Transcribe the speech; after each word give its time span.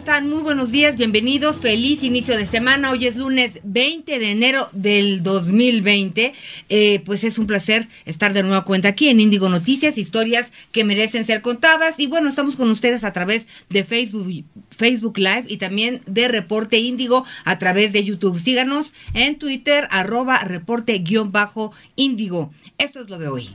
Están? 0.00 0.30
Muy 0.30 0.40
buenos 0.40 0.72
días, 0.72 0.96
bienvenidos, 0.96 1.58
feliz 1.58 2.02
inicio 2.02 2.34
de 2.34 2.46
semana. 2.46 2.90
Hoy 2.90 3.06
es 3.06 3.16
lunes 3.16 3.60
20 3.64 4.18
de 4.18 4.30
enero 4.30 4.66
del 4.72 5.22
2020. 5.22 6.32
Eh, 6.70 7.02
pues 7.04 7.22
es 7.22 7.36
un 7.36 7.46
placer 7.46 7.86
estar 8.06 8.32
de 8.32 8.42
nueva 8.42 8.64
cuenta 8.64 8.88
aquí 8.88 9.10
en 9.10 9.20
Índigo 9.20 9.50
Noticias, 9.50 9.98
historias 9.98 10.52
que 10.72 10.84
merecen 10.84 11.26
ser 11.26 11.42
contadas. 11.42 12.00
Y 12.00 12.06
bueno, 12.06 12.30
estamos 12.30 12.56
con 12.56 12.70
ustedes 12.70 13.04
a 13.04 13.12
través 13.12 13.46
de 13.68 13.84
Facebook, 13.84 14.42
Facebook 14.70 15.18
Live 15.18 15.44
y 15.48 15.58
también 15.58 16.00
de 16.06 16.28
Reporte 16.28 16.78
Índigo 16.78 17.26
a 17.44 17.58
través 17.58 17.92
de 17.92 18.02
YouTube. 18.02 18.40
Síganos 18.40 18.94
en 19.12 19.38
Twitter, 19.38 19.86
arroba 19.90 20.38
reporte-índigo. 20.38 22.50
Esto 22.78 23.02
es 23.02 23.10
lo 23.10 23.18
de 23.18 23.28
hoy. 23.28 23.50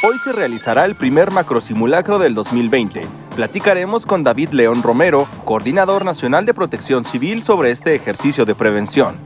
Hoy 0.00 0.16
se 0.18 0.30
realizará 0.30 0.84
el 0.84 0.94
primer 0.94 1.32
macrosimulacro 1.32 2.20
del 2.20 2.32
2020. 2.32 3.04
Platicaremos 3.34 4.06
con 4.06 4.22
David 4.22 4.50
León 4.50 4.84
Romero, 4.84 5.26
coordinador 5.44 6.04
nacional 6.04 6.46
de 6.46 6.54
protección 6.54 7.04
civil, 7.04 7.42
sobre 7.42 7.72
este 7.72 7.96
ejercicio 7.96 8.44
de 8.44 8.54
prevención. 8.54 9.16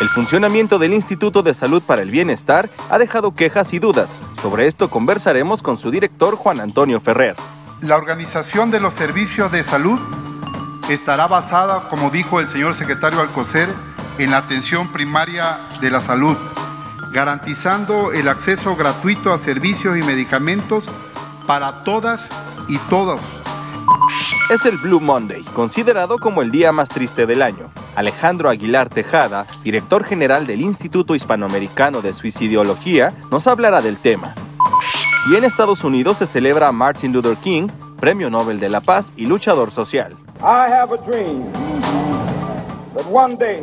El 0.00 0.08
funcionamiento 0.08 0.78
del 0.78 0.94
Instituto 0.94 1.42
de 1.42 1.52
Salud 1.52 1.82
para 1.82 2.02
el 2.02 2.10
Bienestar 2.10 2.70
ha 2.88 2.98
dejado 2.98 3.34
quejas 3.34 3.72
y 3.72 3.80
dudas. 3.80 4.20
Sobre 4.40 4.68
esto 4.68 4.88
conversaremos 4.88 5.62
con 5.62 5.76
su 5.76 5.90
director 5.90 6.36
Juan 6.36 6.60
Antonio 6.60 7.00
Ferrer. 7.00 7.34
La 7.80 7.96
organización 7.96 8.70
de 8.70 8.78
los 8.78 8.94
servicios 8.94 9.50
de 9.50 9.64
salud 9.64 9.98
estará 10.88 11.26
basada, 11.26 11.88
como 11.90 12.10
dijo 12.10 12.38
el 12.38 12.48
señor 12.48 12.76
secretario 12.76 13.20
Alcocer, 13.20 13.68
en 14.18 14.30
la 14.30 14.38
atención 14.38 14.92
primaria 14.92 15.58
de 15.80 15.90
la 15.90 16.00
salud 16.00 16.36
garantizando 17.12 18.12
el 18.12 18.28
acceso 18.28 18.76
gratuito 18.76 19.32
a 19.32 19.38
servicios 19.38 19.96
y 19.96 20.02
medicamentos 20.02 20.88
para 21.46 21.84
todas 21.84 22.28
y 22.68 22.78
todos. 22.90 23.42
Es 24.50 24.64
el 24.64 24.78
Blue 24.78 25.00
Monday, 25.00 25.42
considerado 25.54 26.18
como 26.18 26.42
el 26.42 26.50
día 26.50 26.72
más 26.72 26.88
triste 26.88 27.26
del 27.26 27.42
año. 27.42 27.70
Alejandro 27.96 28.50
Aguilar 28.50 28.88
Tejada, 28.88 29.46
director 29.62 30.04
general 30.04 30.46
del 30.46 30.60
Instituto 30.60 31.14
Hispanoamericano 31.14 32.00
de 32.00 32.12
Suicidología, 32.12 33.12
nos 33.30 33.46
hablará 33.46 33.82
del 33.82 33.98
tema. 33.98 34.34
Y 35.30 35.36
en 35.36 35.44
Estados 35.44 35.84
Unidos 35.84 36.18
se 36.18 36.26
celebra 36.26 36.72
Martin 36.72 37.12
Luther 37.12 37.36
King, 37.36 37.68
Premio 38.00 38.30
Nobel 38.30 38.60
de 38.60 38.68
la 38.68 38.80
Paz 38.80 39.12
y 39.16 39.26
luchador 39.26 39.70
social. 39.70 40.12
I 40.40 40.70
have 40.70 40.92
a 40.92 40.98
dream 41.04 41.52
that 42.94 43.04
one 43.10 43.36
day 43.36 43.62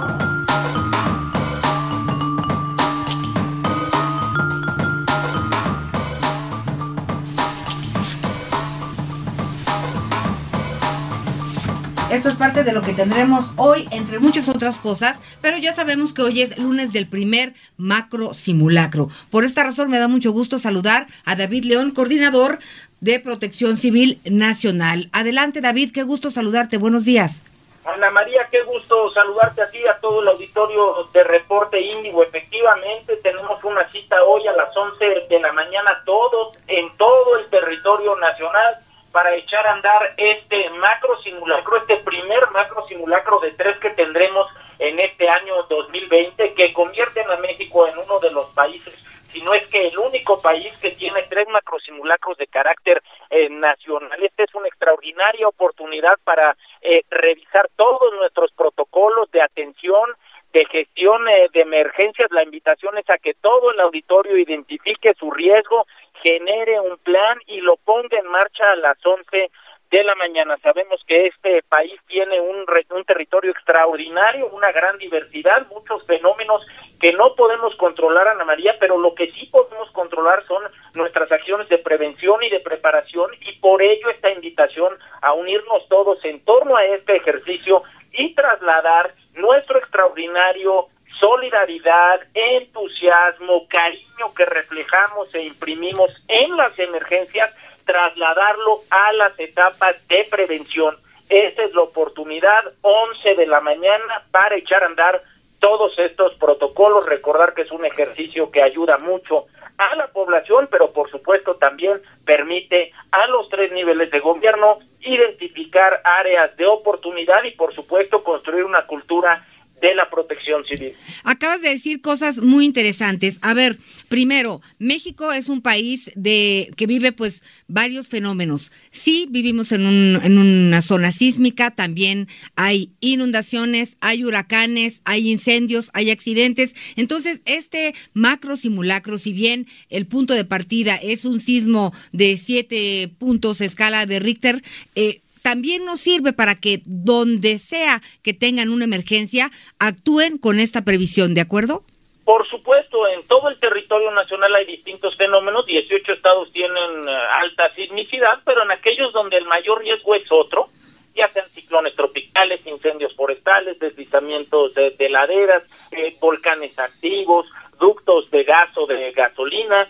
Esto 12.21 12.29
es 12.29 12.35
parte 12.35 12.63
de 12.63 12.71
lo 12.71 12.83
que 12.83 12.93
tendremos 12.93 13.45
hoy, 13.57 13.87
entre 13.89 14.19
muchas 14.19 14.47
otras 14.47 14.77
cosas, 14.77 15.39
pero 15.41 15.57
ya 15.57 15.73
sabemos 15.73 16.13
que 16.13 16.21
hoy 16.21 16.43
es 16.43 16.59
lunes 16.59 16.93
del 16.93 17.09
primer 17.09 17.53
macro 17.77 18.35
simulacro. 18.35 19.07
Por 19.31 19.43
esta 19.43 19.63
razón 19.63 19.89
me 19.89 19.97
da 19.97 20.07
mucho 20.07 20.31
gusto 20.31 20.59
saludar 20.59 21.07
a 21.25 21.35
David 21.35 21.63
León, 21.63 21.89
coordinador 21.89 22.59
de 22.99 23.19
Protección 23.19 23.77
Civil 23.77 24.21
Nacional. 24.23 25.09
Adelante, 25.13 25.61
David, 25.61 25.89
qué 25.91 26.03
gusto 26.03 26.29
saludarte. 26.29 26.77
Buenos 26.77 27.05
días. 27.05 27.41
Ana 27.85 28.11
María, 28.11 28.47
qué 28.51 28.61
gusto 28.61 29.09
saludarte 29.09 29.63
a 29.63 29.71
ti, 29.71 29.79
a 29.87 29.97
todo 29.99 30.21
el 30.21 30.27
auditorio 30.27 31.09
de 31.11 31.23
Reporte 31.23 31.81
Índigo. 31.81 32.21
Efectivamente, 32.21 33.15
tenemos 33.23 33.63
una 33.63 33.91
cita 33.91 34.23
hoy 34.25 34.45
a 34.45 34.51
las 34.51 34.77
11 34.77 35.25
de 35.27 35.39
la 35.39 35.51
mañana, 35.53 36.03
todos, 36.05 36.55
en 36.67 36.95
todo 36.97 37.39
el 37.39 37.49
territorio 37.49 38.15
nacional 38.17 38.77
para 39.11 39.35
echar 39.35 39.65
a 39.67 39.73
andar 39.73 40.13
este 40.17 40.69
macro 40.71 41.21
simulacro, 41.21 41.77
este 41.77 41.97
primer 41.97 42.49
macro 42.51 42.85
simulacro 42.87 43.39
de 43.39 43.51
tres 43.51 43.77
que 43.79 43.89
tendremos 43.91 44.47
en 44.79 44.99
este 44.99 45.29
año 45.29 45.63
2020, 45.69 46.53
que 46.53 46.73
convierten 46.73 47.29
a 47.29 47.37
México 47.37 47.87
en 47.87 47.93
uno 47.99 48.19
de 48.19 48.31
los 48.31 48.45
países, 48.55 48.95
si 49.31 49.41
no 49.41 49.53
es 49.53 49.67
que 49.67 49.87
el 49.87 49.97
único 49.97 50.41
país 50.41 50.75
que 50.81 50.91
tiene 50.91 51.23
tres 51.29 51.47
macro 51.49 51.79
simulacros 51.79 52.37
de 52.37 52.47
carácter 52.47 53.01
eh, 53.29 53.49
nacional. 53.49 54.21
Esta 54.23 54.43
es 54.43 54.53
una 54.55 54.67
extraordinaria 54.67 55.47
oportunidad 55.47 56.17
para 56.23 56.57
eh, 56.81 57.03
revisar 57.09 57.69
todos 57.75 58.13
nuestros 58.13 58.51
protocolos 58.53 59.31
de 59.31 59.41
atención, 59.41 60.09
de 60.51 60.65
gestión 60.65 61.27
eh, 61.29 61.47
de 61.53 61.61
emergencias. 61.61 62.29
La 62.31 62.43
invitación 62.43 62.97
es 62.97 63.09
a 63.09 63.17
que 63.17 63.33
todo 63.35 63.71
el 63.71 63.79
auditorio 63.79 64.37
identifique 64.37 65.13
su 65.13 65.31
riesgo 65.31 65.85
genere 66.23 66.79
un 66.79 66.97
plan 66.99 67.39
y 67.47 67.61
lo 67.61 67.77
ponga 67.77 68.17
en 68.17 68.27
marcha 68.27 68.71
a 68.71 68.75
las 68.75 68.97
11 69.05 69.51
de 69.91 70.03
la 70.05 70.15
mañana. 70.15 70.57
Sabemos 70.63 71.03
que 71.05 71.27
este 71.27 71.61
país 71.63 71.99
tiene 72.07 72.39
un, 72.39 72.65
un 72.91 73.03
territorio 73.03 73.51
extraordinario, 73.51 74.47
una 74.47 74.71
gran 74.71 74.97
diversidad, 74.97 75.67
muchos 75.67 76.05
fenómenos 76.05 76.65
que 76.99 77.11
no 77.11 77.35
podemos 77.35 77.75
controlar, 77.75 78.29
Ana 78.29 78.45
María, 78.45 78.77
pero 78.79 78.97
lo 78.97 79.13
que 79.15 79.31
sí 79.33 79.47
podemos 79.47 79.91
controlar 79.91 80.45
son 80.47 80.63
nuestras 80.93 81.29
acciones 81.31 81.67
de 81.67 81.77
prevención 81.79 82.41
y 82.41 82.49
de 82.49 82.61
preparación 82.61 83.31
y 83.41 83.53
por 83.59 83.81
ello 83.81 84.09
esta 84.09 84.31
invitación 84.31 84.97
a 85.21 85.33
unirnos 85.33 85.87
todos 85.89 86.23
en 86.23 86.43
torno 86.45 86.77
a 86.77 86.85
este 86.85 87.17
ejercicio 87.17 87.83
y 88.13 88.33
trasladar 88.33 89.13
nuestro 89.33 89.79
extraordinario 89.79 90.87
solidaridad, 91.19 92.21
entusiasmo, 92.33 93.67
cariño 93.67 94.33
que 94.35 94.45
reflejamos 94.45 95.33
e 95.35 95.43
imprimimos 95.43 96.11
en 96.27 96.55
las 96.57 96.77
emergencias, 96.79 97.55
trasladarlo 97.85 98.79
a 98.89 99.13
las 99.13 99.39
etapas 99.39 100.07
de 100.07 100.25
prevención. 100.29 100.97
Esta 101.29 101.63
es 101.63 101.73
la 101.73 101.81
oportunidad, 101.81 102.63
11 102.81 103.35
de 103.35 103.47
la 103.47 103.61
mañana, 103.61 104.23
para 104.31 104.55
echar 104.55 104.83
a 104.83 104.87
andar 104.87 105.21
todos 105.59 105.97
estos 105.99 106.33
protocolos, 106.35 107.05
recordar 107.05 107.53
que 107.53 107.61
es 107.61 107.71
un 107.71 107.85
ejercicio 107.85 108.51
que 108.51 108.61
ayuda 108.61 108.97
mucho 108.97 109.45
a 109.77 109.95
la 109.95 110.07
población, 110.07 110.67
pero 110.69 110.91
por 110.91 111.09
supuesto 111.09 111.55
también 111.55 112.01
permite 112.25 112.91
a 113.11 113.27
los 113.27 113.47
tres 113.49 113.71
niveles 113.71 114.11
de 114.11 114.19
gobierno 114.19 114.79
identificar 114.99 116.01
áreas 116.03 116.55
de 116.57 116.65
oportunidad 116.65 117.43
y 117.43 117.51
por 117.51 117.73
supuesto 117.73 118.23
construir 118.23 118.63
una 118.63 118.85
cultura 118.85 119.45
de 119.81 119.95
la 119.95 120.09
protección 120.09 120.63
civil. 120.65 120.93
Acabas 121.23 121.61
de 121.61 121.69
decir 121.69 122.01
cosas 122.01 122.37
muy 122.37 122.65
interesantes. 122.65 123.39
A 123.41 123.53
ver, 123.53 123.77
primero, 124.09 124.61
México 124.77 125.31
es 125.31 125.49
un 125.49 125.61
país 125.61 126.11
de 126.15 126.71
que 126.77 126.87
vive 126.87 127.11
pues 127.11 127.43
varios 127.67 128.07
fenómenos. 128.07 128.71
Sí, 128.91 129.27
vivimos 129.29 129.71
en, 129.71 129.85
un, 129.85 130.19
en 130.23 130.37
una 130.37 130.81
zona 130.81 131.11
sísmica, 131.11 131.71
también 131.71 132.27
hay 132.55 132.91
inundaciones, 132.99 133.97
hay 134.01 134.23
huracanes, 134.23 135.01
hay 135.03 135.31
incendios, 135.31 135.89
hay 135.93 136.11
accidentes. 136.11 136.75
Entonces, 136.95 137.41
este 137.45 137.93
macro 138.13 138.57
simulacro, 138.57 139.17
si 139.17 139.33
bien 139.33 139.67
el 139.89 140.05
punto 140.05 140.35
de 140.35 140.45
partida 140.45 140.95
es 140.95 141.25
un 141.25 141.39
sismo 141.39 141.91
de 142.11 142.37
siete 142.37 143.11
puntos 143.17 143.61
escala 143.61 144.05
de 144.05 144.19
Richter, 144.19 144.61
eh, 144.95 145.21
también 145.41 145.85
nos 145.85 146.01
sirve 146.01 146.33
para 146.33 146.55
que 146.55 146.79
donde 146.85 147.57
sea 147.59 148.01
que 148.23 148.33
tengan 148.33 148.69
una 148.69 148.85
emergencia, 148.85 149.51
actúen 149.79 150.37
con 150.37 150.59
esta 150.59 150.83
previsión, 150.83 151.33
¿de 151.33 151.41
acuerdo? 151.41 151.83
Por 152.23 152.47
supuesto, 152.47 153.07
en 153.07 153.27
todo 153.27 153.49
el 153.49 153.59
territorio 153.59 154.11
nacional 154.11 154.55
hay 154.55 154.65
distintos 154.65 155.15
fenómenos, 155.17 155.65
18 155.65 156.13
estados 156.13 156.51
tienen 156.53 157.07
eh, 157.07 157.11
alta 157.41 157.73
sismicidad, 157.75 158.39
pero 158.45 158.63
en 158.63 158.71
aquellos 158.71 159.11
donde 159.11 159.37
el 159.37 159.45
mayor 159.45 159.81
riesgo 159.81 160.15
es 160.15 160.31
otro, 160.31 160.69
ya 161.15 161.29
sean 161.31 161.49
ciclones 161.49 161.95
tropicales, 161.95 162.65
incendios 162.65 163.13
forestales, 163.15 163.79
deslizamientos 163.79 164.73
de, 164.75 165.09
laderas, 165.09 165.63
eh, 165.91 166.15
volcanes 166.21 166.77
activos, 166.79 167.47
ductos 167.79 168.29
de 168.31 168.43
gas 168.43 168.69
o 168.77 168.85
de 168.85 169.11
gasolina, 169.11 169.89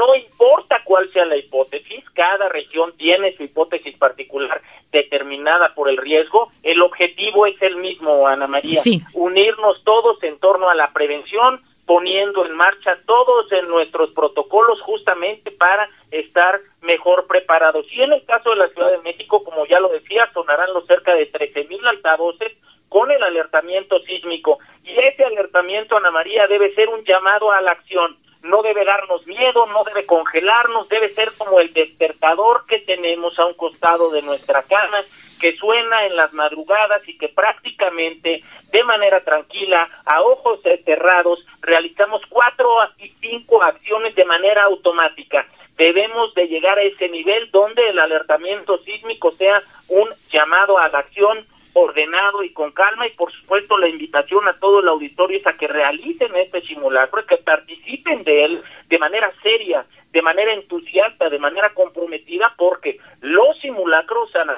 no 0.00 0.14
importa 0.14 0.80
cuál 0.82 1.10
sea 1.10 1.26
la 1.26 1.36
hipótesis, 1.36 2.02
cada 2.14 2.48
región 2.48 2.96
tiene 2.96 3.36
su 3.36 3.42
hipótesis 3.42 3.94
particular 3.98 4.62
determinada 4.90 5.74
por 5.74 5.90
el 5.90 5.98
riesgo. 5.98 6.50
El 6.62 6.80
objetivo 6.80 7.44
es 7.44 7.60
el 7.60 7.76
mismo, 7.76 8.26
Ana 8.26 8.46
María, 8.46 8.80
unirnos 9.12 9.84
todos 9.84 10.22
en 10.22 10.38
torno 10.38 10.70
a 10.70 10.74
la 10.74 10.90
prevención, 10.94 11.60
poniendo 11.84 12.46
en 12.46 12.52
marcha 12.52 12.98
todos 13.04 13.52
en 13.52 13.68
nuestros 13.68 14.10
protocolos 14.12 14.80
justamente 14.80 15.50
para 15.50 15.86
estar 16.10 16.60
mejor 16.80 17.26
preparados. 17.26 17.84
Y 17.92 18.00
en 18.00 18.14
el 18.14 18.24
caso 18.24 18.50
de 18.50 18.56
la 18.56 18.68
Ciudad 18.68 18.92
de 18.92 19.02
México, 19.02 19.44
como 19.44 19.66
ya 19.66 19.80
lo 19.80 19.90
decía, 19.90 20.30
sonarán 20.32 20.72
los 20.72 20.86
cerca 20.86 21.14
de 21.14 21.26
13 21.26 21.64
mil 21.64 21.86
altavoces 21.86 22.52
con 22.88 23.10
el 23.10 23.22
alertamiento 23.22 24.00
sísmico. 24.00 24.60
Y 24.82 24.98
ese 24.98 25.24
alertamiento, 25.24 25.98
Ana 25.98 26.10
María, 26.10 26.46
debe 26.46 26.74
ser 26.74 26.88
un 26.88 27.04
llamado 27.04 27.52
a 27.52 27.60
la 27.60 27.72
acción. 27.72 28.16
No 28.42 28.62
debe 28.62 28.84
darnos 28.84 29.26
miedo, 29.26 29.66
no 29.66 29.84
debe 29.84 30.06
congelarnos, 30.06 30.88
debe 30.88 31.10
ser 31.10 31.28
como 31.36 31.60
el 31.60 31.72
despertador 31.72 32.64
que 32.66 32.80
tenemos 32.80 33.38
a 33.38 33.46
un 33.46 33.54
costado 33.54 34.10
de 34.10 34.22
nuestra 34.22 34.62
cama, 34.62 34.98
que 35.40 35.52
suena 35.52 36.06
en 36.06 36.16
las 36.16 36.32
madrugadas 36.32 37.06
y 37.06 37.16
que 37.18 37.28
prácticamente 37.28 38.42
de 38.70 38.84
manera 38.84 39.22
tranquila, 39.22 39.88
a 40.04 40.22
ojos 40.22 40.60
cerrados, 40.84 41.44
realizamos 41.60 42.22
cuatro 42.28 42.68
y 42.98 43.08
cinco 43.20 43.62
acciones 43.62 44.14
de 44.14 44.24
manera 44.24 44.64
automática. 44.64 45.46
Debemos 45.76 46.34
de 46.34 46.46
llegar 46.46 46.78
a 46.78 46.82
ese 46.82 47.08
nivel 47.08 47.50
donde 47.50 47.88
el 47.88 47.98
alertamiento 47.98 48.78
sísmico 48.84 49.32
sea 49.32 49.62
un 49.88 50.08
llamado 50.30 50.78
a 50.78 50.88
la 50.88 50.98
acción 50.98 51.46
ordenado 51.72 52.42
y 52.42 52.52
con 52.52 52.72
calma 52.72 53.06
y 53.06 53.16
por 53.16 53.32
supuesto 53.32 53.78
la 53.78 53.88
invitación 53.88 54.46
a 54.48 54.58
todo 54.58 54.80
el 54.80 54.88
auditorio 54.88 55.38
es 55.38 55.46
a 55.46 55.56
que 55.56 55.68
realicen 55.68 56.34
este 56.36 56.60
simulacro, 56.62 57.24
que 57.26 57.36
participen 57.36 58.24
de 58.24 58.44
él 58.44 58.62
de 58.88 58.98
manera 58.98 59.32
seria, 59.42 59.86
de 60.12 60.22
manera 60.22 60.52
entusiasta, 60.54 61.28
de 61.28 61.38
manera 61.38 61.72
comprometida, 61.74 62.52
porque 62.56 62.98
los 63.20 63.58
simulacros, 63.60 64.34
Ana 64.34 64.56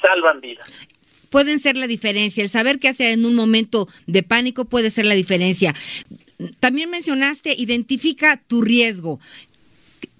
salvan 0.00 0.40
vidas 0.40 0.88
pueden 1.30 1.58
ser 1.58 1.76
la 1.76 1.86
diferencia. 1.86 2.42
El 2.42 2.48
saber 2.48 2.78
qué 2.78 2.88
hacer 2.88 3.10
en 3.10 3.26
un 3.26 3.34
momento 3.34 3.86
de 4.06 4.22
pánico 4.22 4.64
puede 4.64 4.90
ser 4.90 5.04
la 5.04 5.14
diferencia. 5.14 5.74
También 6.60 6.90
mencionaste, 6.90 7.54
identifica 7.56 8.40
tu 8.46 8.62
riesgo. 8.62 9.18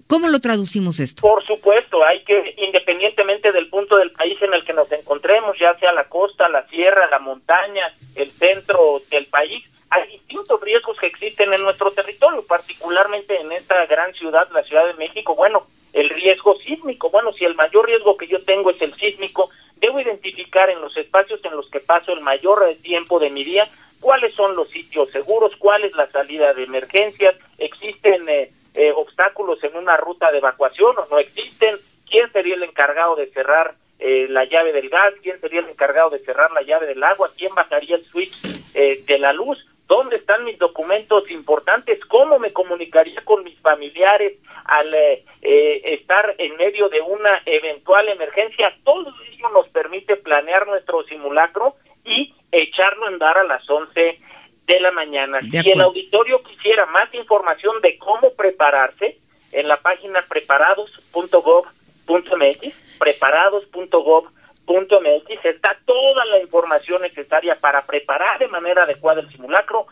¿Cómo 0.07 0.29
lo 0.29 0.39
traducimos 0.39 0.99
esto? 0.99 1.21
Por 1.21 1.45
supuesto, 1.45 2.03
hay 2.03 2.23
que, 2.23 2.55
independientemente 2.57 3.51
del 3.51 3.69
punto 3.69 3.97
del 3.97 4.11
país 4.11 4.41
en 4.41 4.53
el 4.53 4.63
que 4.63 4.73
nos 4.73 4.91
encontremos, 4.91 5.57
ya 5.59 5.77
sea 5.79 5.91
la 5.91 6.05
costa, 6.05 6.47
la 6.47 6.65
sierra, 6.67 7.09
la 7.09 7.19
montaña, 7.19 7.93
el 8.15 8.31
centro 8.31 9.01
del 9.11 9.25
país, 9.25 9.63
hay 9.89 10.09
distintos 10.11 10.61
riesgos 10.61 10.97
que 10.97 11.07
existen 11.07 11.53
en 11.53 11.61
nuestro 11.61 11.91
territorio, 11.91 12.43
particularmente 12.47 13.39
en 13.39 13.51
esta 13.51 13.85
gran 13.85 14.13
ciudad, 14.13 14.47
la 14.51 14.63
Ciudad 14.63 14.85
de 14.85 14.93
México. 14.93 15.35
Bueno, 15.35 15.67
el 15.93 16.09
riesgo 16.09 16.55
sísmico. 16.59 17.09
Bueno, 17.09 17.33
si 17.33 17.45
el 17.45 17.55
mayor 17.55 17.85
riesgo 17.85 18.17
que 18.17 18.27
yo 18.27 18.43
tengo 18.43 18.69
es 18.71 18.81
el 18.81 18.93
sísmico, 18.95 19.49
debo 19.77 19.99
identificar 19.99 20.69
en 20.69 20.81
los 20.81 20.95
espacios 20.97 21.39
en 21.43 21.55
los 21.55 21.69
que 21.69 21.79
paso 21.79 22.13
el 22.13 22.21
mayor 22.21 22.65
tiempo 22.81 23.19
de 23.19 23.29
mi 23.29 23.43
día 23.43 23.67
cuáles 23.99 24.33
son 24.35 24.55
los 24.55 24.69
sitios 24.69 25.09
seguros, 25.11 25.53
cuál 25.57 25.83
es 25.83 25.95
la 25.95 26.09
salida 26.11 26.53
de 26.53 26.63
emergencias, 26.63 27.35
existen 27.57 28.29
eh, 28.29 28.51
eh, 28.77 28.91
obstáculos 28.95 29.63
en 29.63 29.75
una 29.75 29.97
ruta 29.97 30.31
de 30.31 30.37
evacuación 30.37 30.95
o 30.99 31.07
no 31.09 31.17
existen, 31.17 31.77
quién 32.07 32.31
sería 32.31 32.53
el 32.53 32.61
encargado 32.61 33.15
de 33.15 33.25
cerrar 33.31 33.73
eh, 33.97 34.27
la 34.29 34.45
llave 34.45 34.71
del 34.71 34.89
gas, 34.89 35.15
quién 35.23 35.41
sería 35.41 35.61
el 35.61 35.69
encargado 35.69 36.11
de 36.11 36.19
cerrar 36.19 36.51
la 36.51 36.61
llave 36.61 36.85
del 36.85 37.03
agua, 37.03 37.31
quién 37.35 37.55
bajaría 37.55 37.95
el 37.95 38.03
switch 38.03 38.37
eh, 38.75 39.03
de 39.07 39.17
la 39.17 39.33
luz, 39.33 39.65
dónde 39.87 40.17
están 40.17 40.43
mis 40.43 40.59
documentos 40.59 41.31
importantes, 41.31 41.99
cómo 42.05 42.37
me 42.37 42.53
comunicaría 42.53 43.19
con 43.25 43.43
mis 43.43 43.59
familiares 43.61 44.33
al 44.65 44.93
estar 45.41 46.35
en 46.37 46.55
medio 46.57 46.87
de 46.89 47.01
una 47.01 47.41
eventual 47.45 48.09
emergencia. 48.09 48.75
Todo 48.83 49.11
ello 49.31 49.49
nos 49.53 49.67
permite 49.69 50.17
planear 50.17 50.67
nuestro 50.67 51.01
simulacro 51.05 51.77
y 52.05 52.35
echarlo 52.51 53.05
a 53.05 53.07
andar 53.07 53.39
a 53.39 53.43
las 53.43 53.67
11 53.67 54.19
de 54.67 54.79
la 54.81 54.91
mañana. 54.91 55.39
si 55.49 55.71
el 55.71 55.81
auditorio 55.81 56.43
quisiera 56.43 56.85
más 56.87 57.13
información 57.13 57.79
de 57.81 57.97
cómo 57.97 58.33
prepararse, 58.33 59.17
en 59.51 59.67
la 59.67 59.77
página 59.77 60.23
preparados.gov.mx, 60.27 62.97
preparados.gov.mx, 62.99 65.45
está 65.45 65.77
toda 65.85 66.25
la 66.25 66.39
información 66.39 67.01
necesaria 67.01 67.55
para 67.55 67.85
preparar 67.85 68.39
de 68.39 68.47
manera 68.47 68.83
adecuada 68.83 69.21
el 69.21 69.31
simulacro, 69.31 69.87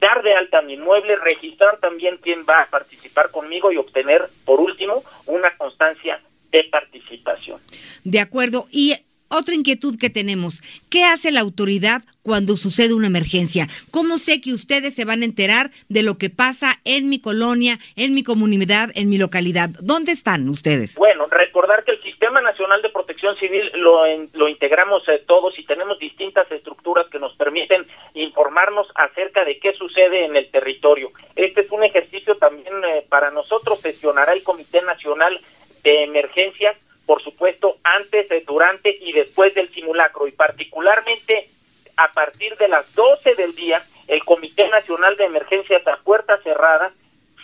dar 0.00 0.22
de 0.22 0.34
alta 0.34 0.62
mi 0.62 0.72
inmueble, 0.74 1.16
registrar 1.16 1.78
también 1.78 2.18
quién 2.22 2.44
va 2.48 2.62
a 2.62 2.66
participar 2.66 3.30
conmigo 3.30 3.70
y 3.70 3.76
obtener, 3.76 4.28
por 4.44 4.60
último, 4.60 5.02
una 5.26 5.54
constancia 5.56 6.20
de 6.50 6.64
participación. 6.64 7.60
De 8.04 8.20
acuerdo. 8.20 8.66
Y 8.70 8.94
otra 9.28 9.54
inquietud 9.54 9.98
que 9.98 10.10
tenemos, 10.10 10.62
¿qué 10.90 11.04
hace 11.04 11.32
la 11.32 11.40
autoridad 11.40 12.02
cuando 12.22 12.56
sucede 12.56 12.94
una 12.94 13.06
emergencia? 13.06 13.66
¿Cómo 13.90 14.18
sé 14.18 14.40
que 14.40 14.52
ustedes 14.52 14.94
se 14.94 15.04
van 15.04 15.22
a 15.22 15.24
enterar 15.24 15.70
de 15.88 16.02
lo 16.02 16.18
que 16.18 16.30
pasa 16.30 16.80
en 16.84 17.08
mi 17.08 17.20
colonia, 17.20 17.78
en 17.96 18.14
mi 18.14 18.22
comunidad, 18.22 18.90
en 18.94 19.08
mi 19.10 19.18
localidad? 19.18 19.70
¿Dónde 19.82 20.12
están 20.12 20.48
ustedes? 20.48 20.96
Bueno, 20.96 21.26
recordar 21.26 21.84
que 21.84 21.92
el 21.92 22.02
Sistema 22.02 22.40
Nacional 22.40 22.82
de 22.82 22.90
Protección 22.90 23.36
Civil 23.36 23.70
lo, 23.74 24.02
lo 24.34 24.48
integramos 24.48 25.02
eh, 25.08 25.22
todos 25.26 25.58
y 25.58 25.64
tenemos 25.64 25.98
distintas 25.98 26.50
estructuras 26.50 27.06
que 27.10 27.18
nos 27.18 27.34
permiten 27.36 27.86
informarnos 28.14 28.86
acerca 28.94 29.44
de 29.44 29.58
qué 29.58 29.72
sucede 29.74 30.24
en 30.24 30.36
el 30.36 30.50
territorio. 30.50 31.10
Este 31.34 31.62
es 31.62 31.70
un 31.70 31.84
ejercicio 31.84 32.36
también 32.36 32.74
eh, 32.84 33.04
para 33.08 33.30
nosotros, 33.30 33.82
gestionará 33.82 34.32
el 34.32 34.42
Comité 34.42 34.82
Nacional 34.82 35.40
de 35.82 36.04
Emergencias 36.04 36.76
por 37.06 37.22
supuesto, 37.22 37.76
antes, 37.84 38.28
durante 38.44 38.94
y 39.00 39.12
después 39.12 39.54
del 39.54 39.68
simulacro. 39.70 40.26
Y 40.26 40.32
particularmente 40.32 41.48
a 41.96 42.12
partir 42.12 42.56
de 42.56 42.68
las 42.68 42.94
12 42.94 43.34
del 43.36 43.54
día, 43.54 43.82
el 44.08 44.24
Comité 44.24 44.68
Nacional 44.68 45.16
de 45.16 45.24
Emergencias 45.24 45.86
a 45.86 45.96
puerta 45.98 46.38
cerrada 46.42 46.92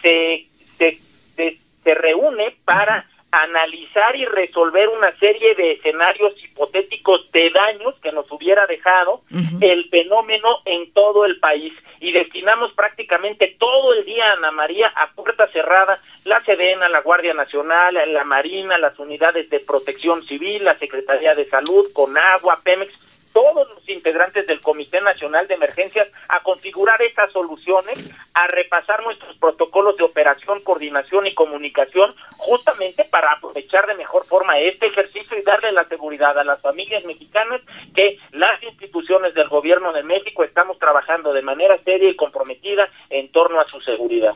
se, 0.03 0.47
se, 0.79 0.99
se, 1.37 1.95
reúne 1.95 2.57
para 2.65 3.09
analizar 3.33 4.15
y 4.15 4.27
resolver 4.27 4.91
una 4.91 5.11
serie 5.19 5.55
de 5.55 5.73
escenarios 5.73 6.35
hipotéticos 6.45 7.33
de 7.33 7.49
daños 7.51 7.95
que 8.03 8.13
nos 8.13 8.31
hubiera 8.31 8.67
dejado 8.67 9.23
el 9.61 9.89
fenómeno 9.89 10.59
en 10.67 10.93
todo 10.93 11.25
el 11.25 11.41
país. 11.41 11.73
Y 11.99 12.13
destinamos 12.13 12.73
prácticamente 12.75 13.57
todo 13.59 13.95
el 13.95 14.05
día, 14.05 14.33
Ana 14.33 14.51
María, 14.51 14.93
a 14.95 15.13
puerta 15.13 15.49
cerrada, 15.49 15.99
la 16.25 16.45
Sedena, 16.45 16.91
la 16.91 17.01
Guardia 17.01 17.33
Nacional, 17.33 17.97
la 18.07 18.25
Marina, 18.25 18.77
las 18.77 18.99
unidades 18.99 19.49
de 19.49 19.61
protección 19.61 20.23
civil, 20.23 20.65
la 20.65 20.75
Secretaría 20.75 21.35
de 21.35 21.47
Salud, 21.47 21.87
Conagua, 21.95 22.59
Pemex, 22.63 23.12
todos 23.33 23.69
los 23.69 23.89
integrantes 23.89 24.47
del 24.47 24.61
Comité 24.61 25.01
Nacional 25.01 25.47
de 25.49 25.55
Emergencias 25.55 26.11
a 26.29 26.43
configurar 26.43 27.01
estas 27.03 27.33
soluciones, 27.33 27.99
a 28.35 28.47
repasar 28.47 29.03
nuestros 29.03 29.37
protocolos 29.39 29.97
de 29.97 30.05
operación, 30.05 30.61
coordinación 30.61 31.27
y 31.27 31.35
comunicación, 31.35 32.15
justamente 32.37 33.05
para 33.05 33.33
aprovechar 33.33 33.87
de 33.87 33.95
mejor 33.95 34.25
forma 34.25 34.59
este 34.59 34.87
ejercicio 34.87 35.39
y 35.39 35.43
darle 35.43 35.73
la 35.73 35.85
seguridad 35.85 36.39
a 36.39 36.45
las 36.45 36.61
familias 36.61 37.05
mexicanas 37.05 37.61
que 37.95 38.19
las 38.33 38.63
instituciones 38.63 39.35
del 39.35 39.49
gobierno 39.49 39.93
de 39.93 40.03
México 40.03 40.45
estamos 40.45 40.79
trabajando 40.79 41.33
de 41.33 41.43
manera 41.43 41.77
seria 41.79 42.11
y 42.11 42.17
comprometida 42.17 42.89
en 43.11 43.31
torno 43.31 43.61
a 43.61 43.69
su 43.69 43.81
seguridad. 43.81 44.35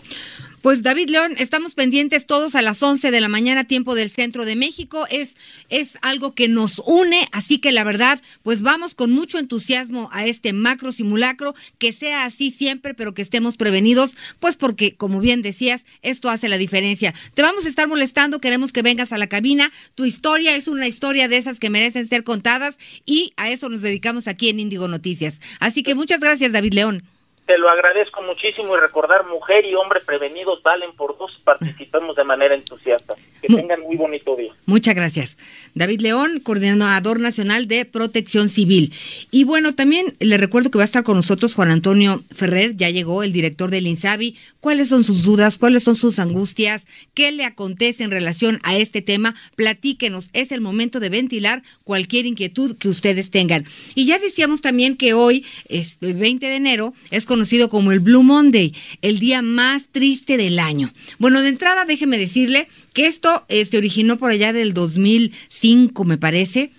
Pues 0.66 0.82
David 0.82 1.10
León, 1.10 1.32
estamos 1.38 1.76
pendientes 1.76 2.26
todos 2.26 2.56
a 2.56 2.60
las 2.60 2.82
11 2.82 3.12
de 3.12 3.20
la 3.20 3.28
mañana, 3.28 3.62
tiempo 3.62 3.94
del 3.94 4.10
centro 4.10 4.44
de 4.44 4.56
México. 4.56 5.06
Es, 5.10 5.36
es 5.68 5.96
algo 6.02 6.34
que 6.34 6.48
nos 6.48 6.80
une, 6.80 7.28
así 7.30 7.58
que 7.58 7.70
la 7.70 7.84
verdad, 7.84 8.20
pues 8.42 8.62
vamos 8.62 8.96
con 8.96 9.12
mucho 9.12 9.38
entusiasmo 9.38 10.08
a 10.10 10.26
este 10.26 10.52
macro 10.52 10.90
simulacro, 10.90 11.54
que 11.78 11.92
sea 11.92 12.24
así 12.24 12.50
siempre, 12.50 12.94
pero 12.94 13.14
que 13.14 13.22
estemos 13.22 13.56
prevenidos, 13.56 14.16
pues 14.40 14.56
porque, 14.56 14.96
como 14.96 15.20
bien 15.20 15.40
decías, 15.40 15.86
esto 16.02 16.30
hace 16.30 16.48
la 16.48 16.58
diferencia. 16.58 17.14
Te 17.34 17.42
vamos 17.42 17.64
a 17.64 17.68
estar 17.68 17.86
molestando, 17.86 18.40
queremos 18.40 18.72
que 18.72 18.82
vengas 18.82 19.12
a 19.12 19.18
la 19.18 19.28
cabina. 19.28 19.70
Tu 19.94 20.04
historia 20.04 20.56
es 20.56 20.66
una 20.66 20.88
historia 20.88 21.28
de 21.28 21.36
esas 21.36 21.60
que 21.60 21.70
merecen 21.70 22.08
ser 22.08 22.24
contadas 22.24 22.78
y 23.04 23.34
a 23.36 23.52
eso 23.52 23.68
nos 23.68 23.82
dedicamos 23.82 24.26
aquí 24.26 24.48
en 24.48 24.58
Índigo 24.58 24.88
Noticias. 24.88 25.40
Así 25.60 25.84
que 25.84 25.94
muchas 25.94 26.18
gracias, 26.18 26.50
David 26.50 26.74
León. 26.74 27.15
Te 27.46 27.58
lo 27.58 27.70
agradezco 27.70 28.22
muchísimo 28.22 28.76
y 28.76 28.80
recordar, 28.80 29.24
mujer 29.26 29.64
y 29.64 29.74
hombre 29.76 30.00
prevenidos 30.00 30.62
valen 30.64 30.92
por 30.96 31.16
dos, 31.16 31.30
participemos 31.44 32.16
de 32.16 32.24
manera 32.24 32.56
entusiasta. 32.56 33.14
Que 33.40 33.46
tengan 33.46 33.82
muy 33.82 33.96
bonito 33.96 34.34
día. 34.34 34.52
Muchas 34.64 34.96
gracias. 34.96 35.36
David 35.74 36.00
León, 36.00 36.40
coordinador 36.40 37.20
nacional 37.20 37.68
de 37.68 37.84
protección 37.84 38.48
civil. 38.48 38.92
Y 39.30 39.44
bueno, 39.44 39.76
también 39.76 40.16
le 40.18 40.38
recuerdo 40.38 40.72
que 40.72 40.78
va 40.78 40.84
a 40.84 40.86
estar 40.86 41.04
con 41.04 41.16
nosotros 41.16 41.54
Juan 41.54 41.70
Antonio 41.70 42.24
Ferrer, 42.34 42.74
ya 42.74 42.90
llegó 42.90 43.22
el 43.22 43.32
director 43.32 43.70
del 43.70 43.86
INSABI. 43.86 44.36
¿Cuáles 44.58 44.88
son 44.88 45.04
sus 45.04 45.22
dudas? 45.22 45.56
¿Cuáles 45.56 45.84
son 45.84 45.94
sus 45.94 46.18
angustias? 46.18 46.88
¿Qué 47.14 47.30
le 47.30 47.44
acontece 47.44 48.02
en 48.02 48.10
relación 48.10 48.58
a 48.64 48.76
este 48.76 49.02
tema? 49.02 49.36
Platíquenos, 49.54 50.30
es 50.32 50.50
el 50.50 50.60
momento 50.60 50.98
de 50.98 51.10
ventilar 51.10 51.62
cualquier 51.84 52.26
inquietud 52.26 52.76
que 52.76 52.88
ustedes 52.88 53.30
tengan. 53.30 53.64
Y 53.94 54.06
ya 54.06 54.18
decíamos 54.18 54.62
también 54.62 54.96
que 54.96 55.14
hoy, 55.14 55.46
este 55.68 56.12
20 56.12 56.44
de 56.44 56.56
enero, 56.56 56.92
es 57.12 57.24
con 57.24 57.35
conocido 57.36 57.68
como 57.68 57.92
el 57.92 58.00
Blue 58.00 58.22
Monday, 58.22 58.74
el 59.02 59.18
día 59.18 59.42
más 59.42 59.88
triste 59.92 60.38
del 60.38 60.58
año. 60.58 60.90
Bueno, 61.18 61.42
de 61.42 61.50
entrada 61.50 61.84
déjeme 61.84 62.16
decirle 62.16 62.66
que 62.94 63.04
esto 63.04 63.44
eh, 63.50 63.62
se 63.66 63.76
originó 63.76 64.16
por 64.16 64.30
allá 64.30 64.54
del 64.54 64.72
2005, 64.72 66.04
me 66.04 66.16
parece. 66.16 66.70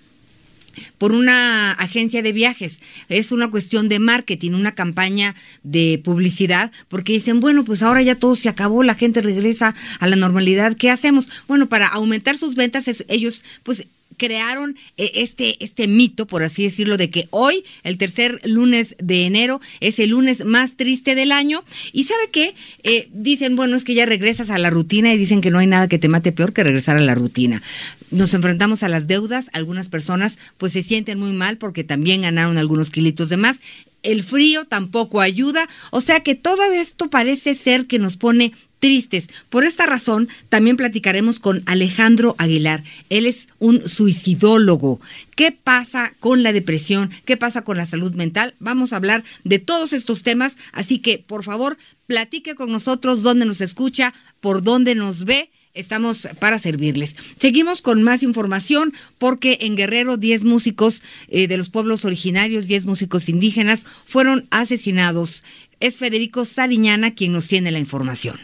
por 0.98 1.12
una 1.12 1.72
agencia 1.72 2.22
de 2.22 2.32
viajes. 2.32 2.80
Es 3.08 3.30
una 3.30 3.50
cuestión 3.50 3.88
de 3.88 4.00
marketing, 4.00 4.52
una 4.52 4.74
campaña 4.74 5.36
de 5.62 6.00
publicidad, 6.02 6.72
porque 6.88 7.12
dicen, 7.12 7.38
bueno, 7.38 7.64
pues 7.64 7.82
ahora 7.82 8.02
ya 8.02 8.16
todo 8.16 8.34
se 8.34 8.48
acabó, 8.48 8.82
la 8.82 8.94
gente 8.96 9.20
regresa 9.20 9.74
a 10.00 10.06
la 10.08 10.16
normalidad, 10.16 10.76
¿qué 10.76 10.90
hacemos? 10.90 11.26
Bueno, 11.46 11.68
para 11.68 11.86
aumentar 11.86 12.36
sus 12.36 12.56
ventas, 12.56 12.84
ellos 13.08 13.44
pues 13.62 13.86
crearon 14.18 14.76
eh, 14.98 15.12
este, 15.14 15.64
este 15.64 15.88
mito, 15.88 16.26
por 16.26 16.42
así 16.42 16.64
decirlo, 16.64 16.98
de 16.98 17.10
que 17.10 17.28
hoy, 17.30 17.64
el 17.84 17.96
tercer 17.96 18.40
lunes 18.44 18.96
de 18.98 19.24
enero, 19.24 19.60
es 19.80 19.98
el 19.98 20.10
lunes 20.10 20.44
más 20.44 20.76
triste 20.76 21.14
del 21.14 21.32
año. 21.32 21.64
Y 21.92 22.04
sabe 22.04 22.28
qué? 22.30 22.54
Eh, 22.82 23.08
dicen, 23.12 23.56
bueno, 23.56 23.76
es 23.76 23.84
que 23.84 23.94
ya 23.94 24.04
regresas 24.04 24.50
a 24.50 24.58
la 24.58 24.68
rutina 24.68 25.14
y 25.14 25.18
dicen 25.18 25.40
que 25.40 25.50
no 25.50 25.58
hay 25.58 25.66
nada 25.66 25.88
que 25.88 25.98
te 25.98 26.08
mate 26.08 26.32
peor 26.32 26.52
que 26.52 26.64
regresar 26.64 26.98
a 26.98 27.00
la 27.00 27.14
rutina 27.14 27.62
nos 28.10 28.34
enfrentamos 28.34 28.82
a 28.82 28.88
las 28.88 29.06
deudas, 29.06 29.50
algunas 29.52 29.88
personas 29.88 30.38
pues 30.56 30.72
se 30.72 30.82
sienten 30.82 31.18
muy 31.18 31.32
mal 31.32 31.58
porque 31.58 31.84
también 31.84 32.22
ganaron 32.22 32.58
algunos 32.58 32.90
kilitos 32.90 33.28
de 33.28 33.36
más. 33.36 33.60
El 34.02 34.22
frío 34.22 34.64
tampoco 34.64 35.20
ayuda, 35.20 35.68
o 35.90 36.00
sea 36.00 36.20
que 36.20 36.34
todo 36.34 36.72
esto 36.72 37.10
parece 37.10 37.54
ser 37.54 37.86
que 37.86 37.98
nos 37.98 38.16
pone 38.16 38.52
tristes. 38.78 39.28
Por 39.50 39.64
esta 39.64 39.86
razón, 39.86 40.28
también 40.48 40.76
platicaremos 40.76 41.40
con 41.40 41.62
Alejandro 41.66 42.34
Aguilar. 42.38 42.82
Él 43.10 43.26
es 43.26 43.48
un 43.58 43.88
suicidólogo. 43.88 45.00
¿Qué 45.36 45.52
pasa 45.52 46.14
con 46.20 46.42
la 46.42 46.52
depresión? 46.52 47.10
¿Qué 47.24 47.36
pasa 47.36 47.62
con 47.62 47.76
la 47.76 47.86
salud 47.86 48.14
mental? 48.14 48.54
Vamos 48.58 48.92
a 48.92 48.96
hablar 48.96 49.24
de 49.44 49.58
todos 49.58 49.92
estos 49.92 50.22
temas, 50.22 50.56
así 50.72 50.98
que 50.98 51.18
por 51.18 51.44
favor, 51.44 51.78
platique 52.06 52.54
con 52.54 52.70
nosotros 52.70 53.22
dónde 53.22 53.46
nos 53.46 53.60
escucha, 53.60 54.14
por 54.40 54.62
dónde 54.62 54.94
nos 54.94 55.24
ve 55.24 55.50
Estamos 55.78 56.26
para 56.40 56.58
servirles. 56.58 57.14
Seguimos 57.38 57.82
con 57.82 58.02
más 58.02 58.24
información 58.24 58.92
porque 59.16 59.58
en 59.60 59.76
Guerrero 59.76 60.16
10 60.16 60.42
músicos 60.42 61.02
eh, 61.28 61.46
de 61.46 61.56
los 61.56 61.70
pueblos 61.70 62.04
originarios, 62.04 62.66
10 62.66 62.84
músicos 62.86 63.28
indígenas, 63.28 63.84
fueron 64.04 64.48
asesinados. 64.50 65.44
Es 65.78 65.94
Federico 65.96 66.44
Sariñana 66.44 67.14
quien 67.14 67.32
nos 67.32 67.46
tiene 67.46 67.70
la 67.70 67.78
información. 67.78 68.40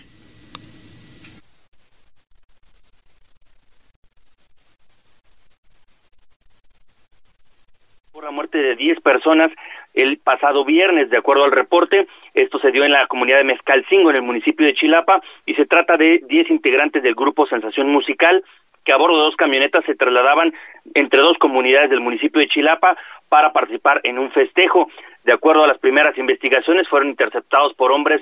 Muerte 8.34 8.58
de 8.58 8.76
10 8.76 9.00
personas 9.00 9.50
el 9.94 10.18
pasado 10.18 10.64
viernes, 10.64 11.08
de 11.08 11.16
acuerdo 11.16 11.44
al 11.44 11.52
reporte. 11.52 12.06
Esto 12.34 12.58
se 12.58 12.72
dio 12.72 12.84
en 12.84 12.92
la 12.92 13.06
comunidad 13.06 13.38
de 13.38 13.44
Mezcalcingo, 13.44 14.10
en 14.10 14.16
el 14.16 14.22
municipio 14.22 14.66
de 14.66 14.74
Chilapa, 14.74 15.22
y 15.46 15.54
se 15.54 15.66
trata 15.66 15.96
de 15.96 16.20
10 16.26 16.50
integrantes 16.50 17.02
del 17.02 17.14
grupo 17.14 17.46
Sensación 17.46 17.90
Musical 17.90 18.44
que 18.84 18.92
a 18.92 18.98
bordo 18.98 19.16
de 19.16 19.22
dos 19.22 19.36
camionetas 19.36 19.84
se 19.86 19.94
trasladaban 19.94 20.52
entre 20.92 21.20
dos 21.20 21.38
comunidades 21.38 21.88
del 21.88 22.00
municipio 22.00 22.40
de 22.40 22.48
Chilapa 22.48 22.98
para 23.30 23.52
participar 23.52 24.00
en 24.04 24.18
un 24.18 24.30
festejo. 24.30 24.90
De 25.24 25.32
acuerdo 25.32 25.64
a 25.64 25.68
las 25.68 25.78
primeras 25.78 26.18
investigaciones, 26.18 26.88
fueron 26.88 27.08
interceptados 27.08 27.72
por 27.74 27.92
hombres 27.92 28.20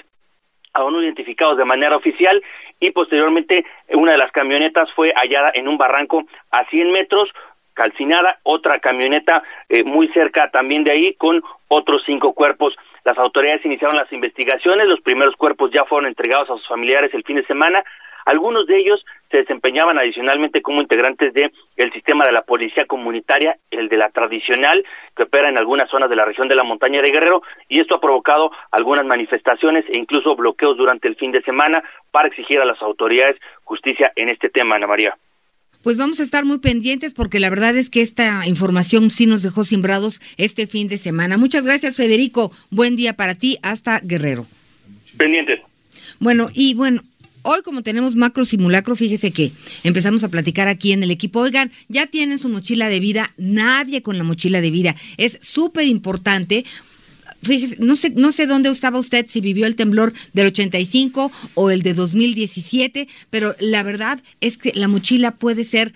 aún 0.75 0.95
no 0.95 1.03
identificados 1.03 1.59
de 1.59 1.65
manera 1.65 1.97
oficial 1.97 2.43
y 2.81 2.91
posteriormente 2.93 3.65
una 3.91 4.13
de 4.13 4.19
las 4.19 4.33
camionetas 4.33 4.91
fue 4.95 5.13
hallada 5.15 5.51
en 5.55 5.69
un 5.69 5.77
barranco 5.77 6.25
a 6.51 6.65
100 6.67 6.93
metros 6.93 7.29
calcinada, 7.83 8.39
otra 8.45 8.79
camioneta 8.79 9.43
eh, 9.69 9.83
muy 9.83 10.07
cerca 10.09 10.49
también 10.51 10.85
de 10.85 10.93
ahí 10.93 11.15
con 11.15 11.43
otros 11.67 12.03
cinco 12.07 12.33
cuerpos. 12.33 12.75
Las 13.05 13.19
autoridades 13.19 13.65
iniciaron 13.65 13.97
las 13.97 14.13
investigaciones, 14.13 14.87
los 14.87 15.01
primeros 15.01 15.35
cuerpos 15.35 15.73
ya 15.73 15.85
fueron 15.85 16.07
entregados 16.07 16.49
a 16.49 16.57
sus 16.59 16.69
familiares 16.69 17.13
el 17.13 17.25
fin 17.25 17.37
de 17.37 17.47
semana. 17.47 17.83
Algunos 18.25 18.69
de 18.69 18.79
ellos 18.79 19.05
se 19.33 19.39
desempeñaban 19.39 19.99
adicionalmente 19.99 20.63
como 20.63 20.81
integrantes 20.81 21.35
de 21.35 21.51
el 21.77 21.93
sistema 21.93 22.25
de 22.25 22.31
la 22.31 22.43
policía 22.43 22.87
comunitaria, 22.87 23.57
el 23.73 23.89
de 23.89 23.97
la 23.97 24.11
tradicional, 24.11 24.85
que 25.17 25.25
opera 25.25 25.49
en 25.49 25.59
algunas 25.59 25.91
zonas 25.91 26.09
de 26.09 26.15
la 26.15 26.25
región 26.25 26.47
de 26.47 26.55
la 26.55 26.63
montaña 26.63 27.03
de 27.03 27.11
Guerrero, 27.11 27.43
y 27.69 27.81
esto 27.81 27.97
ha 27.97 28.01
provocado 28.01 28.53
algunas 28.71 29.05
manifestaciones 29.05 29.85
e 29.89 29.99
incluso 29.99 30.37
bloqueos 30.37 30.77
durante 30.77 31.09
el 31.09 31.17
fin 31.17 31.33
de 31.33 31.43
semana 31.43 31.83
para 32.13 32.29
exigir 32.29 32.61
a 32.61 32.65
las 32.65 32.81
autoridades 32.81 33.41
justicia 33.65 34.13
en 34.15 34.29
este 34.29 34.51
tema, 34.51 34.77
Ana 34.77 34.87
María 34.87 35.17
pues 35.83 35.97
vamos 35.97 36.21
a 36.21 36.23
estar 36.23 36.45
muy 36.45 36.59
pendientes 36.59 37.15
porque 37.15 37.41
la 37.41 37.51
verdad 37.51 37.77
es 37.77 37.91
que 37.91 38.03
esta 38.03 38.47
información 38.47 39.11
sí 39.11 39.27
nos 39.27 39.43
dejó 39.43 39.65
simbrados 39.65 40.21
este 40.37 40.67
fin 40.67 40.89
de 40.89 40.99
semana. 40.99 41.37
Muchas 41.37 41.65
gracias, 41.65 41.97
Federico. 41.97 42.53
Buen 42.71 42.97
día 42.97 43.15
para 43.15 43.35
ti. 43.35 43.59
Hasta 43.63 44.01
Guerrero. 44.01 44.47
Pendientes. 45.17 45.61
Bueno, 46.19 46.49
y 46.55 46.75
bueno, 46.75 47.03
Hoy 47.45 47.63
como 47.65 47.83
tenemos 47.83 48.15
macro 48.15 48.45
simulacro, 48.45 48.95
fíjese 48.95 49.33
que 49.33 49.51
empezamos 49.83 50.23
a 50.23 50.29
platicar 50.29 50.69
aquí 50.69 50.93
en 50.93 51.03
el 51.03 51.11
equipo. 51.11 51.41
Oigan, 51.41 51.73
ya 51.89 52.07
tienen 52.07 52.39
su 52.39 52.49
mochila 52.49 52.89
de 52.89 53.01
vida, 53.01 53.35
nadie 53.37 54.01
con 54.01 54.17
la 54.17 54.23
mochila 54.23 54.61
de 54.61 54.71
vida. 54.71 54.95
Es 55.17 55.41
súper 55.43 55.89
importante 55.89 56.65
fíjese, 57.43 57.77
no 57.79 57.97
sé, 57.97 58.11
no 58.11 58.33
sé 58.33 58.47
dónde 58.47 58.71
estaba 58.71 58.99
usted, 58.99 59.27
si 59.29 59.41
vivió 59.41 59.67
el 59.67 59.77
temblor 59.77 60.13
del 60.33 60.47
85 60.47 61.31
o 61.55 61.71
el 61.71 61.83
de 61.83 61.95
2017, 61.95 63.09
pero 63.31 63.55
la 63.59 63.83
verdad 63.83 64.23
es 64.41 64.59
que 64.59 64.73
la 64.75 64.89
mochila 64.89 65.33
puede 65.33 65.65
ser 65.65 65.93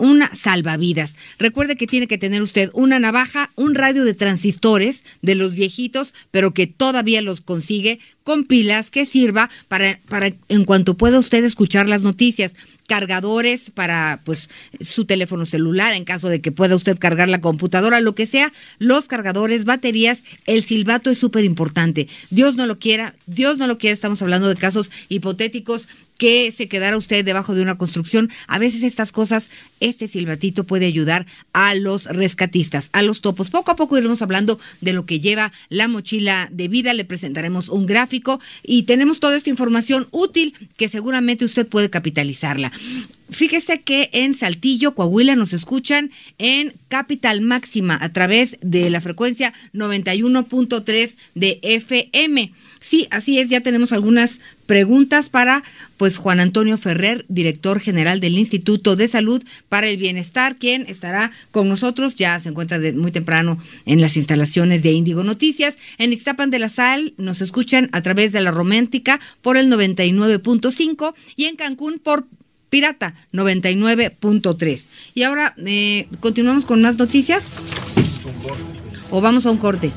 una 0.00 0.34
salvavidas. 0.34 1.14
Recuerde 1.38 1.76
que 1.76 1.86
tiene 1.86 2.08
que 2.08 2.18
tener 2.18 2.42
usted 2.42 2.70
una 2.72 2.98
navaja, 2.98 3.50
un 3.54 3.74
radio 3.74 4.04
de 4.04 4.14
transistores 4.14 5.04
de 5.22 5.34
los 5.34 5.54
viejitos, 5.54 6.14
pero 6.30 6.52
que 6.52 6.66
todavía 6.66 7.22
los 7.22 7.40
consigue 7.40 8.00
con 8.24 8.44
pilas 8.44 8.90
que 8.90 9.04
sirva 9.04 9.50
para, 9.68 10.00
para 10.08 10.30
en 10.48 10.64
cuanto 10.64 10.96
pueda 10.96 11.18
usted 11.18 11.44
escuchar 11.44 11.88
las 11.88 12.02
noticias 12.02 12.56
cargadores 12.90 13.70
para 13.70 14.20
pues 14.24 14.48
su 14.80 15.04
teléfono 15.04 15.46
celular 15.46 15.92
en 15.92 16.04
caso 16.04 16.28
de 16.28 16.40
que 16.40 16.50
pueda 16.50 16.74
usted 16.74 16.98
cargar 16.98 17.28
la 17.28 17.40
computadora, 17.40 18.00
lo 18.00 18.16
que 18.16 18.26
sea, 18.26 18.52
los 18.80 19.06
cargadores, 19.06 19.64
baterías, 19.64 20.24
el 20.46 20.64
silbato 20.64 21.08
es 21.08 21.18
súper 21.18 21.44
importante. 21.44 22.08
Dios 22.30 22.56
no 22.56 22.66
lo 22.66 22.78
quiera, 22.78 23.14
Dios 23.26 23.58
no 23.58 23.68
lo 23.68 23.78
quiera, 23.78 23.94
estamos 23.94 24.20
hablando 24.22 24.48
de 24.48 24.56
casos 24.56 24.90
hipotéticos 25.08 25.86
que 26.20 26.52
se 26.52 26.68
quedara 26.68 26.98
usted 26.98 27.24
debajo 27.24 27.54
de 27.54 27.62
una 27.62 27.78
construcción. 27.78 28.30
A 28.46 28.58
veces 28.58 28.82
estas 28.82 29.10
cosas, 29.10 29.48
este 29.80 30.06
silbatito 30.06 30.64
puede 30.64 30.84
ayudar 30.84 31.24
a 31.54 31.74
los 31.74 32.04
rescatistas, 32.04 32.90
a 32.92 33.00
los 33.00 33.22
topos. 33.22 33.48
Poco 33.48 33.70
a 33.70 33.76
poco 33.76 33.96
iremos 33.96 34.20
hablando 34.20 34.60
de 34.82 34.92
lo 34.92 35.06
que 35.06 35.20
lleva 35.20 35.50
la 35.70 35.88
mochila 35.88 36.50
de 36.52 36.68
vida. 36.68 36.92
Le 36.92 37.06
presentaremos 37.06 37.70
un 37.70 37.86
gráfico 37.86 38.38
y 38.62 38.82
tenemos 38.82 39.18
toda 39.18 39.34
esta 39.34 39.48
información 39.48 40.08
útil 40.10 40.54
que 40.76 40.90
seguramente 40.90 41.46
usted 41.46 41.66
puede 41.66 41.88
capitalizarla. 41.88 42.70
Fíjese 43.30 43.80
que 43.80 44.10
en 44.12 44.34
Saltillo, 44.34 44.94
Coahuila, 44.94 45.36
nos 45.36 45.54
escuchan 45.54 46.10
en 46.36 46.74
Capital 46.88 47.40
Máxima 47.40 47.96
a 47.98 48.12
través 48.12 48.58
de 48.60 48.90
la 48.90 49.00
frecuencia 49.00 49.54
91.3 49.72 51.16
de 51.34 51.60
FM. 51.62 52.52
Sí, 52.80 53.08
así 53.10 53.38
es, 53.38 53.50
ya 53.50 53.60
tenemos 53.60 53.92
algunas 53.92 54.40
preguntas 54.64 55.28
para 55.28 55.62
pues 55.98 56.16
Juan 56.16 56.40
Antonio 56.40 56.78
Ferrer, 56.78 57.26
director 57.28 57.78
general 57.78 58.20
del 58.20 58.38
Instituto 58.38 58.96
de 58.96 59.06
Salud 59.06 59.42
para 59.68 59.86
el 59.88 59.98
Bienestar, 59.98 60.56
quien 60.56 60.86
estará 60.88 61.30
con 61.50 61.68
nosotros, 61.68 62.16
ya 62.16 62.40
se 62.40 62.48
encuentra 62.48 62.78
de 62.78 62.94
muy 62.94 63.12
temprano 63.12 63.58
en 63.84 64.00
las 64.00 64.16
instalaciones 64.16 64.82
de 64.82 64.92
Índigo 64.92 65.24
Noticias. 65.24 65.76
En 65.98 66.14
Ixtapan 66.14 66.48
de 66.48 66.58
la 66.58 66.70
Sal 66.70 67.12
nos 67.18 67.42
escuchan 67.42 67.90
a 67.92 68.00
través 68.00 68.32
de 68.32 68.40
la 68.40 68.50
Romántica 68.50 69.20
por 69.42 69.58
el 69.58 69.70
99.5 69.70 71.14
y 71.36 71.44
en 71.44 71.56
Cancún 71.56 71.98
por 71.98 72.26
Pirata 72.70 73.14
99.3. 73.32 74.86
Y 75.14 75.24
ahora 75.24 75.54
eh, 75.58 76.08
continuamos 76.20 76.64
con 76.64 76.80
más 76.80 76.96
noticias. 76.96 77.52
¿O 79.10 79.20
vamos 79.20 79.44
a 79.44 79.50
un 79.50 79.58
corte? 79.58 79.92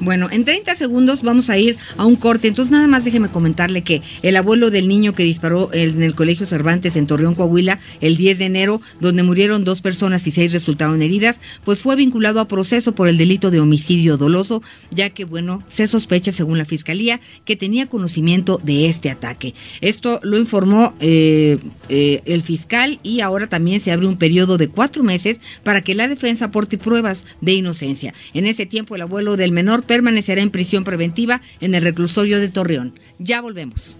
Bueno, 0.00 0.28
en 0.30 0.44
30 0.44 0.76
segundos 0.76 1.22
vamos 1.22 1.50
a 1.50 1.58
ir 1.58 1.76
a 1.96 2.06
un 2.06 2.14
corte. 2.14 2.46
Entonces, 2.46 2.70
nada 2.70 2.86
más 2.86 3.04
déjeme 3.04 3.30
comentarle 3.30 3.82
que 3.82 4.00
el 4.22 4.36
abuelo 4.36 4.70
del 4.70 4.86
niño 4.86 5.12
que 5.12 5.24
disparó 5.24 5.70
en 5.72 6.02
el 6.02 6.14
Colegio 6.14 6.46
Cervantes 6.46 6.94
en 6.94 7.06
Torreón, 7.06 7.34
Coahuila, 7.34 7.80
el 8.00 8.16
10 8.16 8.38
de 8.38 8.44
enero, 8.44 8.80
donde 9.00 9.24
murieron 9.24 9.64
dos 9.64 9.80
personas 9.80 10.26
y 10.26 10.30
seis 10.30 10.52
resultaron 10.52 11.02
heridas, 11.02 11.40
pues 11.64 11.80
fue 11.80 11.96
vinculado 11.96 12.38
a 12.40 12.46
proceso 12.46 12.94
por 12.94 13.08
el 13.08 13.18
delito 13.18 13.50
de 13.50 13.58
homicidio 13.58 14.16
doloso, 14.16 14.62
ya 14.94 15.10
que, 15.10 15.24
bueno, 15.24 15.64
se 15.68 15.88
sospecha, 15.88 16.32
según 16.32 16.58
la 16.58 16.64
fiscalía, 16.64 17.20
que 17.44 17.56
tenía 17.56 17.88
conocimiento 17.88 18.60
de 18.62 18.86
este 18.86 19.10
ataque. 19.10 19.54
Esto 19.80 20.20
lo 20.22 20.38
informó 20.38 20.94
eh, 21.00 21.58
eh, 21.88 22.22
el 22.24 22.42
fiscal 22.42 23.00
y 23.02 23.20
ahora 23.20 23.48
también 23.48 23.80
se 23.80 23.90
abre 23.90 24.06
un 24.06 24.16
periodo 24.16 24.58
de 24.58 24.68
cuatro 24.68 25.02
meses 25.02 25.40
para 25.64 25.82
que 25.82 25.94
la 25.94 26.06
defensa 26.06 26.46
aporte 26.46 26.78
pruebas 26.78 27.24
de 27.40 27.54
inocencia. 27.54 28.14
En 28.34 28.46
ese 28.46 28.64
tiempo, 28.64 28.94
el 28.94 29.02
abuelo 29.02 29.36
del 29.36 29.50
menor 29.50 29.84
permanecerá 29.88 30.40
en 30.40 30.50
prisión 30.50 30.84
preventiva 30.84 31.40
en 31.60 31.74
el 31.74 31.82
reclusorio 31.82 32.38
de 32.38 32.48
Torreón. 32.48 32.94
Ya 33.18 33.40
volvemos. 33.40 33.98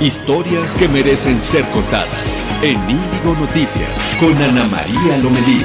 Historias 0.00 0.74
que 0.74 0.88
merecen 0.88 1.40
ser 1.40 1.64
contadas 1.66 2.44
en 2.62 2.78
Índigo 2.90 3.34
Noticias 3.38 3.98
con 4.18 4.34
Ana 4.42 4.64
María 4.66 5.18
Lomelí. 5.22 5.64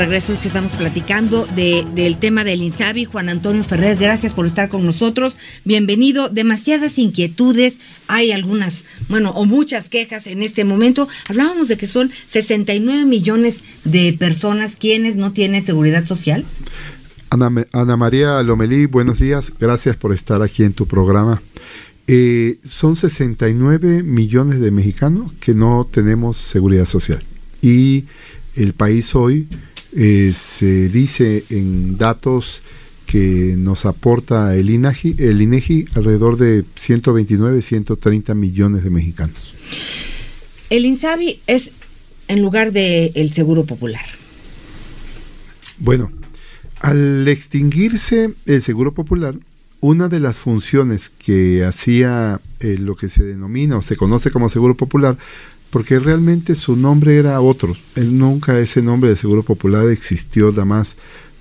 Regreso 0.00 0.32
es 0.32 0.40
que 0.40 0.48
estamos 0.48 0.72
platicando 0.72 1.46
de, 1.54 1.86
del 1.94 2.16
tema 2.16 2.42
del 2.42 2.62
INSABI. 2.62 3.04
Juan 3.04 3.28
Antonio 3.28 3.62
Ferrer, 3.62 3.98
gracias 3.98 4.32
por 4.32 4.46
estar 4.46 4.70
con 4.70 4.82
nosotros. 4.82 5.36
Bienvenido. 5.66 6.30
Demasiadas 6.30 6.98
inquietudes. 6.98 7.78
Hay 8.08 8.32
algunas, 8.32 8.86
bueno, 9.10 9.28
o 9.32 9.44
muchas 9.44 9.90
quejas 9.90 10.26
en 10.26 10.40
este 10.40 10.64
momento. 10.64 11.06
Hablábamos 11.28 11.68
de 11.68 11.76
que 11.76 11.86
son 11.86 12.10
69 12.28 13.04
millones 13.04 13.62
de 13.84 14.16
personas 14.18 14.74
quienes 14.74 15.16
no 15.16 15.32
tienen 15.32 15.62
seguridad 15.62 16.06
social. 16.06 16.46
Ana, 17.28 17.96
María 17.98 18.42
Lomelí, 18.42 18.86
buenos 18.86 19.18
días. 19.18 19.52
Gracias 19.60 19.96
por 19.96 20.14
estar 20.14 20.40
aquí 20.40 20.64
en 20.64 20.72
tu 20.72 20.86
programa. 20.86 21.42
Eh, 22.06 22.58
son 22.64 22.96
69 22.96 24.02
millones 24.02 24.60
de 24.60 24.70
mexicanos 24.70 25.30
que 25.40 25.52
no 25.52 25.86
tenemos 25.92 26.38
seguridad 26.38 26.86
social. 26.86 27.22
Y 27.60 28.06
el 28.56 28.72
país 28.72 29.14
hoy 29.14 29.46
eh, 29.96 30.32
se 30.34 30.88
dice 30.88 31.44
en 31.50 31.98
datos 31.98 32.62
que 33.06 33.56
nos 33.58 33.86
aporta 33.86 34.54
el 34.54 34.70
INAGI, 34.70 35.16
el 35.18 35.42
INEGI 35.42 35.86
alrededor 35.96 36.36
de 36.36 36.64
129, 36.76 37.60
130 37.60 38.34
millones 38.34 38.84
de 38.84 38.90
mexicanos. 38.90 39.54
El 40.70 40.84
INSABI 40.84 41.40
es 41.48 41.72
en 42.28 42.40
lugar 42.40 42.70
del 42.70 43.10
el 43.16 43.30
Seguro 43.30 43.64
Popular. 43.64 44.04
Bueno, 45.78 46.12
al 46.78 47.26
extinguirse 47.26 48.30
el 48.46 48.62
Seguro 48.62 48.94
Popular, 48.94 49.34
una 49.80 50.08
de 50.08 50.20
las 50.20 50.36
funciones 50.36 51.08
que 51.08 51.64
hacía 51.64 52.40
eh, 52.60 52.76
lo 52.78 52.94
que 52.94 53.08
se 53.08 53.24
denomina 53.24 53.78
o 53.78 53.82
se 53.82 53.96
conoce 53.96 54.30
como 54.30 54.48
Seguro 54.48 54.76
Popular 54.76 55.16
porque 55.70 55.98
realmente 56.00 56.54
su 56.54 56.76
nombre 56.76 57.16
era 57.16 57.40
otro. 57.40 57.76
Él 57.94 58.18
nunca 58.18 58.58
ese 58.58 58.82
nombre 58.82 59.10
de 59.10 59.16
Seguro 59.16 59.42
Popular 59.42 59.88
existió 59.88 60.50
nada 60.50 60.64
más 60.64 60.96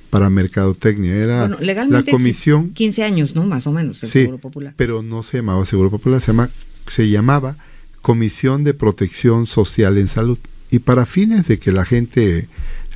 para 0.09 0.29
mercadotecnia. 0.29 1.15
Era 1.15 1.47
la 1.47 2.03
comisión. 2.03 2.71
15 2.71 3.03
años, 3.03 3.35
¿no? 3.35 3.43
Más 3.43 3.65
o 3.67 3.71
menos, 3.71 4.03
el 4.03 4.09
Seguro 4.09 4.37
Popular. 4.37 4.73
Pero 4.77 5.01
no 5.01 5.23
se 5.23 5.37
llamaba 5.37 5.65
Seguro 5.65 5.89
Popular, 5.89 6.21
se, 6.21 6.27
llama, 6.27 6.49
se 6.87 7.09
llamaba 7.09 7.57
Comisión 8.01 8.63
de 8.63 8.73
Protección 8.73 9.47
Social 9.47 9.97
en 9.97 10.07
Salud. 10.07 10.37
Y 10.71 10.79
para 10.79 11.07
fines 11.07 11.47
de 11.47 11.57
que 11.57 11.71
la 11.71 11.85
gente 11.85 12.47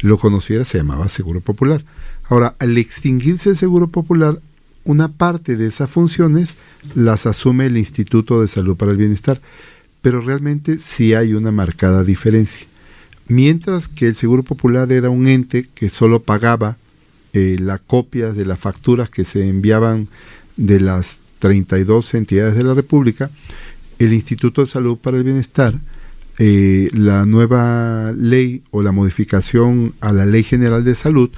lo 0.01 0.19
conociera, 0.19 0.65
se 0.65 0.77
llamaba 0.77 1.09
Seguro 1.09 1.41
Popular. 1.41 1.83
Ahora, 2.25 2.55
al 2.59 2.77
extinguirse 2.77 3.49
el 3.49 3.57
Seguro 3.57 3.87
Popular, 3.87 4.39
una 4.85 5.07
parte 5.07 5.55
de 5.55 5.67
esas 5.67 5.89
funciones 5.89 6.53
las 6.93 7.25
asume 7.25 7.65
el 7.65 7.77
Instituto 7.77 8.41
de 8.41 8.47
Salud 8.47 8.75
para 8.75 8.91
el 8.91 8.97
Bienestar 8.97 9.41
pero 10.03 10.19
realmente 10.19 10.79
sí 10.79 11.13
hay 11.13 11.33
una 11.33 11.51
marcada 11.51 12.03
diferencia. 12.03 12.67
Mientras 13.29 13.87
que 13.87 14.05
el 14.05 14.15
Seguro 14.15 14.43
Popular 14.43 14.91
era 14.91 15.09
un 15.09 15.29
ente 15.29 15.69
que 15.73 15.87
solo 15.89 16.21
pagaba 16.21 16.75
eh, 17.31 17.55
la 17.57 17.77
copia 17.79 18.33
de 18.33 18.45
las 18.45 18.59
facturas 18.59 19.09
que 19.09 19.23
se 19.23 19.47
enviaban 19.47 20.09
de 20.57 20.81
las 20.81 21.21
32 21.39 22.15
entidades 22.15 22.55
de 22.55 22.63
la 22.63 22.73
República, 22.73 23.31
el 23.97 24.11
Instituto 24.11 24.61
de 24.61 24.67
Salud 24.67 24.97
para 24.97 25.17
el 25.17 25.23
Bienestar, 25.23 25.73
eh, 26.37 26.89
la 26.91 27.25
nueva 27.25 28.11
ley 28.11 28.61
o 28.71 28.83
la 28.83 28.91
modificación 28.91 29.93
a 30.01 30.11
la 30.11 30.25
Ley 30.25 30.43
General 30.43 30.83
de 30.83 30.95
Salud 30.95 31.29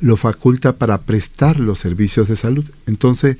lo 0.00 0.16
faculta 0.16 0.76
para 0.76 1.02
prestar 1.02 1.60
los 1.60 1.78
servicios 1.78 2.28
de 2.28 2.36
salud. 2.36 2.64
Entonces, 2.86 3.36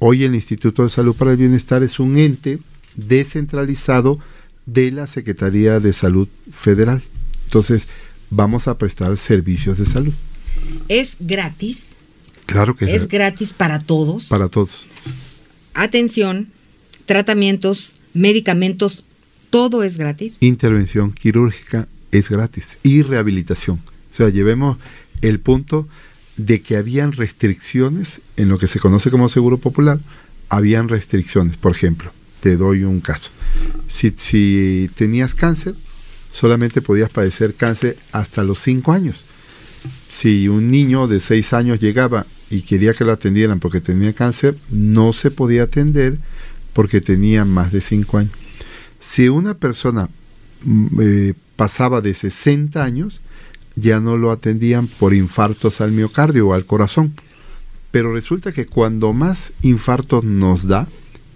hoy 0.00 0.24
el 0.24 0.34
Instituto 0.34 0.82
de 0.82 0.90
Salud 0.90 1.14
para 1.14 1.30
el 1.30 1.36
Bienestar 1.36 1.84
es 1.84 2.00
un 2.00 2.18
ente 2.18 2.58
descentralizado 2.94 4.18
de 4.66 4.90
la 4.90 5.06
Secretaría 5.06 5.80
de 5.80 5.92
Salud 5.92 6.28
Federal. 6.52 7.02
Entonces, 7.44 7.88
vamos 8.30 8.68
a 8.68 8.78
prestar 8.78 9.16
servicios 9.16 9.78
de 9.78 9.86
salud. 9.86 10.14
¿Es 10.88 11.16
gratis? 11.20 11.90
Claro 12.46 12.76
que 12.76 12.84
es. 12.86 13.02
¿Es 13.02 13.08
gratis 13.08 13.52
para 13.52 13.78
todos? 13.78 14.26
Para 14.28 14.48
todos. 14.48 14.86
Atención, 15.74 16.48
tratamientos, 17.06 17.94
medicamentos, 18.12 19.04
todo 19.50 19.82
es 19.82 19.96
gratis. 19.96 20.36
Intervención 20.40 21.12
quirúrgica 21.12 21.88
es 22.10 22.28
gratis 22.28 22.78
y 22.82 23.02
rehabilitación. 23.02 23.80
O 24.12 24.14
sea, 24.16 24.28
llevemos 24.28 24.78
el 25.20 25.40
punto 25.40 25.88
de 26.36 26.62
que 26.62 26.76
habían 26.76 27.12
restricciones 27.12 28.20
en 28.36 28.48
lo 28.48 28.58
que 28.58 28.66
se 28.66 28.80
conoce 28.80 29.10
como 29.10 29.28
seguro 29.28 29.58
popular, 29.58 30.00
habían 30.48 30.88
restricciones, 30.88 31.56
por 31.56 31.72
ejemplo, 31.72 32.12
te 32.44 32.58
doy 32.58 32.84
un 32.84 33.00
caso. 33.00 33.30
Si, 33.88 34.90
tenías 34.94 35.34
cáncer, 35.34 35.74
solamente 36.30 36.82
podías 36.82 37.10
padecer 37.10 37.54
cáncer 37.54 37.96
hasta 38.12 38.44
los 38.44 38.60
5 38.60 38.92
años. 38.92 39.24
Si 40.10 40.46
un 40.48 40.70
niño 40.70 41.08
de 41.08 41.20
6 41.20 41.54
años 41.54 41.80
llegaba 41.80 42.26
y 42.50 42.60
quería 42.60 42.92
que 42.92 43.06
lo 43.06 43.12
atendieran 43.12 43.60
porque 43.60 43.80
tenía 43.80 44.12
cáncer, 44.12 44.58
no 44.68 45.14
se 45.14 45.30
podía 45.30 45.62
atender 45.62 46.18
porque 46.74 47.00
tenía 47.00 47.46
más 47.46 47.72
de 47.72 47.80
5 47.80 48.18
años. 48.18 48.32
Si 49.00 49.30
una 49.30 49.54
persona 49.54 50.10
mm, 50.64 51.00
eh, 51.00 51.34
pasaba 51.56 52.02
de 52.02 52.12
60 52.12 52.84
años, 52.84 53.22
ya 53.74 54.00
no 54.00 54.18
lo 54.18 54.30
atendían 54.30 54.86
por 54.86 55.14
infartos 55.14 55.80
al 55.80 55.92
miocardio 55.92 56.48
o 56.48 56.52
al 56.52 56.66
corazón. 56.66 57.14
Pero 57.90 58.12
resulta 58.12 58.52
que 58.52 58.66
cuando 58.66 59.14
más 59.14 59.54
infartos 59.62 60.24
nos 60.24 60.68
da, 60.68 60.86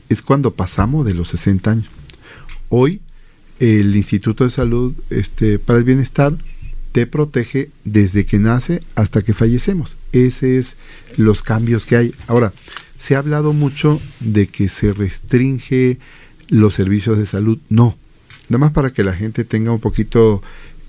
es 0.08 0.22
cuando 0.22 0.54
pasamos 0.54 1.06
de 1.06 1.14
los 1.14 1.28
60 1.30 1.70
años. 1.70 1.86
Hoy 2.68 3.00
el 3.58 3.94
Instituto 3.96 4.44
de 4.44 4.50
Salud 4.50 4.94
este, 5.10 5.58
para 5.58 5.78
el 5.78 5.84
Bienestar 5.84 6.36
te 6.92 7.06
protege 7.06 7.70
desde 7.84 8.24
que 8.24 8.38
nace 8.38 8.82
hasta 8.94 9.22
que 9.22 9.34
fallecemos. 9.34 9.96
Ese 10.12 10.58
es 10.58 10.76
los 11.16 11.42
cambios 11.42 11.86
que 11.86 11.96
hay. 11.96 12.14
Ahora, 12.26 12.52
se 12.98 13.14
ha 13.14 13.18
hablado 13.18 13.52
mucho 13.52 14.00
de 14.20 14.46
que 14.46 14.68
se 14.68 14.92
restringe 14.92 15.98
los 16.48 16.74
servicios 16.74 17.18
de 17.18 17.26
salud. 17.26 17.58
No, 17.68 17.96
nada 18.48 18.58
más 18.58 18.72
para 18.72 18.92
que 18.92 19.04
la 19.04 19.14
gente 19.14 19.44
tenga 19.44 19.72
un 19.72 19.80
poquito 19.80 20.42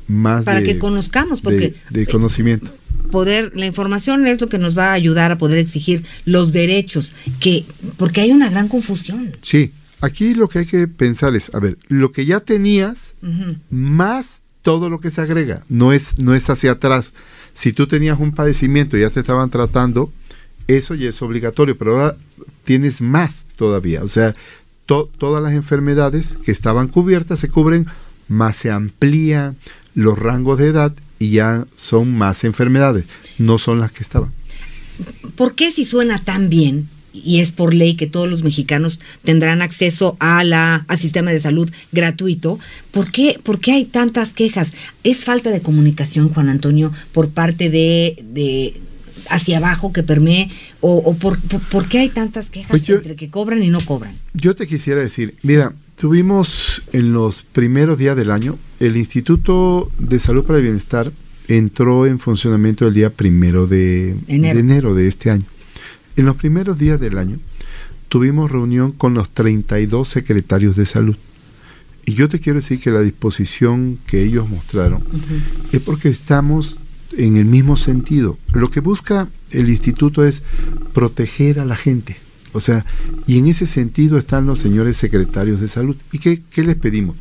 más 0.09 0.43
para 0.43 0.61
que 0.61 0.77
conozcamos 0.77 1.39
porque 1.39 1.75
de, 1.89 2.05
conocimiento. 2.07 2.69
poder 3.11 3.51
la 3.55 3.65
información 3.65 4.27
es 4.27 4.41
lo 4.41 4.49
que 4.49 4.57
nos 4.57 4.77
va 4.77 4.89
a 4.89 4.93
ayudar 4.93 5.31
a 5.31 5.37
poder 5.37 5.59
exigir 5.59 6.03
los 6.25 6.51
derechos 6.51 7.13
que 7.39 7.63
porque 7.95 8.21
hay 8.21 8.31
una 8.31 8.49
gran 8.49 8.67
confusión. 8.67 9.31
Sí 9.41 9.71
aquí 10.01 10.33
lo 10.33 10.49
que 10.49 10.59
hay 10.59 10.65
que 10.65 10.87
pensar 10.87 11.35
es 11.35 11.53
a 11.53 11.59
ver 11.59 11.77
lo 11.87 12.11
que 12.11 12.25
ya 12.25 12.39
tenías 12.39 13.13
más 13.69 14.41
todo 14.61 14.89
lo 14.89 14.99
que 14.99 15.11
se 15.11 15.21
agrega 15.21 15.63
no 15.69 15.93
es 15.93 16.17
no 16.17 16.35
es 16.35 16.49
hacia 16.49 16.71
atrás. 16.71 17.13
Si 17.53 17.73
tú 17.73 17.87
tenías 17.87 18.19
un 18.19 18.31
padecimiento 18.31 18.97
y 18.97 19.01
ya 19.01 19.09
te 19.09 19.19
estaban 19.19 19.49
tratando 19.49 20.11
eso 20.67 20.95
ya 20.95 21.09
es 21.09 21.21
obligatorio 21.21 21.77
pero 21.77 21.91
ahora 21.91 22.17
tienes 22.63 23.01
más 23.01 23.45
todavía. 23.55 24.03
O 24.03 24.09
sea 24.09 24.33
todas 24.85 25.43
las 25.43 25.53
enfermedades 25.53 26.29
que 26.43 26.51
estaban 26.51 26.87
cubiertas 26.87 27.39
se 27.39 27.49
cubren 27.49 27.85
más 28.27 28.55
se 28.55 28.71
amplía 28.71 29.55
los 29.95 30.17
rangos 30.17 30.57
de 30.59 30.67
edad 30.67 30.93
y 31.19 31.31
ya 31.31 31.65
son 31.75 32.17
más 32.17 32.43
enfermedades, 32.43 33.05
no 33.37 33.57
son 33.57 33.79
las 33.79 33.91
que 33.91 34.03
estaban. 34.03 34.31
¿Por 35.35 35.55
qué 35.55 35.71
si 35.71 35.85
suena 35.85 36.23
tan 36.23 36.49
bien 36.49 36.87
y 37.11 37.39
es 37.39 37.51
por 37.51 37.73
ley 37.73 37.95
que 37.95 38.07
todos 38.07 38.29
los 38.29 38.43
mexicanos 38.43 38.99
tendrán 39.23 39.61
acceso 39.61 40.15
a 40.19 40.43
la 40.43 40.85
al 40.87 40.97
sistema 40.97 41.31
de 41.31 41.39
salud 41.39 41.69
gratuito, 41.91 42.59
¿por 42.91 43.11
qué, 43.11 43.39
¿por 43.41 43.59
qué 43.59 43.71
hay 43.73 43.85
tantas 43.85 44.33
quejas? 44.33 44.73
¿Es 45.03 45.23
falta 45.23 45.49
de 45.49 45.61
comunicación, 45.61 46.29
Juan 46.29 46.49
Antonio, 46.49 46.91
por 47.11 47.29
parte 47.29 47.69
de, 47.69 48.23
de 48.31 48.79
hacia 49.29 49.57
abajo 49.57 49.91
que 49.91 50.03
permee 50.03 50.49
o, 50.81 51.15
por, 51.15 51.39
qué 51.89 51.99
hay 51.99 52.09
tantas 52.09 52.49
quejas 52.49 52.69
pues 52.69 52.89
entre 52.89 53.15
que 53.15 53.29
cobran 53.29 53.63
y 53.63 53.69
no 53.69 53.81
cobran? 53.81 54.15
Yo 54.33 54.55
te 54.55 54.67
quisiera 54.67 55.01
decir, 55.01 55.35
mira, 55.43 55.73
Tuvimos 55.99 56.81
en 56.93 57.11
los 57.11 57.43
primeros 57.43 57.97
días 57.97 58.15
del 58.15 58.31
año, 58.31 58.57
el 58.79 58.95
Instituto 58.95 59.91
de 59.99 60.17
Salud 60.19 60.45
para 60.45 60.59
el 60.59 60.63
Bienestar 60.63 61.11
entró 61.49 62.05
en 62.05 62.19
funcionamiento 62.19 62.87
el 62.87 62.93
día 62.93 63.09
primero 63.09 63.67
de 63.67 64.15
enero. 64.29 64.95
de 64.95 65.09
este 65.09 65.29
año. 65.29 65.43
En 66.15 66.25
los 66.25 66.37
primeros 66.37 66.77
días 66.77 67.01
del 67.01 67.17
año 67.17 67.37
tuvimos 68.07 68.49
reunión 68.49 68.93
con 68.93 69.13
los 69.13 69.29
32 69.31 70.07
secretarios 70.07 70.77
de 70.77 70.85
salud. 70.85 71.17
Y 72.05 72.13
yo 72.13 72.29
te 72.29 72.39
quiero 72.39 72.61
decir 72.61 72.79
que 72.79 72.91
la 72.91 73.01
disposición 73.01 73.99
que 74.07 74.23
ellos 74.23 74.47
mostraron 74.47 75.03
es 75.73 75.81
porque 75.81 76.07
estamos 76.07 76.77
en 77.17 77.35
el 77.35 77.43
mismo 77.43 77.75
sentido. 77.75 78.37
Lo 78.53 78.71
que 78.71 78.79
busca 78.79 79.27
el 79.51 79.67
instituto 79.67 80.23
es 80.23 80.43
proteger 80.93 81.59
a 81.59 81.65
la 81.65 81.75
gente 81.75 82.28
o 82.53 82.59
sea, 82.59 82.85
y 83.27 83.37
en 83.37 83.47
ese 83.47 83.67
sentido 83.67 84.17
están 84.17 84.45
los 84.45 84.59
señores 84.59 84.97
secretarios 84.97 85.61
de 85.61 85.67
salud. 85.67 85.95
¿Y 86.11 86.19
qué, 86.19 86.41
les 86.63 86.75
pedimos? 86.75 87.17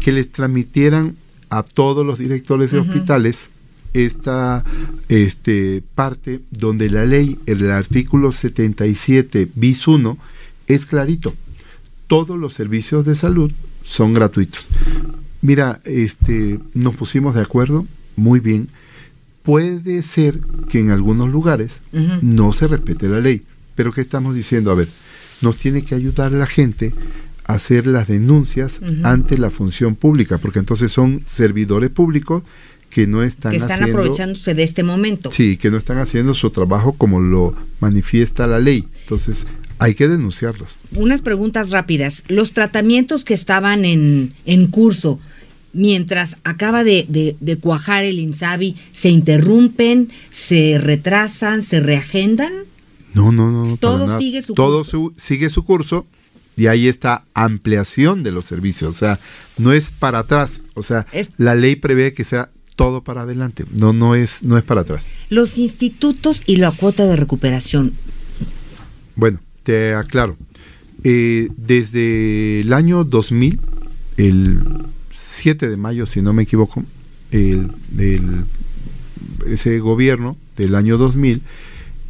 Que 0.00 0.12
les 0.12 0.30
transmitieran 0.30 1.16
a 1.48 1.62
todos 1.62 2.04
los 2.04 2.18
directores 2.18 2.72
de 2.72 2.78
hospitales 2.78 3.50
esta 3.94 4.64
este, 5.08 5.82
parte 5.94 6.40
donde 6.50 6.90
la 6.90 7.06
ley, 7.06 7.38
el 7.46 7.70
artículo 7.70 8.32
77 8.32 9.48
bis 9.54 9.88
1, 9.88 10.18
es 10.66 10.86
clarito. 10.86 11.34
Todos 12.06 12.38
los 12.38 12.52
servicios 12.52 13.04
de 13.04 13.16
salud 13.16 13.50
son 13.84 14.12
gratuitos. 14.12 14.66
Mira, 15.40 15.80
este, 15.84 16.58
nos 16.74 16.94
pusimos 16.94 17.34
de 17.34 17.42
acuerdo, 17.42 17.86
muy 18.16 18.40
bien. 18.40 18.68
Puede 19.42 20.02
ser 20.02 20.40
que 20.68 20.80
en 20.80 20.90
algunos 20.90 21.30
lugares 21.30 21.80
no 22.20 22.52
se 22.52 22.66
respete 22.66 23.08
la 23.08 23.20
ley, 23.20 23.44
pero 23.76 23.92
¿qué 23.92 24.00
estamos 24.00 24.34
diciendo? 24.34 24.72
A 24.72 24.74
ver, 24.74 24.88
nos 25.42 25.56
tiene 25.56 25.82
que 25.82 25.94
ayudar 25.94 26.32
la 26.32 26.46
gente 26.46 26.92
a 27.44 27.54
hacer 27.54 27.86
las 27.86 28.08
denuncias 28.08 28.80
ante 29.04 29.38
la 29.38 29.50
función 29.50 29.94
pública, 29.94 30.38
porque 30.38 30.58
entonces 30.58 30.90
son 30.90 31.22
servidores 31.26 31.90
públicos 31.90 32.42
que 32.90 33.06
no 33.06 33.22
están, 33.22 33.52
que 33.52 33.58
están 33.58 33.84
aprovechándose 33.84 34.54
de 34.54 34.62
este 34.62 34.82
momento. 34.82 35.30
Sí, 35.30 35.56
que 35.56 35.70
no 35.70 35.76
están 35.76 35.98
haciendo 35.98 36.34
su 36.34 36.50
trabajo 36.50 36.94
como 36.94 37.20
lo 37.20 37.54
manifiesta 37.78 38.46
la 38.46 38.58
ley. 38.58 38.88
Entonces, 39.02 39.46
hay 39.78 39.94
que 39.94 40.08
denunciarlos. 40.08 40.70
Unas 40.94 41.20
preguntas 41.20 41.70
rápidas. 41.70 42.24
Los 42.28 42.52
tratamientos 42.52 43.24
que 43.24 43.34
estaban 43.34 43.84
en, 43.84 44.32
en 44.46 44.68
curso, 44.68 45.20
mientras 45.72 46.36
acaba 46.44 46.84
de, 46.84 47.36
de, 47.38 47.56
cuajar 47.58 48.04
el 48.04 48.18
INSABI, 48.18 48.76
¿se 48.92 49.10
interrumpen, 49.10 50.08
se 50.32 50.78
retrasan, 50.78 51.62
se 51.62 51.80
reagendan? 51.80 52.52
No, 53.14 53.32
no, 53.32 53.50
no. 53.50 53.76
Todo 53.76 54.18
sigue 54.18 54.42
su 54.42 54.54
Todo 54.54 54.78
curso. 54.78 55.12
sigue 55.16 55.48
su 55.50 55.64
curso 55.64 56.06
y 56.56 56.66
ahí 56.66 56.88
está 56.88 57.24
ampliación 57.34 58.22
de 58.22 58.32
los 58.32 58.46
servicios. 58.46 58.94
O 58.94 58.98
sea, 58.98 59.18
no 59.58 59.72
es 59.72 59.90
para 59.90 60.20
atrás. 60.20 60.60
O 60.74 60.82
sea, 60.82 61.06
la 61.36 61.54
ley 61.54 61.76
prevé 61.76 62.12
que 62.12 62.24
sea 62.24 62.50
todo 62.76 63.02
para 63.02 63.22
adelante. 63.22 63.64
No, 63.72 63.92
no 63.92 64.14
es, 64.14 64.42
no 64.42 64.58
es 64.58 64.64
para 64.64 64.82
atrás. 64.82 65.06
Los 65.30 65.58
institutos 65.58 66.42
y 66.46 66.56
la 66.56 66.72
cuota 66.72 67.06
de 67.06 67.16
recuperación. 67.16 67.92
Bueno, 69.16 69.40
te 69.62 69.94
aclaro. 69.94 70.36
Eh, 71.04 71.48
desde 71.56 72.60
el 72.60 72.72
año 72.72 73.04
2000, 73.04 73.60
el 74.16 74.60
7 75.14 75.68
de 75.68 75.76
mayo, 75.76 76.06
si 76.06 76.22
no 76.22 76.32
me 76.32 76.42
equivoco, 76.42 76.84
el, 77.30 77.70
ese 79.46 79.78
gobierno 79.78 80.36
del 80.56 80.74
año 80.74 80.98
2000 80.98 81.42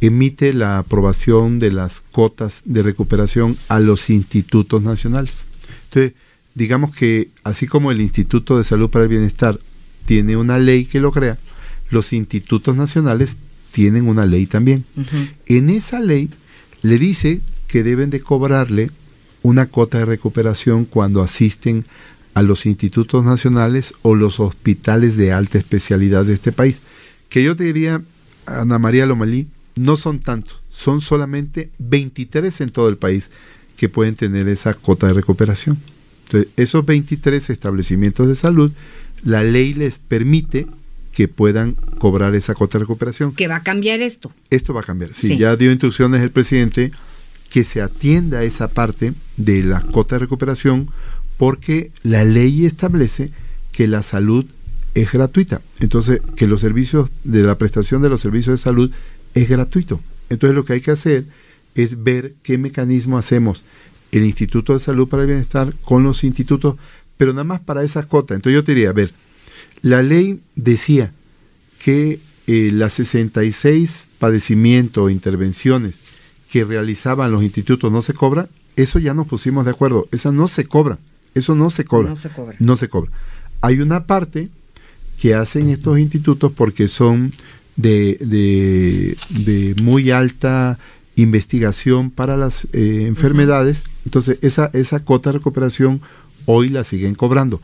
emite 0.01 0.53
la 0.53 0.77
aprobación 0.77 1.59
de 1.59 1.71
las 1.71 2.01
cotas 2.11 2.61
de 2.65 2.83
recuperación 2.83 3.57
a 3.67 3.79
los 3.79 4.09
institutos 4.09 4.81
nacionales. 4.81 5.45
Entonces, 5.85 6.13
digamos 6.55 6.95
que 6.95 7.29
así 7.43 7.67
como 7.67 7.91
el 7.91 8.01
Instituto 8.01 8.57
de 8.57 8.63
Salud 8.63 8.89
para 8.89 9.03
el 9.03 9.09
Bienestar 9.09 9.59
tiene 10.05 10.37
una 10.37 10.57
ley 10.57 10.85
que 10.85 10.99
lo 10.99 11.11
crea, 11.11 11.37
los 11.89 12.13
institutos 12.13 12.75
nacionales 12.75 13.37
tienen 13.71 14.07
una 14.07 14.25
ley 14.25 14.45
también. 14.45 14.85
En 15.45 15.69
esa 15.69 15.99
ley 15.99 16.29
le 16.81 16.97
dice 16.97 17.41
que 17.67 17.83
deben 17.83 18.09
de 18.09 18.21
cobrarle 18.21 18.89
una 19.43 19.67
cuota 19.67 19.99
de 19.99 20.05
recuperación 20.05 20.85
cuando 20.85 21.21
asisten 21.21 21.85
a 22.33 22.41
los 22.43 22.65
institutos 22.65 23.25
nacionales 23.25 23.93
o 24.01 24.15
los 24.15 24.39
hospitales 24.39 25.17
de 25.17 25.31
alta 25.31 25.57
especialidad 25.57 26.25
de 26.25 26.33
este 26.33 26.51
país. 26.51 26.81
Que 27.29 27.43
yo 27.43 27.55
te 27.55 27.65
diría, 27.65 28.01
Ana 28.45 28.79
María 28.79 29.05
Lomalí, 29.05 29.47
no 29.77 29.97
son 29.97 30.19
tantos, 30.19 30.59
son 30.69 31.01
solamente 31.01 31.69
23 31.79 32.61
en 32.61 32.69
todo 32.69 32.89
el 32.89 32.97
país 32.97 33.29
que 33.75 33.89
pueden 33.89 34.15
tener 34.15 34.47
esa 34.47 34.73
cuota 34.73 35.07
de 35.07 35.13
recuperación. 35.13 35.77
Entonces, 36.25 36.49
esos 36.57 36.85
23 36.85 37.49
establecimientos 37.49 38.27
de 38.27 38.35
salud, 38.35 38.71
la 39.23 39.43
ley 39.43 39.73
les 39.73 39.97
permite 39.97 40.67
que 41.13 41.27
puedan 41.27 41.73
cobrar 41.97 42.35
esa 42.35 42.53
cuota 42.53 42.77
de 42.77 42.83
recuperación. 42.83 43.33
¿Que 43.33 43.47
va 43.47 43.57
a 43.57 43.63
cambiar 43.63 44.01
esto? 44.01 44.31
Esto 44.49 44.73
va 44.73 44.81
a 44.81 44.83
cambiar. 44.83 45.13
Si 45.13 45.37
ya 45.37 45.55
dio 45.55 45.71
instrucciones 45.71 46.21
el 46.21 46.31
presidente 46.31 46.91
que 47.49 47.63
se 47.63 47.81
atienda 47.81 48.43
esa 48.43 48.67
parte 48.67 49.13
de 49.37 49.63
la 49.63 49.81
cuota 49.81 50.15
de 50.15 50.19
recuperación 50.19 50.89
porque 51.37 51.91
la 52.03 52.25
ley 52.25 52.65
establece 52.65 53.31
que 53.71 53.87
la 53.87 54.01
salud 54.01 54.45
es 54.95 55.11
gratuita. 55.11 55.61
Entonces, 55.79 56.21
que 56.35 56.47
los 56.47 56.61
servicios 56.61 57.09
de 57.23 57.43
la 57.43 57.57
prestación 57.57 58.01
de 58.01 58.09
los 58.09 58.21
servicios 58.21 58.59
de 58.59 58.63
salud 58.63 58.91
es 59.41 59.49
gratuito. 59.49 60.01
Entonces 60.29 60.55
lo 60.55 60.65
que 60.65 60.73
hay 60.73 60.81
que 60.81 60.91
hacer 60.91 61.25
es 61.75 62.03
ver 62.03 62.33
qué 62.43 62.57
mecanismo 62.57 63.17
hacemos 63.17 63.63
el 64.11 64.25
Instituto 64.25 64.73
de 64.73 64.79
Salud 64.79 65.07
para 65.07 65.23
el 65.23 65.29
Bienestar 65.29 65.73
con 65.83 66.03
los 66.03 66.23
institutos, 66.23 66.75
pero 67.17 67.33
nada 67.33 67.43
más 67.43 67.59
para 67.59 67.83
esa 67.83 68.07
cota. 68.07 68.33
Entonces 68.33 68.55
yo 68.55 68.63
te 68.63 68.73
diría, 68.73 68.89
a 68.89 68.93
ver, 68.93 69.11
la 69.81 70.01
ley 70.01 70.39
decía 70.55 71.11
que 71.79 72.19
eh, 72.47 72.71
las 72.73 72.93
66 72.93 74.07
padecimientos 74.17 75.03
o 75.03 75.09
intervenciones 75.09 75.95
que 76.49 76.63
realizaban 76.63 77.31
los 77.31 77.43
institutos 77.43 77.91
no 77.91 78.01
se 78.01 78.13
cobra, 78.13 78.47
eso 78.75 78.99
ya 78.99 79.13
nos 79.13 79.27
pusimos 79.27 79.65
de 79.65 79.71
acuerdo, 79.71 80.07
esa 80.11 80.31
no 80.31 80.47
se 80.47 80.65
cobra, 80.65 80.97
eso 81.35 81.53
no 81.53 81.69
se 81.69 81.85
cobra. 81.85 82.09
No 82.09 82.17
se 82.17 82.29
cobra. 82.29 82.55
No 82.59 82.75
se 82.75 82.87
cobra. 82.87 83.11
Hay 83.61 83.81
una 83.81 84.05
parte 84.05 84.49
que 85.19 85.35
hacen 85.35 85.69
estos 85.69 85.99
institutos 85.99 86.51
porque 86.53 86.87
son 86.87 87.33
de, 87.77 89.15
de, 89.29 89.75
muy 89.81 90.11
alta 90.11 90.77
investigación 91.15 92.11
para 92.11 92.35
las 92.35 92.67
eh, 92.73 93.05
enfermedades. 93.07 93.83
Entonces, 94.05 94.39
esa, 94.41 94.69
esa 94.73 94.99
cota 95.05 95.29
de 95.31 95.37
recuperación 95.37 96.01
hoy 96.45 96.69
la 96.69 96.83
siguen 96.83 97.15
cobrando. 97.15 97.61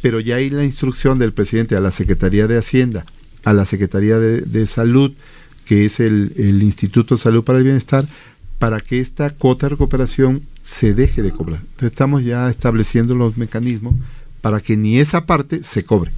Pero 0.00 0.20
ya 0.20 0.36
hay 0.36 0.50
la 0.50 0.64
instrucción 0.64 1.18
del 1.18 1.32
presidente 1.32 1.76
a 1.76 1.80
la 1.80 1.90
Secretaría 1.90 2.46
de 2.46 2.58
Hacienda, 2.58 3.04
a 3.44 3.52
la 3.52 3.64
Secretaría 3.64 4.18
de, 4.18 4.66
Salud, 4.66 5.12
que 5.64 5.84
es 5.84 6.00
el, 6.00 6.32
el, 6.36 6.62
Instituto 6.62 7.16
de 7.16 7.20
Salud 7.20 7.44
para 7.44 7.58
el 7.58 7.64
Bienestar, 7.64 8.04
para 8.58 8.80
que 8.80 9.00
esta 9.00 9.30
cuota 9.30 9.66
de 9.66 9.70
recuperación 9.70 10.42
se 10.62 10.94
deje 10.94 11.22
de 11.22 11.32
cobrar. 11.32 11.60
Entonces, 11.60 11.92
estamos 11.92 12.24
ya 12.24 12.48
estableciendo 12.48 13.14
los 13.14 13.36
mecanismos 13.36 13.94
para 14.40 14.60
que 14.60 14.76
ni 14.76 14.98
esa 14.98 15.26
parte 15.26 15.62
se 15.64 15.84
cobre. 15.84 16.12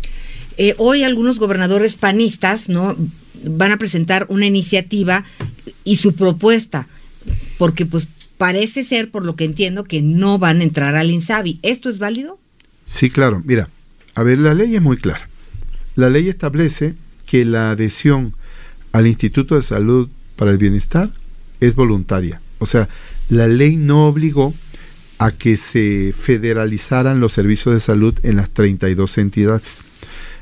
Eh, 0.58 0.74
hoy 0.78 1.04
algunos 1.04 1.38
gobernadores 1.38 1.96
panistas, 1.96 2.68
¿no? 2.68 2.96
Van 3.44 3.72
a 3.72 3.78
presentar 3.78 4.26
una 4.28 4.46
iniciativa 4.46 5.24
y 5.84 5.96
su 5.96 6.14
propuesta, 6.14 6.86
porque 7.58 7.86
pues 7.86 8.08
parece 8.36 8.84
ser, 8.84 9.10
por 9.10 9.24
lo 9.24 9.36
que 9.36 9.44
entiendo, 9.44 9.84
que 9.84 10.00
no 10.02 10.38
van 10.38 10.60
a 10.60 10.64
entrar 10.64 10.94
al 10.96 11.10
INSABI. 11.10 11.58
¿Esto 11.62 11.90
es 11.90 11.98
válido? 11.98 12.38
Sí, 12.86 13.10
claro. 13.10 13.42
Mira, 13.44 13.68
a 14.14 14.22
ver, 14.22 14.38
la 14.38 14.54
ley 14.54 14.74
es 14.74 14.82
muy 14.82 14.96
clara. 14.96 15.28
La 15.96 16.08
ley 16.08 16.28
establece 16.28 16.94
que 17.26 17.44
la 17.44 17.70
adhesión 17.72 18.34
al 18.92 19.06
Instituto 19.06 19.56
de 19.56 19.62
Salud 19.62 20.08
para 20.36 20.52
el 20.52 20.58
Bienestar 20.58 21.10
es 21.60 21.74
voluntaria. 21.74 22.40
O 22.58 22.66
sea, 22.66 22.88
la 23.28 23.46
ley 23.46 23.76
no 23.76 24.06
obligó 24.06 24.54
a 25.18 25.32
que 25.32 25.56
se 25.56 26.14
federalizaran 26.18 27.20
los 27.20 27.32
servicios 27.32 27.74
de 27.74 27.80
salud 27.80 28.14
en 28.22 28.36
las 28.36 28.50
32 28.50 29.18
entidades. 29.18 29.82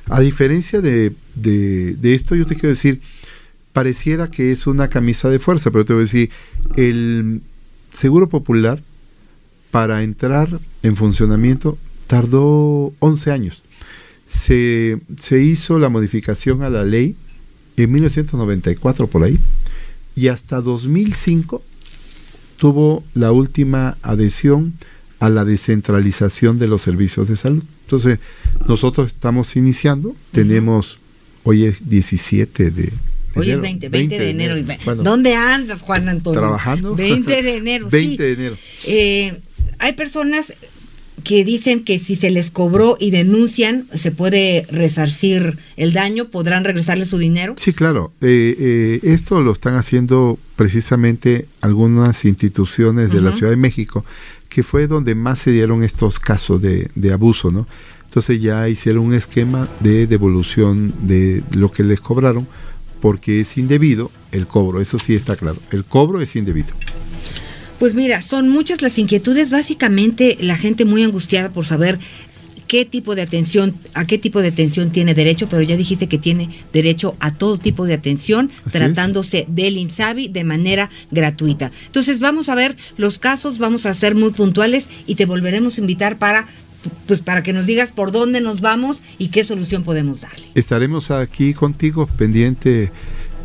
A 0.09 0.21
diferencia 0.21 0.81
de, 0.81 1.13
de, 1.35 2.15
esto, 2.15 2.35
yo 2.35 2.47
te 2.47 2.55
quiero 2.55 2.69
decir, 2.69 3.01
pareciera 3.73 4.31
que 4.31 4.53
es 4.53 4.67
una 4.67 4.89
camisa 4.89 5.29
de 5.29 5.39
fuerza, 5.39 5.71
pero 5.71 5.85
te 5.85 5.93
voy 5.93 6.03
a 6.03 6.05
decir, 6.05 6.31
el 6.77 7.43
Seguro 7.93 8.29
Popular, 8.29 8.83
para 9.71 10.03
entrar 10.03 10.61
en 10.83 10.97
funcionamiento, 10.97 11.77
tardó 12.07 12.93
11 13.01 13.33
años. 13.33 13.63
Se, 14.29 14.99
se 15.21 15.43
hizo 15.43 15.79
la 15.79 15.89
modificación 15.89 16.63
a 16.63 16.71
la 16.71 16.85
ley 16.85 17.17
en 17.77 17.93
1994 17.93 19.07
por 19.09 19.25
ahí, 19.25 19.39
y 20.15 20.29
hasta 20.29 20.61
2005 20.61 21.63
tuvo 22.57 23.05
la 23.15 23.33
última 23.33 23.99
adhesión 24.03 24.75
a 25.19 25.29
la 25.29 25.45
descentralización 25.45 26.59
de 26.59 26.69
los 26.69 26.83
servicios 26.83 27.29
de 27.29 27.37
salud. 27.37 27.65
Entonces, 27.87 28.19
nosotros 28.67 29.07
estamos 29.07 29.55
iniciando, 29.55 30.17
tenemos, 30.33 30.99
hoy 31.45 31.67
es 31.67 31.89
17 31.89 32.73
de... 32.73 32.93
Hoy 33.37 33.51
es 33.51 33.61
20, 33.61 33.89
20, 33.91 34.19
de 34.19 34.31
enero. 34.31 34.57
¿Dónde 35.05 35.37
andas, 35.37 35.83
Juan 35.83 36.09
Antonio? 36.09 36.41
Trabajando. 36.41 36.97
20 36.97 37.43
de 37.43 37.55
enero. 37.59 37.89
20 37.89 38.23
de 38.23 38.33
enero. 38.33 38.57
Eh, 38.87 39.39
hay 39.79 39.93
personas 39.93 40.53
que 41.23 41.45
dicen 41.45 41.85
que 41.85 42.01
si 42.01 42.17
se 42.17 42.31
les 42.31 42.51
cobró 42.51 42.97
y 42.99 43.11
denuncian, 43.11 43.87
se 43.95 44.11
puede 44.11 44.67
resarcir 44.71 45.59
el 45.77 45.93
daño, 45.93 46.29
podrán 46.29 46.65
regresarle 46.65 47.05
su 47.05 47.19
dinero. 47.19 47.55
Sí, 47.57 47.73
claro. 47.73 48.13
Eh, 48.21 48.57
eh, 48.59 49.01
esto 49.05 49.41
lo 49.43 49.53
están 49.53 49.77
haciendo 49.77 50.41
precisamente 50.57 51.47
algunas 51.61 52.25
instituciones 52.25 53.13
de 53.13 53.21
la 53.21 53.33
Ciudad 53.33 53.51
de 53.51 53.57
México 53.57 54.05
que 54.49 54.63
fue 54.63 54.87
donde 54.87 55.15
más 55.15 55.41
se 55.41 55.51
dieron 55.51 55.83
estos 55.83 56.19
casos 56.19 56.61
de, 56.63 57.13
abuso, 57.13 57.51
¿no? 57.51 57.67
Entonces 58.05 58.41
ya 58.41 58.69
hicieron 58.69 59.05
un 59.05 59.15
esquema 59.15 59.69
de 59.81 60.07
devolución 60.07 60.95
de 61.03 61.43
lo 61.55 61.71
que 61.71 61.85
les 61.85 62.01
cobraron, 62.01 62.47
porque 63.01 63.41
es 63.41 63.59
indebido 63.59 64.11
el 64.33 64.47
cobro, 64.47 64.81
eso 64.81 64.99
sí 64.99 65.15
está 65.15 65.37
claro, 65.37 65.59
el 65.71 65.85
cobro 65.85 66.21
es 66.21 66.35
indebido. 66.37 66.69
Pues 67.79 67.95
mira, 67.95 68.23
son 68.23 68.49
muchas 68.49 68.81
las 68.81 68.99
inquietudes, 68.99 69.51
básicamente 69.51 70.39
la 70.41 70.57
gente 70.57 70.87
muy 70.87 71.03
angustiada 71.03 71.51
por 71.51 71.67
saber 71.67 71.99
qué 72.67 72.85
tipo 72.85 73.15
de 73.15 73.23
atención, 73.23 73.75
a 73.95 74.07
qué 74.07 74.19
tipo 74.19 74.43
de 74.43 74.49
atención 74.49 74.91
tiene 74.91 75.15
derecho, 75.15 75.49
pero 75.49 75.63
ya 75.63 75.77
dijiste 75.77 76.09
que 76.09 76.19
tiene 76.19 76.51
derecho 76.73 77.17
a 77.21 77.33
todo 77.35 77.59
tipo 77.59 77.85
de 77.85 77.95
atención 77.95 78.51
tratándose 78.71 79.47
del 79.49 79.77
INSABI 79.77 80.29
de 80.29 80.45
manera 80.45 80.91
gratuita. 81.11 81.71
Entonces 81.87 82.21
vamos 82.21 82.49
a 82.49 82.55
ver 82.55 82.77
los 82.97 83.19
casos, 83.19 83.59
vamos 83.59 83.87
a 83.87 83.95
ser 83.95 84.15
muy 84.15 84.31
puntuales 84.31 84.89
y 85.07 85.15
te 85.15 85.27
volveremos 85.27 85.79
a 85.79 85.81
invitar 85.81 86.19
para 86.19 86.47
pues 87.07 87.21
para 87.21 87.43
que 87.43 87.53
nos 87.53 87.67
digas 87.67 87.91
por 87.91 88.13
dónde 88.13 88.41
nos 88.41 88.61
vamos 88.61 89.03
y 89.19 89.29
qué 89.29 89.43
solución 89.43 89.83
podemos 89.83 90.21
darle. 90.21 90.47
Estaremos 90.55 91.11
aquí 91.11 91.53
contigo 91.53 92.07
pendiente 92.07 92.93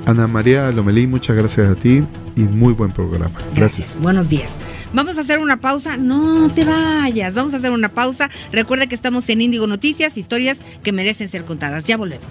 Ana 0.07 0.25
María 0.25 0.71
Lomelí, 0.71 1.05
muchas 1.05 1.35
gracias 1.35 1.69
a 1.69 1.75
ti 1.75 2.03
y 2.35 2.41
muy 2.41 2.73
buen 2.73 2.91
programa. 2.91 3.37
Gracias. 3.53 3.91
Buenos 4.01 4.27
días. 4.27 4.53
Vamos 4.91 5.19
a 5.19 5.21
hacer 5.21 5.37
una 5.37 5.61
pausa. 5.61 5.97
No 5.97 6.49
te 6.49 6.65
vayas. 6.65 7.35
Vamos 7.35 7.53
a 7.53 7.57
hacer 7.57 7.69
una 7.69 7.89
pausa. 7.89 8.27
Recuerda 8.51 8.87
que 8.87 8.95
estamos 8.95 9.29
en 9.29 9.41
Índigo 9.41 9.67
Noticias, 9.67 10.17
historias 10.17 10.61
que 10.81 10.93
merecen 10.93 11.29
ser 11.29 11.45
contadas. 11.45 11.85
Ya 11.85 11.95
volvemos. 11.95 12.25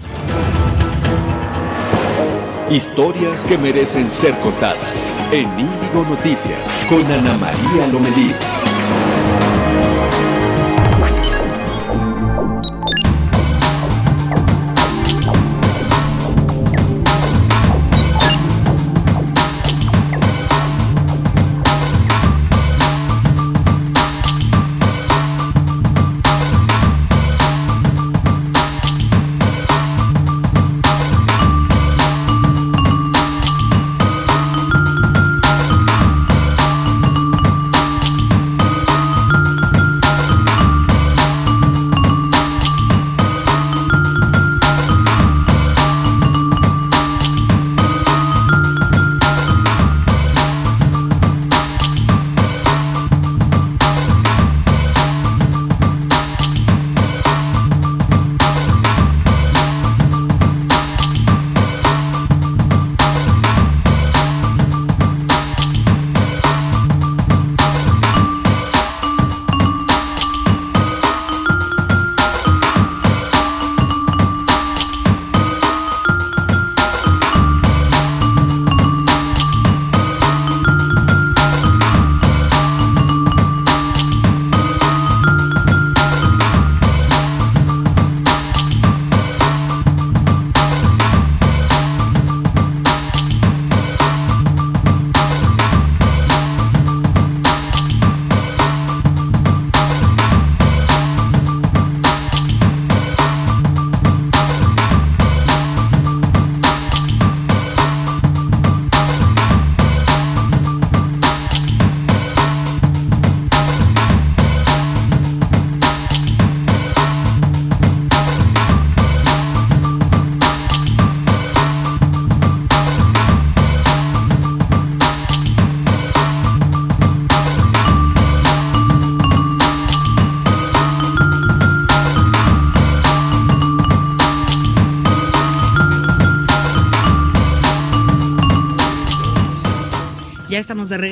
Historias 2.71 3.43
que 3.45 3.57
merecen 3.57 4.11
ser 4.11 4.31
contadas 4.41 5.15
en 5.31 5.49
Índigo 5.59 6.05
Noticias 6.07 6.69
con 6.87 7.03
Ana 7.11 7.35
María 7.37 7.87
Lomelí. 7.91 8.31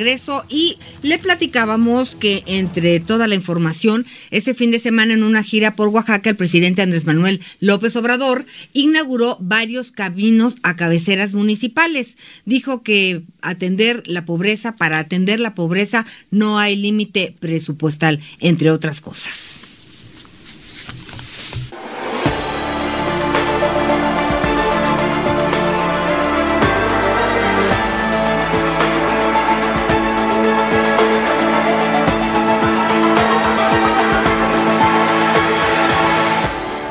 Regreso 0.07 0.45
y 0.47 0.77
le 1.01 1.19
platicábamos 1.19 2.15
que 2.15 2.43
entre 2.45 3.01
toda 3.01 3.27
la 3.27 3.35
información, 3.35 4.05
ese 4.31 4.53
fin 4.53 4.71
de 4.71 4.79
semana 4.79 5.13
en 5.13 5.21
una 5.21 5.43
gira 5.43 5.75
por 5.75 5.89
Oaxaca, 5.89 6.29
el 6.29 6.37
presidente 6.37 6.81
Andrés 6.81 7.05
Manuel 7.05 7.41
López 7.59 7.93
Obrador 7.97 8.45
inauguró 8.71 9.37
varios 9.41 9.91
caminos 9.91 10.55
a 10.63 10.77
cabeceras 10.77 11.33
municipales. 11.33 12.17
Dijo 12.45 12.83
que 12.83 13.23
atender 13.41 14.03
la 14.05 14.25
pobreza, 14.25 14.77
para 14.77 14.99
atender 14.99 15.41
la 15.41 15.55
pobreza 15.55 16.05
no 16.31 16.57
hay 16.57 16.77
límite 16.77 17.35
presupuestal, 17.39 18.21
entre 18.39 18.71
otras 18.71 19.01
cosas. 19.01 19.66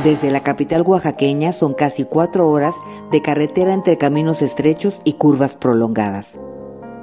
Desde 0.07 0.31
la 0.31 0.45
capital 0.45 0.83
oaxaqueña 0.83 1.51
son 1.51 1.75
casi 1.75 2.05
cuatro 2.05 2.49
horas 2.49 2.77
de 3.11 3.21
carretera 3.23 3.75
entre 3.75 3.99
caminos 3.99 4.41
estrechos 4.41 5.01
y 5.03 5.15
curvas 5.15 5.57
prolongadas. 5.57 6.41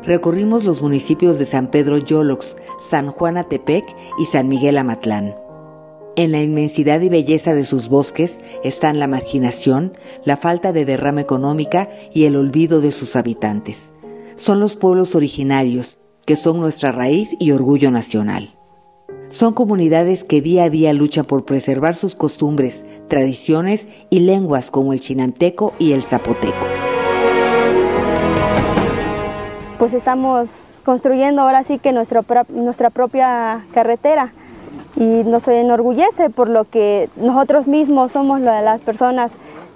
Recorrimos 0.04 0.64
los 0.64 0.82
municipios 0.82 1.38
de 1.38 1.46
San 1.46 1.70
Pedro 1.70 1.98
Yolox, 1.98 2.56
San 2.90 3.12
Juan 3.12 3.36
Atepec 3.36 3.84
y 4.20 4.26
San 4.28 4.48
Miguel 4.48 4.78
Amatlán. 4.78 5.36
En 6.16 6.32
la 6.32 6.42
inmensidad 6.42 7.02
y 7.02 7.10
belleza 7.10 7.54
de 7.54 7.66
sus 7.66 7.90
bosques 7.90 8.40
están 8.64 9.00
la 9.00 9.10
marginación, 9.10 9.98
la 10.24 10.38
falta 10.38 10.72
de 10.72 10.86
derrama 10.86 11.20
económica 11.20 11.90
y 12.14 12.24
el 12.24 12.38
olvido 12.38 12.80
de 12.80 12.94
sus 12.94 13.18
habitantes. 13.18 13.94
Son 14.38 14.62
los 14.62 14.78
pueblos 14.78 15.14
originarios, 15.14 16.00
que 16.26 16.38
son 16.38 16.62
nuestra 16.62 16.94
raíz 16.94 17.36
y 17.38 17.52
orgullo 17.52 17.92
nacional. 17.92 18.56
Son 19.34 19.54
comunidades 19.54 20.24
que 20.24 20.42
día 20.42 20.66
a 20.66 20.70
día 20.70 20.94
luchan 20.94 21.26
por 21.26 21.44
preservar 21.44 21.96
sus 21.96 22.14
costumbres, 22.14 22.86
tradiciones 23.08 23.88
y 24.12 24.20
lenguas 24.20 24.70
como 24.70 24.94
el 24.94 25.02
chinanteco 25.02 25.74
y 25.80 25.94
el 25.94 26.04
zapoteco. 26.04 26.54
Pues 29.80 29.96
estamos 29.96 30.82
construyendo 30.86 31.42
ahora 31.42 31.64
sí 31.64 31.80
que 31.80 31.92
nuestra, 31.94 32.24
nuestra 32.50 32.92
propia 32.92 33.66
carretera 33.74 34.34
y 34.96 35.04
nos 35.04 35.48
enorgullece 35.48 36.30
por 36.30 36.48
lo 36.48 36.66
que 36.66 37.10
nosotros 37.16 37.68
mismos 37.68 38.12
somos 38.12 38.40
las 38.40 38.82
personas, 38.82 39.32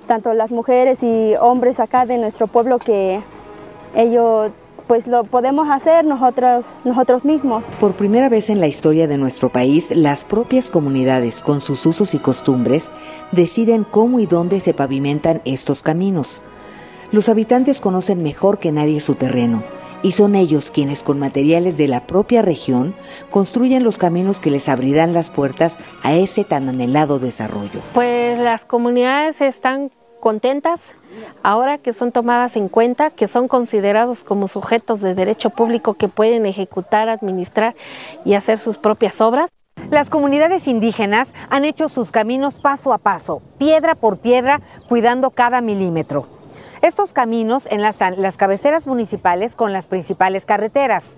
tanto 0.06 0.36
las 0.36 0.52
mujeres 0.52 1.02
y 1.02 1.34
hombres 1.41 1.80
acá 1.80 2.06
de 2.06 2.20
nuestro 2.20 2.46
pueblo 2.46 2.78
que 2.78 3.22
ellos 3.96 4.52
pues 4.88 5.06
lo 5.06 5.26
podemos 5.26 5.69
hacer 5.69 6.06
nosotros, 6.06 6.65
nosotros 6.84 7.26
mismos. 7.26 7.65
Por 7.80 7.95
primera 7.95 8.30
vez 8.30 8.50
en 8.50 8.60
la 8.60 8.67
historia 8.67 9.08
de 9.08 9.17
nuestro 9.17 9.52
país, 9.52 9.95
las 9.95 10.26
propias 10.26 10.69
comunidades, 10.69 11.41
con 11.41 11.62
sus 11.62 11.86
usos 11.86 12.13
y 12.13 12.19
costumbres, 12.19 12.86
deciden 13.32 13.84
cómo 13.84 14.19
y 14.19 14.26
dónde 14.26 14.60
se 14.60 14.73
pavimentan 14.73 15.41
estos 15.45 15.82
caminos. 15.82 16.41
Los 17.12 17.30
habitantes 17.30 17.80
conocen 17.80 18.23
mejor 18.23 18.60
que 18.60 18.71
nadie 18.71 19.00
su 19.00 19.15
terreno 19.15 19.63
y 20.04 20.12
son 20.12 20.36
ellos 20.36 20.71
quienes 20.71 21.04
con 21.04 21.19
materiales 21.19 21.78
de 21.78 21.88
la 21.88 22.06
propia 22.06 22.41
región 22.41 22.95
construyen 23.32 23.84
los 23.84 23.97
caminos 23.97 24.39
que 24.39 24.52
les 24.52 24.69
abrirán 24.69 25.13
las 25.13 25.30
puertas 25.30 25.73
a 26.04 26.13
ese 26.13 26.43
tan 26.43 26.69
anhelado 26.69 27.19
desarrollo. 27.19 27.82
Pues 27.93 28.39
las 28.39 28.65
comunidades 28.65 29.41
están 29.41 29.91
contentas 30.28 30.82
ahora 31.42 31.78
que 31.78 31.94
son 31.94 32.12
tomadas 32.12 32.58
en 32.58 32.68
cuenta, 32.68 33.12
que 33.12 33.30
son 33.30 33.48
considerados 33.48 34.26
como 34.26 34.50
sujetos 34.50 35.00
de 35.00 35.16
derecho 35.16 35.52
público 35.52 35.94
que 35.94 36.10
pueden 36.10 36.46
ejecutar, 36.46 37.08
administrar 37.08 37.76
y 38.26 38.34
hacer 38.34 38.60
sus 38.60 38.78
propias 38.78 39.22
obras. 39.22 39.50
Las 39.90 40.10
comunidades 40.10 40.68
indígenas 40.68 41.30
han 41.50 41.63
hecho 41.63 41.88
sus 41.88 42.12
caminos 42.12 42.60
paso 42.60 42.92
a 42.92 42.98
paso, 42.98 43.42
piedra 43.58 43.96
por 43.96 44.18
piedra, 44.18 44.60
cuidando 44.90 45.30
cada 45.30 45.62
milímetro. 45.62 46.28
Estos 46.82 47.13
caminos 47.13 47.66
enlazan 47.72 48.22
las 48.22 48.36
cabeceras 48.36 48.86
municipales 48.86 49.56
con 49.56 49.72
las 49.72 49.88
principales 49.88 50.46
carreteras. 50.46 51.16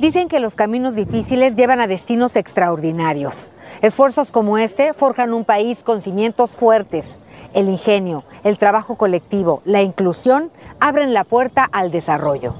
Dicen 0.00 0.30
que 0.30 0.40
los 0.40 0.54
caminos 0.54 0.94
difíciles 0.94 1.56
llevan 1.56 1.78
a 1.78 1.86
destinos 1.86 2.34
extraordinarios. 2.34 3.50
Esfuerzos 3.82 4.30
como 4.30 4.56
este 4.56 4.94
forjan 4.94 5.34
un 5.34 5.44
país 5.44 5.82
con 5.82 6.00
cimientos 6.00 6.52
fuertes. 6.52 7.20
El 7.52 7.68
ingenio, 7.68 8.24
el 8.42 8.56
trabajo 8.56 8.96
colectivo, 8.96 9.60
la 9.66 9.82
inclusión 9.82 10.50
abren 10.80 11.12
la 11.12 11.24
puerta 11.24 11.68
al 11.70 11.90
desarrollo. 11.90 12.54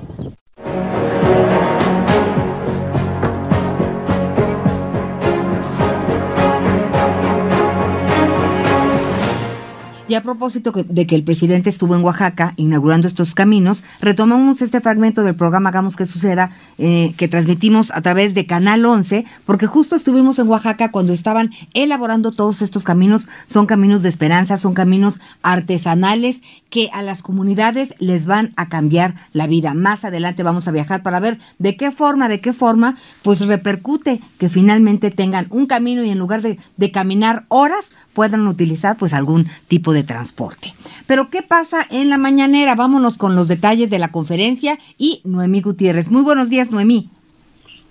Y 10.11 10.16
a 10.16 10.25
propósito 10.25 10.73
de 10.73 11.07
que 11.07 11.14
el 11.14 11.23
presidente 11.23 11.70
estuvo 11.70 11.94
en 11.94 12.03
Oaxaca 12.03 12.53
inaugurando 12.57 13.07
estos 13.07 13.33
caminos, 13.33 13.85
retomamos 14.01 14.61
este 14.61 14.81
fragmento 14.81 15.23
del 15.23 15.37
programa 15.37 15.68
Hagamos 15.68 15.94
que 15.94 16.05
Suceda 16.05 16.51
eh, 16.79 17.14
que 17.16 17.29
transmitimos 17.29 17.92
a 17.92 18.01
través 18.01 18.35
de 18.35 18.44
Canal 18.44 18.85
11, 18.85 19.25
porque 19.46 19.68
justo 19.68 19.94
estuvimos 19.94 20.40
en 20.40 20.49
Oaxaca 20.49 20.90
cuando 20.90 21.12
estaban 21.12 21.53
elaborando 21.75 22.33
todos 22.33 22.61
estos 22.61 22.83
caminos. 22.83 23.29
Son 23.53 23.66
caminos 23.66 24.03
de 24.03 24.09
esperanza, 24.09 24.57
son 24.59 24.75
caminos 24.75 25.20
artesanales 25.42 26.42
que 26.70 26.90
a 26.92 27.03
las 27.03 27.23
comunidades 27.23 27.94
les 28.01 28.27
van 28.27 28.53
a 28.57 28.68
cambiar 28.68 29.14
la 29.33 29.46
vida. 29.46 29.75
Más 29.75 30.05
adelante 30.05 30.42
vamos 30.42 30.66
a 30.66 30.73
viajar 30.73 31.05
para 31.05 31.20
ver 31.20 31.38
de 31.61 31.77
qué 31.77 31.92
forma, 31.92 32.29
de 32.29 32.40
qué 32.40 32.53
forma, 32.53 32.96
pues 33.23 33.40
repercute 33.42 34.20
que 34.38 34.49
finalmente 34.49 35.12
tengan 35.12 35.46
un 35.51 35.66
camino 35.66 36.03
y 36.03 36.11
en 36.11 36.18
lugar 36.18 36.42
de, 36.42 36.59
de 36.77 36.90
caminar 36.90 37.44
horas, 37.46 37.90
puedan 38.12 38.49
utilizar 38.49 38.96
pues 38.96 39.12
algún 39.12 39.46
tipo 39.68 39.92
de 39.92 40.00
transporte. 40.05 40.69
Pero 41.07 41.29
¿qué 41.31 41.43
pasa 41.43 41.87
en 41.91 42.11
la 42.11 42.19
mañanera? 42.19 42.75
Vámonos 42.75 43.17
con 43.17 43.35
los 43.35 43.49
detalles 43.49 43.91
de 43.91 43.99
la 43.99 44.13
conferencia 44.13 44.79
y 44.99 45.23
Noemí 45.25 45.61
Gutiérrez. 45.61 46.11
Muy 46.11 46.23
buenos 46.23 46.49
días, 46.49 46.71
Noemí. 46.71 47.11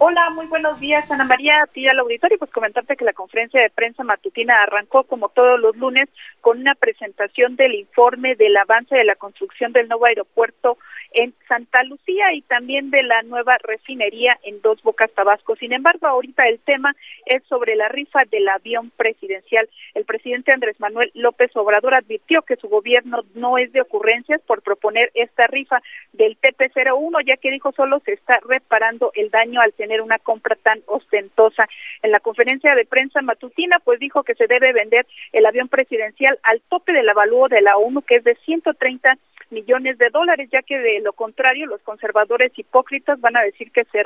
Hola, 0.01 0.29
muy 0.29 0.45
buenos 0.45 0.79
días, 0.79 1.11
Ana 1.11 1.25
María, 1.25 1.61
a 1.61 1.67
ti 1.67 1.85
al 1.85 1.99
auditorio. 1.99 2.37
Pues 2.37 2.51
comentarte 2.51 2.95
que 2.95 3.03
la 3.03 3.11
conferencia 3.11 3.61
de 3.61 3.69
prensa 3.69 4.01
matutina 4.05 4.63
arrancó 4.63 5.03
como 5.03 5.27
todos 5.27 5.59
los 5.59 5.75
lunes 5.75 6.07
con 6.39 6.59
una 6.59 6.73
presentación 6.73 7.57
del 7.57 7.75
informe 7.75 8.35
del 8.35 8.55
avance 8.55 8.95
de 8.95 9.03
la 9.03 9.15
construcción 9.15 9.73
del 9.73 9.89
nuevo 9.89 10.05
aeropuerto 10.05 10.77
en 11.11 11.33
Santa 11.47 11.83
Lucía 11.83 12.33
y 12.33 12.41
también 12.41 12.91
de 12.91 13.03
la 13.03 13.21
nueva 13.23 13.57
refinería 13.63 14.37
en 14.43 14.61
Dos 14.61 14.81
Bocas 14.83 15.11
Tabasco. 15.11 15.55
Sin 15.55 15.73
embargo, 15.73 16.07
ahorita 16.07 16.47
el 16.47 16.59
tema 16.59 16.95
es 17.25 17.43
sobre 17.45 17.75
la 17.75 17.89
rifa 17.89 18.23
del 18.29 18.47
avión 18.47 18.91
presidencial. 18.91 19.67
El 19.95 20.05
presidente 20.05 20.51
Andrés 20.51 20.79
Manuel 20.79 21.11
López 21.13 21.55
Obrador 21.55 21.93
advirtió 21.95 22.41
que 22.43 22.55
su 22.57 22.69
gobierno 22.69 23.23
no 23.33 23.57
es 23.57 23.71
de 23.71 23.81
ocurrencias 23.81 24.41
por 24.41 24.61
proponer 24.61 25.11
esta 25.13 25.47
rifa 25.47 25.81
del 26.13 26.37
TP-01, 26.39 27.25
ya 27.25 27.37
que 27.37 27.51
dijo 27.51 27.71
solo 27.71 27.99
se 28.05 28.13
está 28.13 28.39
reparando 28.47 29.11
el 29.15 29.29
daño 29.29 29.61
al 29.61 29.73
tener 29.73 30.01
una 30.01 30.19
compra 30.19 30.55
tan 30.55 30.81
ostentosa. 30.85 31.67
En 32.03 32.11
la 32.11 32.19
conferencia 32.19 32.75
de 32.75 32.85
prensa 32.85 33.21
matutina, 33.21 33.79
pues 33.79 33.99
dijo 33.99 34.23
que 34.23 34.35
se 34.35 34.47
debe 34.47 34.73
vender 34.73 35.05
el 35.33 35.45
avión 35.45 35.67
presidencial 35.67 36.39
al 36.43 36.61
tope 36.69 36.93
del 36.93 37.09
avalúo 37.09 37.47
de 37.47 37.61
la 37.61 37.77
ONU, 37.77 38.01
que 38.01 38.17
es 38.17 38.23
de 38.23 38.35
130 38.45 39.17
millones 39.51 39.97
de 39.97 40.09
dólares, 40.09 40.49
ya 40.51 40.61
que 40.61 40.79
de 40.79 40.99
lo 41.01 41.13
contrario 41.13 41.65
los 41.65 41.81
conservadores 41.81 42.51
hipócritas 42.57 43.19
van 43.19 43.37
a 43.37 43.41
decir 43.41 43.71
que 43.71 43.85
se 43.85 44.03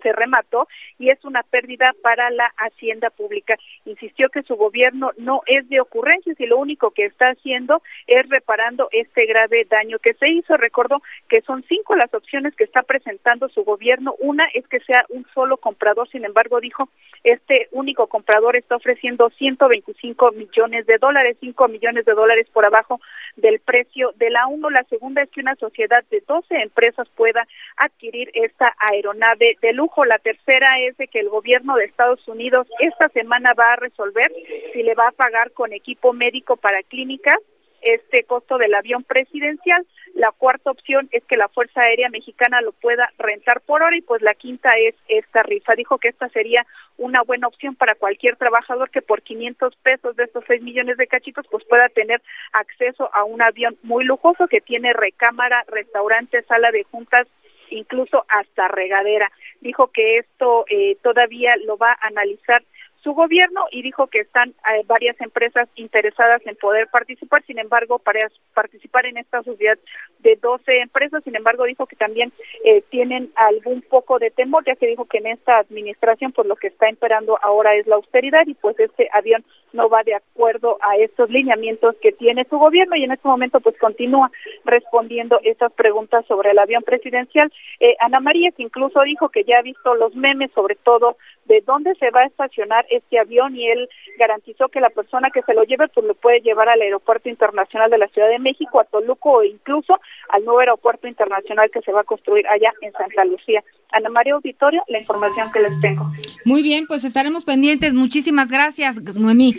se 0.00 0.12
remató 0.12 0.66
y 0.98 1.10
es 1.10 1.24
una 1.24 1.42
pérdida 1.42 1.92
para 2.02 2.30
la 2.30 2.52
hacienda 2.56 3.10
pública. 3.10 3.56
Insistió 3.84 4.28
que 4.28 4.42
su 4.42 4.56
gobierno 4.56 5.12
no 5.16 5.42
es 5.46 5.68
de 5.68 5.80
ocurrencias 5.80 6.38
y 6.40 6.46
lo 6.46 6.58
único 6.58 6.90
que 6.90 7.06
está 7.06 7.30
haciendo 7.30 7.82
es 8.06 8.28
reparando 8.28 8.88
este 8.92 9.26
grave 9.26 9.66
daño 9.68 9.98
que 9.98 10.14
se 10.14 10.28
hizo. 10.28 10.56
Recordó 10.56 11.02
que 11.28 11.40
son 11.42 11.64
cinco 11.68 11.94
las 11.94 12.12
opciones 12.14 12.54
que 12.56 12.64
está 12.64 12.82
presentando 12.82 13.48
su 13.48 13.64
gobierno. 13.64 14.14
Una 14.18 14.46
es 14.54 14.66
que 14.68 14.80
sea 14.80 15.04
un 15.08 15.26
solo 15.34 15.56
comprador, 15.58 16.08
sin 16.08 16.24
embargo, 16.24 16.60
dijo, 16.60 16.88
este 17.24 17.68
único 17.72 18.06
comprador 18.06 18.56
está 18.56 18.76
ofreciendo 18.76 19.30
125 19.30 20.32
millones 20.32 20.86
de 20.86 20.98
dólares, 20.98 21.36
5 21.40 21.68
millones 21.68 22.04
de 22.04 22.14
dólares 22.14 22.46
por 22.52 22.64
abajo 22.64 23.00
del 23.40 23.60
precio 23.60 24.12
de 24.16 24.30
la 24.30 24.46
uno. 24.46 24.70
La 24.70 24.84
segunda 24.84 25.22
es 25.22 25.30
que 25.30 25.40
una 25.40 25.56
sociedad 25.56 26.04
de 26.10 26.22
12 26.26 26.54
empresas 26.56 27.08
pueda 27.16 27.46
adquirir 27.76 28.30
esta 28.34 28.74
aeronave 28.78 29.56
de 29.60 29.72
lujo. 29.72 30.04
La 30.04 30.18
tercera 30.18 30.80
es 30.80 30.96
de 30.96 31.08
que 31.08 31.20
el 31.20 31.28
gobierno 31.28 31.76
de 31.76 31.84
Estados 31.84 32.26
Unidos 32.28 32.68
esta 32.78 33.08
semana 33.08 33.54
va 33.54 33.72
a 33.72 33.76
resolver 33.76 34.32
si 34.72 34.82
le 34.82 34.94
va 34.94 35.08
a 35.08 35.12
pagar 35.12 35.52
con 35.52 35.72
equipo 35.72 36.12
médico 36.12 36.56
para 36.56 36.82
clínicas 36.82 37.38
este 37.82 38.24
costo 38.24 38.58
del 38.58 38.74
avión 38.74 39.04
presidencial. 39.04 39.86
La 40.14 40.32
cuarta 40.32 40.70
opción 40.70 41.08
es 41.12 41.24
que 41.24 41.36
la 41.36 41.48
Fuerza 41.48 41.82
Aérea 41.82 42.08
Mexicana 42.08 42.60
lo 42.60 42.72
pueda 42.72 43.12
rentar 43.18 43.60
por 43.60 43.82
hora 43.82 43.96
y 43.96 44.02
pues 44.02 44.22
la 44.22 44.34
quinta 44.34 44.76
es 44.76 44.94
esta 45.08 45.42
rifa. 45.42 45.74
Dijo 45.74 45.98
que 45.98 46.08
esta 46.08 46.28
sería 46.30 46.66
una 46.98 47.22
buena 47.22 47.46
opción 47.46 47.74
para 47.74 47.94
cualquier 47.94 48.36
trabajador 48.36 48.90
que 48.90 49.02
por 49.02 49.22
500 49.22 49.76
pesos 49.76 50.16
de 50.16 50.24
estos 50.24 50.44
6 50.46 50.62
millones 50.62 50.96
de 50.96 51.06
cachitos 51.06 51.46
pues 51.50 51.64
pueda 51.64 51.88
tener 51.88 52.20
acceso 52.52 53.08
a 53.14 53.24
un 53.24 53.40
avión 53.40 53.78
muy 53.82 54.04
lujoso 54.04 54.48
que 54.48 54.60
tiene 54.60 54.92
recámara, 54.92 55.64
restaurante, 55.68 56.42
sala 56.42 56.70
de 56.70 56.84
juntas, 56.84 57.26
incluso 57.70 58.24
hasta 58.28 58.68
regadera. 58.68 59.30
Dijo 59.60 59.88
que 59.88 60.18
esto 60.18 60.64
eh, 60.68 60.96
todavía 61.02 61.56
lo 61.64 61.76
va 61.76 61.92
a 61.92 62.08
analizar 62.08 62.62
su 63.02 63.12
gobierno 63.12 63.64
y 63.70 63.82
dijo 63.82 64.06
que 64.08 64.20
están 64.20 64.50
eh, 64.50 64.84
varias 64.86 65.20
empresas 65.20 65.68
interesadas 65.74 66.42
en 66.46 66.56
poder 66.56 66.88
participar, 66.88 67.42
sin 67.46 67.58
embargo, 67.58 67.98
para 67.98 68.20
participar 68.54 69.06
en 69.06 69.16
esta 69.16 69.42
sociedad 69.42 69.78
de 70.18 70.36
12 70.36 70.80
empresas, 70.80 71.24
sin 71.24 71.36
embargo, 71.36 71.64
dijo 71.64 71.86
que 71.86 71.96
también 71.96 72.32
eh, 72.64 72.82
tienen 72.90 73.32
algún 73.36 73.82
poco 73.82 74.18
de 74.18 74.30
temor, 74.30 74.64
ya 74.66 74.76
que 74.76 74.86
dijo 74.86 75.06
que 75.06 75.18
en 75.18 75.28
esta 75.28 75.58
administración, 75.58 76.32
pues 76.32 76.46
lo 76.46 76.56
que 76.56 76.68
está 76.68 76.90
imperando 76.90 77.38
ahora 77.42 77.74
es 77.74 77.86
la 77.86 77.96
austeridad 77.96 78.46
y 78.46 78.54
pues 78.54 78.78
este 78.78 79.08
avión 79.12 79.44
no 79.72 79.88
va 79.88 80.02
de 80.02 80.14
acuerdo 80.14 80.78
a 80.80 80.96
estos 80.96 81.30
lineamientos 81.30 81.96
que 82.02 82.12
tiene 82.12 82.44
su 82.44 82.58
gobierno 82.58 82.96
y 82.96 83.04
en 83.04 83.12
este 83.12 83.28
momento 83.28 83.60
pues 83.60 83.78
continúa 83.78 84.30
respondiendo 84.64 85.40
estas 85.44 85.72
preguntas 85.72 86.26
sobre 86.26 86.50
el 86.50 86.58
avión 86.58 86.82
presidencial. 86.82 87.52
Eh, 87.78 87.96
Ana 88.00 88.20
María, 88.20 88.50
que 88.50 88.62
incluso 88.62 89.00
dijo 89.02 89.28
que 89.28 89.44
ya 89.44 89.58
ha 89.58 89.62
visto 89.62 89.94
los 89.94 90.14
memes, 90.14 90.50
sobre 90.52 90.74
todo 90.74 91.16
de 91.50 91.62
dónde 91.66 91.92
se 91.96 92.10
va 92.12 92.20
a 92.20 92.26
estacionar 92.26 92.86
este 92.90 93.18
avión 93.18 93.56
y 93.56 93.68
él 93.68 93.88
garantizó 94.16 94.68
que 94.68 94.78
la 94.78 94.90
persona 94.90 95.30
que 95.34 95.42
se 95.42 95.52
lo 95.52 95.64
lleve 95.64 95.88
pues 95.88 96.06
lo 96.06 96.14
puede 96.14 96.40
llevar 96.42 96.68
al 96.68 96.80
aeropuerto 96.80 97.28
internacional 97.28 97.90
de 97.90 97.98
la 97.98 98.06
Ciudad 98.06 98.28
de 98.28 98.38
México, 98.38 98.78
a 98.78 98.84
Toluco 98.84 99.32
o 99.32 99.42
incluso 99.42 99.98
al 100.28 100.44
nuevo 100.44 100.60
aeropuerto 100.60 101.08
internacional 101.08 101.68
que 101.72 101.80
se 101.80 101.90
va 101.90 102.02
a 102.02 102.04
construir 102.04 102.46
allá 102.46 102.72
en 102.82 102.92
Santa 102.92 103.24
Lucía. 103.24 103.64
Ana 103.90 104.10
María 104.10 104.34
Auditorio, 104.34 104.84
la 104.86 105.00
información 105.00 105.50
que 105.52 105.58
les 105.58 105.80
tengo. 105.80 106.06
Muy 106.44 106.62
bien, 106.62 106.86
pues 106.86 107.02
estaremos 107.02 107.44
pendientes. 107.44 107.94
Muchísimas 107.94 108.48
gracias, 108.48 109.02
Noemí. 109.14 109.56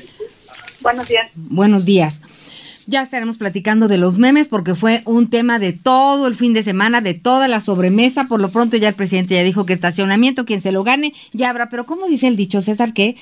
Buenos 0.79 1.09
días. 1.09 1.29
Buenos 1.35 1.85
días. 1.85 2.21
Ya 2.87 3.01
estaremos 3.01 3.37
platicando 3.37 3.87
de 3.87 3.97
los 3.97 4.17
memes 4.17 4.47
porque 4.47 4.75
fue 4.75 5.01
un 5.05 5.29
tema 5.29 5.59
de 5.59 5.73
todo 5.73 6.27
el 6.27 6.35
fin 6.35 6.53
de 6.53 6.63
semana, 6.63 7.01
de 7.01 7.13
toda 7.13 7.47
la 7.47 7.59
sobremesa. 7.59 8.25
Por 8.25 8.39
lo 8.39 8.51
pronto 8.51 8.77
ya 8.77 8.89
el 8.89 8.95
presidente 8.95 9.35
ya 9.35 9.43
dijo 9.43 9.65
que 9.65 9.73
estacionamiento, 9.73 10.45
quien 10.45 10.61
se 10.61 10.71
lo 10.71 10.83
gane, 10.83 11.13
ya 11.31 11.49
habrá. 11.49 11.69
Pero 11.69 11.85
¿cómo 11.85 12.07
dice 12.07 12.27
el 12.27 12.35
dicho 12.35 12.61
César 12.61 12.93
que 12.93 13.15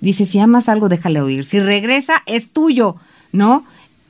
dice, 0.00 0.26
si 0.26 0.38
amas 0.38 0.68
algo, 0.68 0.88
déjale 0.88 1.20
oír. 1.20 1.44
Si 1.44 1.60
regresa, 1.60 2.22
es 2.26 2.50
tuyo, 2.50 2.96
¿no? 3.32 3.64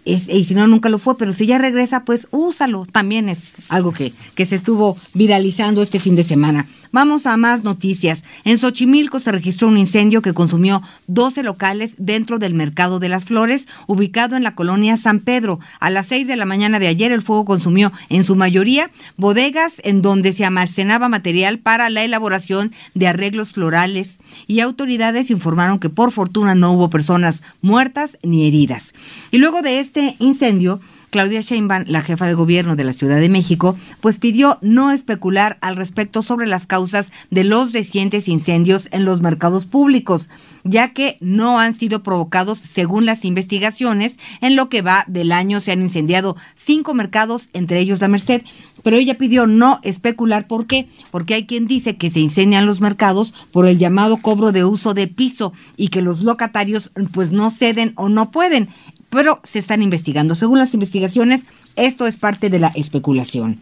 y 0.06 0.18
si 0.18 0.54
no, 0.54 0.66
nunca 0.66 0.90
lo 0.90 0.98
fue, 0.98 1.16
pero 1.16 1.32
si 1.32 1.46
ya 1.46 1.56
regresa, 1.56 2.04
pues 2.04 2.28
úsalo. 2.30 2.84
También 2.84 3.30
es 3.30 3.44
algo 3.70 3.92
que, 3.92 4.12
que 4.34 4.44
se 4.44 4.56
estuvo 4.56 4.98
viralizando 5.14 5.80
este 5.80 5.98
fin 5.98 6.14
de 6.14 6.24
semana. 6.24 6.66
Vamos 6.94 7.26
a 7.26 7.36
más 7.36 7.64
noticias. 7.64 8.22
En 8.44 8.56
Xochimilco 8.56 9.18
se 9.18 9.32
registró 9.32 9.66
un 9.66 9.76
incendio 9.76 10.22
que 10.22 10.32
consumió 10.32 10.80
12 11.08 11.42
locales 11.42 11.96
dentro 11.98 12.38
del 12.38 12.54
Mercado 12.54 13.00
de 13.00 13.08
las 13.08 13.24
Flores, 13.24 13.66
ubicado 13.88 14.36
en 14.36 14.44
la 14.44 14.54
colonia 14.54 14.96
San 14.96 15.18
Pedro. 15.18 15.58
A 15.80 15.90
las 15.90 16.06
6 16.06 16.28
de 16.28 16.36
la 16.36 16.44
mañana 16.44 16.78
de 16.78 16.86
ayer 16.86 17.10
el 17.10 17.20
fuego 17.20 17.46
consumió 17.46 17.90
en 18.10 18.22
su 18.22 18.36
mayoría 18.36 18.92
bodegas 19.16 19.80
en 19.82 20.02
donde 20.02 20.32
se 20.32 20.44
almacenaba 20.44 21.08
material 21.08 21.58
para 21.58 21.90
la 21.90 22.04
elaboración 22.04 22.70
de 22.94 23.08
arreglos 23.08 23.54
florales 23.54 24.20
y 24.46 24.60
autoridades 24.60 25.32
informaron 25.32 25.80
que 25.80 25.90
por 25.90 26.12
fortuna 26.12 26.54
no 26.54 26.74
hubo 26.74 26.90
personas 26.90 27.42
muertas 27.60 28.18
ni 28.22 28.46
heridas. 28.46 28.92
Y 29.32 29.38
luego 29.38 29.62
de 29.62 29.80
este 29.80 30.14
incendio, 30.20 30.80
Claudia 31.14 31.42
Sheinbaum, 31.42 31.84
la 31.86 32.02
jefa 32.02 32.26
de 32.26 32.34
gobierno 32.34 32.74
de 32.74 32.82
la 32.82 32.92
Ciudad 32.92 33.20
de 33.20 33.28
México, 33.28 33.76
pues 34.00 34.18
pidió 34.18 34.58
no 34.62 34.90
especular 34.90 35.58
al 35.60 35.76
respecto 35.76 36.24
sobre 36.24 36.48
las 36.48 36.66
causas 36.66 37.12
de 37.30 37.44
los 37.44 37.72
recientes 37.72 38.26
incendios 38.26 38.88
en 38.90 39.04
los 39.04 39.20
mercados 39.20 39.64
públicos, 39.64 40.28
ya 40.64 40.92
que 40.92 41.18
no 41.20 41.58
han 41.58 41.74
sido 41.74 42.02
provocados 42.02 42.58
según 42.58 43.06
las 43.06 43.24
investigaciones. 43.24 44.18
En 44.40 44.56
lo 44.56 44.68
que 44.68 44.82
va 44.82 45.04
del 45.06 45.30
año 45.30 45.60
se 45.60 45.72
han 45.72 45.82
incendiado 45.82 46.36
cinco 46.56 46.94
mercados, 46.94 47.50
entre 47.52 47.80
ellos 47.80 48.00
la 48.00 48.08
Merced, 48.08 48.42
pero 48.82 48.96
ella 48.96 49.16
pidió 49.16 49.46
no 49.46 49.80
especular. 49.82 50.46
¿Por 50.46 50.66
qué? 50.66 50.88
Porque 51.10 51.34
hay 51.34 51.46
quien 51.46 51.66
dice 51.66 51.96
que 51.96 52.10
se 52.10 52.20
incendian 52.20 52.66
los 52.66 52.80
mercados 52.80 53.32
por 53.52 53.66
el 53.66 53.78
llamado 53.78 54.16
cobro 54.16 54.52
de 54.52 54.64
uso 54.64 54.94
de 54.94 55.06
piso 55.06 55.52
y 55.76 55.88
que 55.88 56.02
los 56.02 56.22
locatarios 56.22 56.90
pues 57.12 57.32
no 57.32 57.50
ceden 57.50 57.92
o 57.96 58.08
no 58.08 58.30
pueden, 58.30 58.68
pero 59.10 59.40
se 59.44 59.58
están 59.58 59.82
investigando. 59.82 60.34
Según 60.34 60.58
las 60.58 60.74
investigaciones, 60.74 61.44
esto 61.76 62.06
es 62.06 62.16
parte 62.16 62.50
de 62.50 62.60
la 62.60 62.72
especulación 62.74 63.60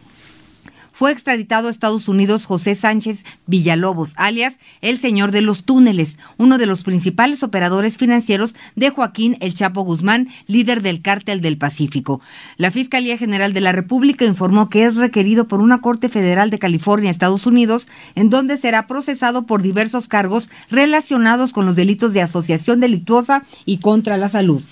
fue 0.93 1.11
extraditado 1.11 1.67
a 1.67 1.71
Estados 1.71 2.07
Unidos 2.07 2.45
José 2.45 2.75
Sánchez 2.75 3.25
Villalobos, 3.47 4.13
alias 4.15 4.59
el 4.81 4.97
señor 4.97 5.31
de 5.31 5.41
los 5.41 5.65
túneles, 5.65 6.17
uno 6.37 6.57
de 6.57 6.67
los 6.67 6.83
principales 6.83 7.43
operadores 7.43 7.97
financieros 7.97 8.55
de 8.75 8.91
Joaquín 8.91 9.35
El 9.41 9.55
Chapo 9.55 9.81
Guzmán, 9.81 10.29
líder 10.47 10.81
del 10.81 11.01
cártel 11.01 11.41
del 11.41 11.57
Pacífico. 11.57 12.21
La 12.57 12.71
Fiscalía 12.71 13.17
General 13.17 13.51
de 13.53 13.61
la 13.61 13.71
República 13.71 14.23
informó 14.23 14.69
que 14.69 14.85
es 14.85 14.95
requerido 14.95 15.47
por 15.47 15.59
una 15.59 15.81
Corte 15.81 16.07
Federal 16.07 16.51
de 16.51 16.59
California, 16.59 17.11
Estados 17.11 17.45
Unidos, 17.45 17.87
en 18.15 18.29
donde 18.29 18.55
será 18.57 18.87
procesado 18.87 19.45
por 19.45 19.61
diversos 19.63 20.07
cargos 20.07 20.49
relacionados 20.69 21.51
con 21.51 21.65
los 21.65 21.75
delitos 21.75 22.13
de 22.13 22.21
asociación 22.21 22.79
delictuosa 22.79 23.43
y 23.65 23.79
contra 23.79 24.17
la 24.17 24.29
salud. 24.29 24.63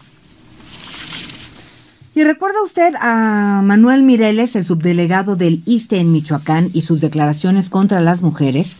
¿Y 2.13 2.23
recuerda 2.23 2.61
usted 2.63 2.93
a 2.99 3.61
Manuel 3.63 4.03
Mireles, 4.03 4.55
el 4.57 4.65
subdelegado 4.65 5.37
del 5.37 5.63
ISTE 5.65 5.99
en 5.99 6.11
Michoacán 6.11 6.69
y 6.73 6.81
sus 6.81 6.99
declaraciones 6.99 7.69
contra 7.69 8.01
las 8.01 8.21
mujeres? 8.21 8.75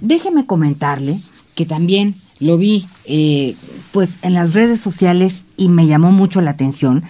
Déjeme 0.00 0.46
comentarle 0.46 1.20
que 1.56 1.66
también 1.66 2.14
lo 2.38 2.56
vi 2.56 2.86
eh, 3.06 3.56
pues 3.90 4.18
en 4.22 4.34
las 4.34 4.54
redes 4.54 4.80
sociales 4.80 5.44
y 5.56 5.68
me 5.68 5.86
llamó 5.86 6.12
mucho 6.12 6.40
la 6.40 6.52
atención 6.52 7.04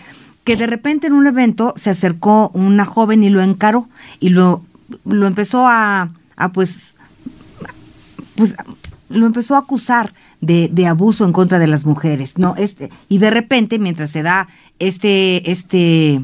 que 0.44 0.56
de 0.56 0.66
repente 0.66 1.06
en 1.06 1.14
un 1.14 1.26
evento 1.26 1.74
se 1.76 1.90
acercó 1.90 2.50
una 2.54 2.84
joven 2.84 3.24
y 3.24 3.30
lo 3.30 3.42
encaró 3.42 3.88
y 4.20 4.28
lo, 4.28 4.62
lo 5.04 5.26
empezó 5.26 5.66
a, 5.66 6.10
a 6.36 6.52
pues, 6.52 6.76
pues 8.36 8.54
lo 9.08 9.26
empezó 9.26 9.54
a 9.54 9.58
acusar 9.58 10.14
de, 10.40 10.68
de, 10.72 10.86
abuso 10.86 11.24
en 11.24 11.32
contra 11.32 11.58
de 11.58 11.66
las 11.66 11.84
mujeres, 11.84 12.38
¿no? 12.38 12.54
Este, 12.56 12.90
y 13.08 13.18
de 13.18 13.30
repente, 13.30 13.78
mientras 13.78 14.10
se 14.10 14.22
da 14.22 14.48
este, 14.78 15.50
este, 15.50 16.20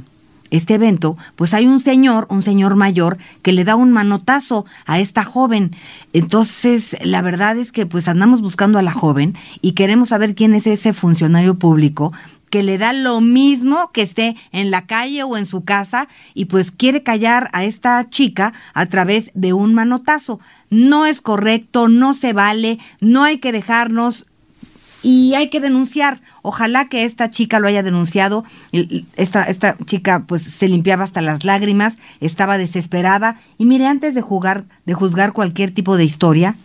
este 0.50 0.74
evento, 0.74 1.16
pues 1.36 1.54
hay 1.54 1.66
un 1.66 1.80
señor, 1.80 2.26
un 2.30 2.42
señor 2.42 2.76
mayor, 2.76 3.18
que 3.42 3.52
le 3.52 3.64
da 3.64 3.76
un 3.76 3.92
manotazo 3.92 4.64
a 4.86 4.98
esta 4.98 5.24
joven. 5.24 5.70
Entonces, 6.12 6.96
la 7.02 7.22
verdad 7.22 7.56
es 7.56 7.72
que 7.72 7.86
pues 7.86 8.08
andamos 8.08 8.42
buscando 8.42 8.78
a 8.78 8.82
la 8.82 8.92
joven 8.92 9.36
y 9.60 9.72
queremos 9.72 10.10
saber 10.10 10.34
quién 10.34 10.54
es 10.54 10.66
ese 10.66 10.92
funcionario 10.92 11.58
público 11.58 12.12
que 12.50 12.62
le 12.62 12.76
da 12.78 12.92
lo 12.92 13.20
mismo 13.20 13.90
que 13.92 14.02
esté 14.02 14.36
en 14.52 14.70
la 14.70 14.86
calle 14.86 15.22
o 15.22 15.36
en 15.36 15.46
su 15.46 15.64
casa 15.64 16.08
y 16.34 16.46
pues 16.46 16.70
quiere 16.70 17.02
callar 17.02 17.48
a 17.52 17.64
esta 17.64 18.10
chica 18.10 18.52
a 18.74 18.86
través 18.86 19.30
de 19.34 19.52
un 19.52 19.72
manotazo. 19.74 20.40
No 20.68 21.06
es 21.06 21.20
correcto, 21.20 21.88
no 21.88 22.12
se 22.14 22.32
vale, 22.32 22.78
no 23.00 23.22
hay 23.22 23.38
que 23.38 23.52
dejarnos 23.52 24.26
y 25.02 25.34
hay 25.34 25.48
que 25.48 25.60
denunciar. 25.60 26.20
Ojalá 26.42 26.88
que 26.88 27.04
esta 27.04 27.30
chica 27.30 27.58
lo 27.58 27.68
haya 27.68 27.82
denunciado. 27.82 28.44
Esta, 29.16 29.44
esta 29.44 29.76
chica 29.86 30.24
pues 30.26 30.42
se 30.42 30.68
limpiaba 30.68 31.04
hasta 31.04 31.22
las 31.22 31.44
lágrimas, 31.44 31.98
estaba 32.20 32.58
desesperada 32.58 33.36
y 33.58 33.66
mire, 33.66 33.86
antes 33.86 34.14
de 34.14 34.20
jugar, 34.20 34.64
de 34.86 34.94
juzgar 34.94 35.32
cualquier 35.32 35.72
tipo 35.72 35.96
de 35.96 36.04
historia, 36.04 36.56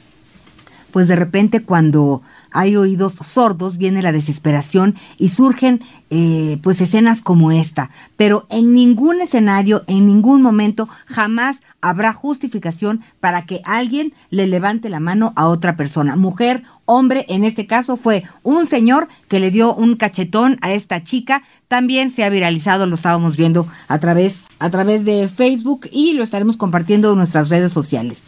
pues 0.91 1.07
de 1.07 1.15
repente 1.15 1.63
cuando 1.63 2.21
hay 2.55 2.77
oídos 2.77 3.13
sordos 3.33 3.77
viene 3.77 4.01
la 4.01 4.13
desesperación 4.13 4.95
y 5.17 5.29
surgen 5.29 5.81
eh, 6.09 6.57
pues 6.63 6.79
escenas 6.79 7.21
como 7.21 7.51
esta. 7.51 7.89
Pero 8.15 8.47
en 8.49 8.73
ningún 8.73 9.21
escenario, 9.21 9.83
en 9.87 10.05
ningún 10.05 10.41
momento, 10.41 10.87
jamás 11.05 11.57
habrá 11.81 12.13
justificación 12.13 13.01
para 13.19 13.45
que 13.45 13.61
alguien 13.65 14.13
le 14.29 14.47
levante 14.47 14.89
la 14.89 15.01
mano 15.01 15.33
a 15.35 15.47
otra 15.47 15.75
persona. 15.75 16.15
Mujer, 16.15 16.63
hombre, 16.85 17.25
en 17.27 17.43
este 17.43 17.67
caso 17.67 17.97
fue 17.97 18.23
un 18.41 18.65
señor 18.67 19.09
que 19.27 19.41
le 19.41 19.51
dio 19.51 19.75
un 19.75 19.97
cachetón 19.97 20.57
a 20.61 20.71
esta 20.71 21.03
chica. 21.03 21.43
También 21.67 22.09
se 22.09 22.23
ha 22.23 22.29
viralizado, 22.29 22.87
lo 22.87 22.95
estábamos 22.95 23.35
viendo 23.35 23.67
a 23.89 23.99
través, 23.99 24.41
a 24.59 24.69
través 24.69 25.03
de 25.03 25.27
Facebook 25.27 25.89
y 25.91 26.13
lo 26.13 26.23
estaremos 26.23 26.55
compartiendo 26.55 27.11
en 27.11 27.17
nuestras 27.17 27.49
redes 27.49 27.73
sociales. 27.73 28.23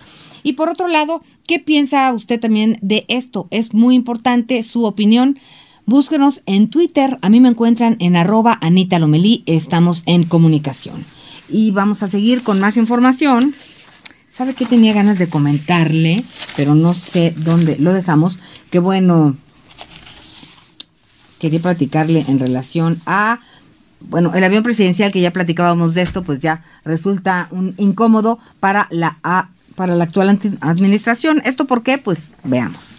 Y 0.47 0.53
por 0.53 0.69
otro 0.69 0.87
lado, 0.87 1.21
¿qué 1.45 1.59
piensa 1.59 2.13
usted 2.13 2.39
también 2.39 2.79
de 2.81 3.03
esto? 3.09 3.49
Es 3.51 3.73
muy 3.73 3.95
importante 3.95 4.63
su 4.63 4.85
opinión. 4.85 5.37
Búsquenos 5.85 6.41
en 6.45 6.69
Twitter. 6.69 7.17
A 7.21 7.27
mí 7.27 7.41
me 7.41 7.49
encuentran 7.49 7.97
en 7.99 8.15
arroba 8.15 8.57
Anita 8.61 8.97
Lomelí. 8.97 9.43
Estamos 9.45 10.03
en 10.05 10.23
comunicación. 10.23 11.03
Y 11.49 11.71
vamos 11.71 12.01
a 12.01 12.07
seguir 12.07 12.43
con 12.43 12.61
más 12.61 12.77
información. 12.77 13.55
¿Sabe 14.31 14.53
qué 14.53 14.65
tenía 14.65 14.93
ganas 14.93 15.19
de 15.19 15.27
comentarle? 15.27 16.23
Pero 16.55 16.75
no 16.75 16.93
sé 16.93 17.33
dónde 17.35 17.75
lo 17.77 17.91
dejamos. 17.91 18.39
Que 18.69 18.79
bueno, 18.79 19.35
quería 21.39 21.59
platicarle 21.59 22.23
en 22.29 22.39
relación 22.39 23.01
a 23.05 23.41
bueno, 23.99 24.33
el 24.33 24.45
avión 24.45 24.63
presidencial 24.63 25.11
que 25.11 25.19
ya 25.19 25.33
platicábamos 25.33 25.93
de 25.93 26.03
esto, 26.03 26.23
pues 26.23 26.41
ya 26.41 26.61
resulta 26.85 27.49
un 27.51 27.73
incómodo 27.77 28.39
para 28.61 28.87
la 28.91 29.17
A 29.23 29.49
para 29.77 29.93
la 29.95 30.05
actual 30.05 30.39
administración. 30.61 31.39
¿Esto 31.45 31.65
por 31.65 31.83
qué? 31.83 31.99
Pues 31.99 32.31
veamos. 32.43 32.97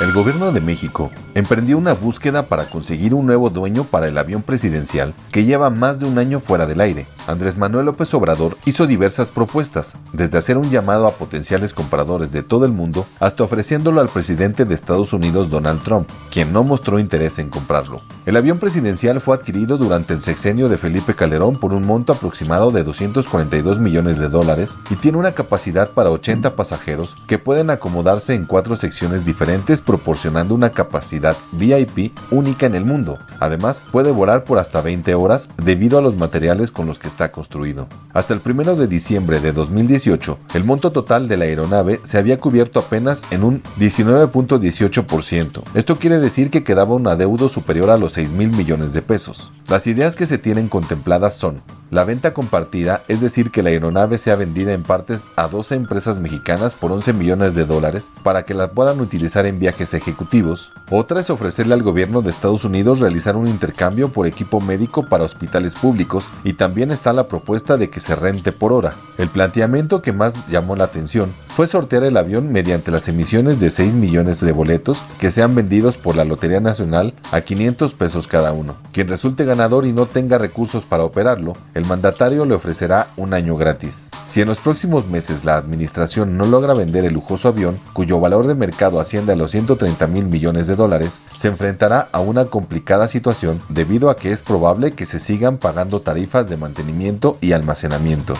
El 0.00 0.12
gobierno 0.12 0.50
de 0.50 0.60
México 0.60 1.12
emprendió 1.34 1.78
una 1.78 1.92
búsqueda 1.92 2.42
para 2.42 2.68
conseguir 2.68 3.14
un 3.14 3.26
nuevo 3.26 3.48
dueño 3.48 3.84
para 3.84 4.08
el 4.08 4.18
avión 4.18 4.42
presidencial 4.42 5.14
que 5.30 5.44
lleva 5.44 5.70
más 5.70 6.00
de 6.00 6.06
un 6.06 6.18
año 6.18 6.40
fuera 6.40 6.66
del 6.66 6.80
aire. 6.80 7.06
Andrés 7.28 7.56
Manuel 7.56 7.86
López 7.86 8.12
Obrador 8.12 8.58
hizo 8.66 8.88
diversas 8.88 9.28
propuestas, 9.28 9.94
desde 10.12 10.36
hacer 10.36 10.58
un 10.58 10.68
llamado 10.68 11.06
a 11.06 11.12
potenciales 11.12 11.72
compradores 11.72 12.32
de 12.32 12.42
todo 12.42 12.64
el 12.64 12.72
mundo 12.72 13.06
hasta 13.20 13.44
ofreciéndolo 13.44 14.00
al 14.00 14.08
presidente 14.08 14.64
de 14.64 14.74
Estados 14.74 15.12
Unidos 15.12 15.48
Donald 15.48 15.82
Trump, 15.84 16.08
quien 16.32 16.52
no 16.52 16.64
mostró 16.64 16.98
interés 16.98 17.38
en 17.38 17.48
comprarlo. 17.48 18.00
El 18.26 18.36
avión 18.36 18.58
presidencial 18.58 19.20
fue 19.20 19.36
adquirido 19.36 19.78
durante 19.78 20.12
el 20.12 20.22
sexenio 20.22 20.68
de 20.68 20.76
Felipe 20.76 21.14
Calderón 21.14 21.56
por 21.56 21.72
un 21.72 21.86
monto 21.86 22.12
aproximado 22.12 22.72
de 22.72 22.82
242 22.82 23.78
millones 23.78 24.18
de 24.18 24.28
dólares 24.28 24.76
y 24.90 24.96
tiene 24.96 25.18
una 25.18 25.32
capacidad 25.32 25.88
para 25.90 26.10
80 26.10 26.56
pasajeros 26.56 27.14
que 27.28 27.38
pueden 27.38 27.70
acomodarse 27.70 28.34
en 28.34 28.44
cuatro 28.44 28.76
secciones 28.76 29.24
diferentes 29.24 29.83
proporcionando 29.84 30.54
una 30.54 30.70
capacidad 30.70 31.36
VIP 31.52 32.12
única 32.30 32.66
en 32.66 32.74
el 32.74 32.84
mundo. 32.84 33.18
Además, 33.40 33.82
puede 33.92 34.10
volar 34.10 34.44
por 34.44 34.58
hasta 34.58 34.80
20 34.80 35.14
horas 35.14 35.48
debido 35.62 35.98
a 35.98 36.02
los 36.02 36.16
materiales 36.16 36.70
con 36.70 36.86
los 36.86 36.98
que 36.98 37.08
está 37.08 37.30
construido. 37.30 37.86
Hasta 38.12 38.34
el 38.34 38.40
1 38.44 38.76
de 38.76 38.86
diciembre 38.86 39.40
de 39.40 39.52
2018, 39.52 40.38
el 40.54 40.64
monto 40.64 40.90
total 40.92 41.28
de 41.28 41.36
la 41.36 41.44
aeronave 41.44 42.00
se 42.04 42.18
había 42.18 42.38
cubierto 42.38 42.80
apenas 42.80 43.22
en 43.30 43.44
un 43.44 43.62
19.18%. 43.78 45.62
Esto 45.74 45.96
quiere 45.96 46.18
decir 46.18 46.50
que 46.50 46.64
quedaba 46.64 46.94
un 46.94 47.06
adeudo 47.06 47.48
superior 47.48 47.90
a 47.90 47.96
los 47.96 48.14
6 48.14 48.32
mil 48.32 48.50
millones 48.50 48.92
de 48.92 49.02
pesos. 49.02 49.52
Las 49.68 49.86
ideas 49.86 50.16
que 50.16 50.26
se 50.26 50.38
tienen 50.38 50.68
contempladas 50.68 51.36
son 51.36 51.62
la 51.90 52.04
venta 52.04 52.34
compartida, 52.34 53.02
es 53.08 53.20
decir, 53.20 53.50
que 53.50 53.62
la 53.62 53.70
aeronave 53.70 54.18
sea 54.18 54.36
vendida 54.36 54.72
en 54.72 54.82
partes 54.82 55.22
a 55.36 55.46
12 55.46 55.76
empresas 55.76 56.18
mexicanas 56.18 56.74
por 56.74 56.90
11 56.90 57.12
millones 57.12 57.54
de 57.54 57.64
dólares 57.64 58.10
para 58.22 58.44
que 58.44 58.54
la 58.54 58.72
puedan 58.72 59.00
utilizar 59.00 59.46
en 59.46 59.60
viajes 59.60 59.73
ejecutivos. 59.80 60.72
Otra 60.90 61.20
es 61.20 61.30
ofrecerle 61.30 61.74
al 61.74 61.82
gobierno 61.82 62.22
de 62.22 62.30
Estados 62.30 62.64
Unidos 62.64 63.00
realizar 63.00 63.36
un 63.36 63.48
intercambio 63.48 64.12
por 64.12 64.26
equipo 64.26 64.60
médico 64.60 65.06
para 65.06 65.24
hospitales 65.24 65.74
públicos 65.74 66.26
y 66.44 66.52
también 66.52 66.92
está 66.92 67.12
la 67.12 67.26
propuesta 67.26 67.76
de 67.76 67.90
que 67.90 67.98
se 67.98 68.14
rente 68.14 68.52
por 68.52 68.72
hora. 68.72 68.94
El 69.18 69.28
planteamiento 69.28 70.02
que 70.02 70.12
más 70.12 70.34
llamó 70.48 70.76
la 70.76 70.84
atención 70.84 71.32
fue 71.54 71.66
sortear 71.66 72.04
el 72.04 72.16
avión 72.16 72.52
mediante 72.52 72.90
las 72.90 73.08
emisiones 73.08 73.60
de 73.60 73.70
6 73.70 73.94
millones 73.94 74.40
de 74.40 74.52
boletos 74.52 75.02
que 75.18 75.30
sean 75.30 75.54
vendidos 75.54 75.96
por 75.96 76.16
la 76.16 76.24
Lotería 76.24 76.60
Nacional 76.60 77.14
a 77.32 77.40
500 77.40 77.94
pesos 77.94 78.26
cada 78.26 78.52
uno. 78.52 78.76
Quien 78.92 79.08
resulte 79.08 79.44
ganador 79.44 79.86
y 79.86 79.92
no 79.92 80.06
tenga 80.06 80.38
recursos 80.38 80.84
para 80.84 81.04
operarlo, 81.04 81.54
el 81.74 81.84
mandatario 81.84 82.44
le 82.44 82.54
ofrecerá 82.54 83.08
un 83.16 83.34
año 83.34 83.56
gratis. 83.56 84.08
Si 84.26 84.40
en 84.40 84.48
los 84.48 84.58
próximos 84.58 85.06
meses 85.06 85.44
la 85.44 85.54
administración 85.54 86.36
no 86.36 86.44
logra 86.44 86.74
vender 86.74 87.04
el 87.04 87.14
lujoso 87.14 87.48
avión, 87.48 87.78
cuyo 87.92 88.18
valor 88.18 88.48
de 88.48 88.56
mercado 88.56 88.98
asciende 88.98 89.32
a 89.32 89.36
los 89.36 89.54
130 89.64 90.06
mil 90.08 90.26
millones 90.26 90.66
de 90.66 90.76
dólares, 90.76 91.22
se 91.36 91.48
enfrentará 91.48 92.08
a 92.12 92.20
una 92.20 92.44
complicada 92.44 93.08
situación 93.08 93.60
debido 93.70 94.10
a 94.10 94.16
que 94.16 94.30
es 94.30 94.42
probable 94.42 94.92
que 94.92 95.06
se 95.06 95.18
sigan 95.18 95.56
pagando 95.56 96.00
tarifas 96.00 96.48
de 96.50 96.56
mantenimiento 96.56 97.38
y 97.40 97.52
almacenamiento. 97.52 98.34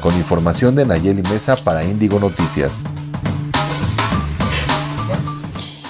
Con 0.00 0.14
información 0.14 0.74
de 0.74 0.84
Nayeli 0.84 1.22
Mesa 1.22 1.56
para 1.56 1.84
Índigo 1.84 2.20
Noticias. 2.20 2.82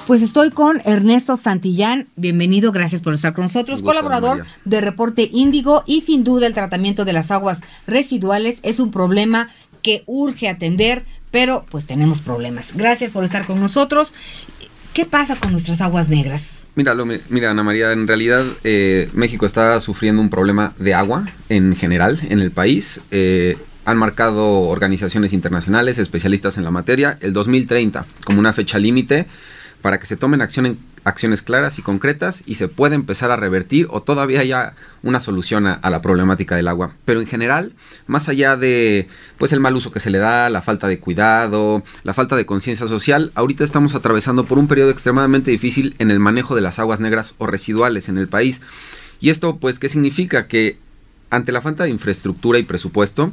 Pues 0.06 0.22
estoy 0.22 0.50
con 0.50 0.80
Ernesto 0.86 1.36
Santillán. 1.36 2.08
Bienvenido, 2.16 2.72
gracias 2.72 3.02
por 3.02 3.12
estar 3.12 3.34
con 3.34 3.44
nosotros. 3.44 3.80
gusto, 3.80 3.90
Colaborador 3.90 4.38
María. 4.38 4.52
de 4.64 4.80
Reporte 4.80 5.28
Índigo 5.30 5.82
y 5.86 6.00
sin 6.00 6.24
duda 6.24 6.46
el 6.46 6.54
tratamiento 6.54 7.04
de 7.04 7.12
las 7.12 7.30
aguas 7.30 7.60
residuales 7.86 8.60
es 8.62 8.80
un 8.80 8.90
problema 8.90 9.50
que 9.82 10.04
urge 10.06 10.48
atender, 10.48 11.04
pero 11.30 11.64
pues 11.70 11.86
tenemos 11.86 12.18
problemas. 12.18 12.68
Gracias 12.74 13.10
por 13.10 13.24
estar 13.24 13.46
con 13.46 13.60
nosotros. 13.60 14.12
¿Qué 14.98 15.04
pasa 15.04 15.36
con 15.36 15.52
nuestras 15.52 15.80
aguas 15.80 16.08
negras? 16.08 16.64
Mira, 16.74 16.92
lo- 16.92 17.06
mira, 17.06 17.52
Ana 17.52 17.62
María, 17.62 17.92
en 17.92 18.08
realidad 18.08 18.44
eh, 18.64 19.08
México 19.12 19.46
está 19.46 19.78
sufriendo 19.78 20.20
un 20.20 20.28
problema 20.28 20.74
de 20.76 20.92
agua 20.92 21.24
en 21.48 21.76
general 21.76 22.18
en 22.28 22.40
el 22.40 22.50
país. 22.50 23.00
Eh, 23.12 23.56
han 23.84 23.96
marcado 23.96 24.62
organizaciones 24.62 25.32
internacionales, 25.32 25.98
especialistas 25.98 26.58
en 26.58 26.64
la 26.64 26.72
materia, 26.72 27.16
el 27.20 27.32
2030 27.32 28.06
como 28.24 28.40
una 28.40 28.52
fecha 28.52 28.80
límite 28.80 29.28
para 29.82 29.98
que 30.00 30.06
se 30.06 30.16
tomen 30.16 30.42
acciones 30.42 31.42
claras 31.42 31.78
y 31.78 31.82
concretas 31.82 32.42
y 32.46 32.56
se 32.56 32.68
pueda 32.68 32.94
empezar 32.94 33.30
a 33.30 33.36
revertir 33.36 33.86
o 33.90 34.02
todavía 34.02 34.40
haya 34.40 34.74
una 35.02 35.20
solución 35.20 35.66
a, 35.66 35.74
a 35.74 35.90
la 35.90 36.02
problemática 36.02 36.56
del 36.56 36.68
agua. 36.68 36.92
Pero 37.04 37.20
en 37.20 37.26
general, 37.26 37.72
más 38.06 38.28
allá 38.28 38.56
de 38.56 39.08
pues 39.38 39.52
el 39.52 39.60
mal 39.60 39.76
uso 39.76 39.92
que 39.92 40.00
se 40.00 40.10
le 40.10 40.18
da, 40.18 40.50
la 40.50 40.62
falta 40.62 40.88
de 40.88 40.98
cuidado, 40.98 41.82
la 42.02 42.14
falta 42.14 42.36
de 42.36 42.46
conciencia 42.46 42.88
social, 42.88 43.32
ahorita 43.34 43.64
estamos 43.64 43.94
atravesando 43.94 44.44
por 44.44 44.58
un 44.58 44.68
periodo 44.68 44.90
extremadamente 44.90 45.50
difícil 45.50 45.94
en 45.98 46.10
el 46.10 46.18
manejo 46.18 46.54
de 46.54 46.62
las 46.62 46.78
aguas 46.78 47.00
negras 47.00 47.34
o 47.38 47.46
residuales 47.46 48.08
en 48.08 48.18
el 48.18 48.28
país. 48.28 48.62
Y 49.20 49.30
esto 49.30 49.56
pues 49.56 49.78
qué 49.78 49.88
significa 49.88 50.46
que 50.46 50.78
ante 51.30 51.52
la 51.52 51.60
falta 51.60 51.84
de 51.84 51.90
infraestructura 51.90 52.58
y 52.58 52.62
presupuesto, 52.62 53.32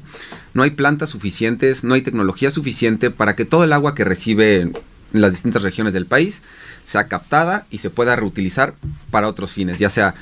no 0.54 0.64
hay 0.64 0.72
plantas 0.72 1.10
suficientes, 1.12 1.84
no 1.84 1.94
hay 1.94 2.02
tecnología 2.02 2.52
suficiente 2.52 3.12
para 3.12 3.36
que 3.36 3.46
todo 3.46 3.64
el 3.64 3.74
agua 3.74 3.96
que 3.96 4.04
recibe 4.04 4.72
en 5.16 5.22
las 5.22 5.32
distintas 5.32 5.62
regiones 5.62 5.94
del 5.94 6.06
país 6.06 6.42
sea 6.84 7.08
captada 7.08 7.66
y 7.72 7.80
se 7.80 7.90
pueda 7.90 8.16
reutilizar 8.16 8.76
para 9.12 9.28
otros 9.28 9.52
fines, 9.52 9.80
ya 9.80 9.90
sea 9.90 10.16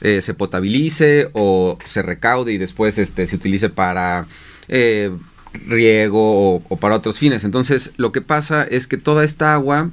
eh, 0.00 0.20
se 0.20 0.34
potabilice 0.34 1.28
o 1.32 1.78
se 1.84 2.02
recaude 2.02 2.52
y 2.52 2.58
después 2.58 2.98
este, 2.98 3.26
se 3.26 3.36
utilice 3.36 3.68
para 3.68 4.26
eh, 4.68 5.10
riego 5.66 6.54
o, 6.56 6.62
o 6.68 6.76
para 6.76 6.96
otros 6.96 7.18
fines. 7.18 7.44
Entonces 7.44 7.92
lo 7.96 8.12
que 8.12 8.20
pasa 8.20 8.64
es 8.64 8.86
que 8.86 8.96
toda 8.96 9.24
esta 9.24 9.54
agua 9.54 9.90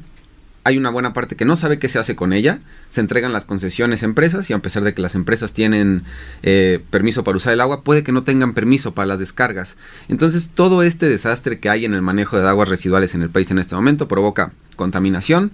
hay 0.64 0.78
una 0.78 0.90
buena 0.90 1.14
parte 1.14 1.36
que 1.36 1.46
no 1.46 1.56
sabe 1.56 1.80
qué 1.80 1.90
se 1.90 2.00
hace 2.00 2.16
con 2.16 2.34
ella. 2.34 2.60
Se 2.96 3.02
entregan 3.02 3.34
las 3.34 3.44
concesiones 3.44 4.04
a 4.04 4.06
empresas 4.06 4.50
y 4.50 4.54
a 4.54 4.60
pesar 4.60 4.86
de 4.86 4.94
que 4.94 5.02
las 5.02 5.16
empresas 5.16 5.52
tienen 5.52 6.04
eh, 6.44 6.82
permiso 6.92 7.26
para 7.26 7.36
usar 7.36 7.52
el 7.52 7.60
agua, 7.60 7.82
puede 7.84 8.06
que 8.06 8.14
no 8.14 8.24
tengan 8.24 8.54
permiso 8.54 8.94
para 8.94 9.06
las 9.06 9.20
descargas. 9.20 9.76
Entonces 10.08 10.52
todo 10.56 10.82
este 10.82 11.10
desastre 11.10 11.60
que 11.60 11.70
hay 11.70 11.84
en 11.84 11.94
el 11.94 12.02
manejo 12.02 12.40
de 12.40 12.48
aguas 12.48 12.70
residuales 12.70 13.14
en 13.14 13.22
el 13.22 13.30
país 13.30 13.52
en 13.52 13.60
este 13.60 13.76
momento 13.76 14.08
provoca 14.08 14.54
contaminación, 14.78 15.52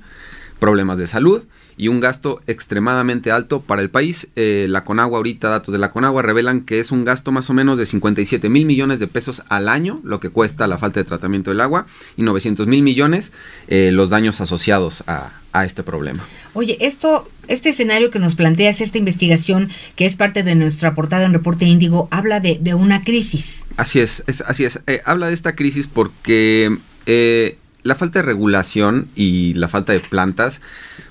problemas 0.60 1.00
de 1.00 1.08
salud 1.08 1.42
y 1.78 1.88
un 1.88 2.00
gasto 2.00 2.42
extremadamente 2.46 3.32
alto 3.32 3.62
para 3.62 3.82
el 3.82 3.90
país. 3.90 4.30
Eh, 4.36 4.68
la 4.70 4.84
Conagua 4.84 5.18
ahorita, 5.18 5.50
datos 5.50 5.72
de 5.72 5.80
la 5.80 5.92
Conagua 5.92 6.22
revelan 6.22 6.62
que 6.62 6.80
es 6.80 6.92
un 6.92 7.06
gasto 7.06 7.32
más 7.32 7.50
o 7.50 7.56
menos 7.56 7.80
de 7.80 7.88
57 7.88 8.50
mil 8.50 8.68
millones 8.68 9.00
de 9.00 9.08
pesos 9.08 9.42
al 9.50 9.68
año, 9.68 10.00
lo 10.04 10.20
que 10.20 10.30
cuesta 10.30 10.68
la 10.68 10.78
falta 10.78 11.00
de 11.00 11.06
tratamiento 11.06 11.50
del 11.50 11.62
agua, 11.62 11.88
y 12.18 12.22
900 12.22 12.68
mil 12.68 12.84
millones 12.84 13.34
eh, 13.68 13.90
los 13.92 14.12
daños 14.12 14.42
asociados 14.42 15.04
a, 15.08 15.41
a 15.54 15.66
este 15.66 15.84
problema. 15.84 16.24
Oye, 16.54 16.78
esto, 16.82 17.30
este 17.48 17.70
escenario 17.70 18.12
que 18.12 18.20
nos 18.20 18.36
planteas, 18.36 18.82
esta 18.82 18.98
investigación 18.98 19.70
que 19.96 20.06
es 20.06 20.16
parte 20.16 20.44
de 20.44 20.56
nuestra 20.56 20.94
portada 20.94 21.26
en 21.26 21.34
Reporte 21.34 21.66
Índigo, 21.66 22.08
habla 22.12 22.40
de, 22.40 22.58
de 22.62 22.74
una 22.74 23.04
crisis. 23.04 23.66
Así 23.78 24.00
es, 24.00 24.24
es 24.28 24.42
así 24.42 24.66
es. 24.66 24.82
Eh, 24.88 25.02
habla 25.06 25.28
de 25.28 25.34
esta 25.34 25.54
crisis 25.54 25.88
porque 25.88 26.78
eh, 27.06 27.58
la 27.84 27.96
falta 27.96 28.20
de 28.20 28.24
regulación 28.24 29.10
y 29.16 29.54
la 29.56 29.68
falta 29.68 29.94
de 29.94 30.00
plantas, 30.00 30.62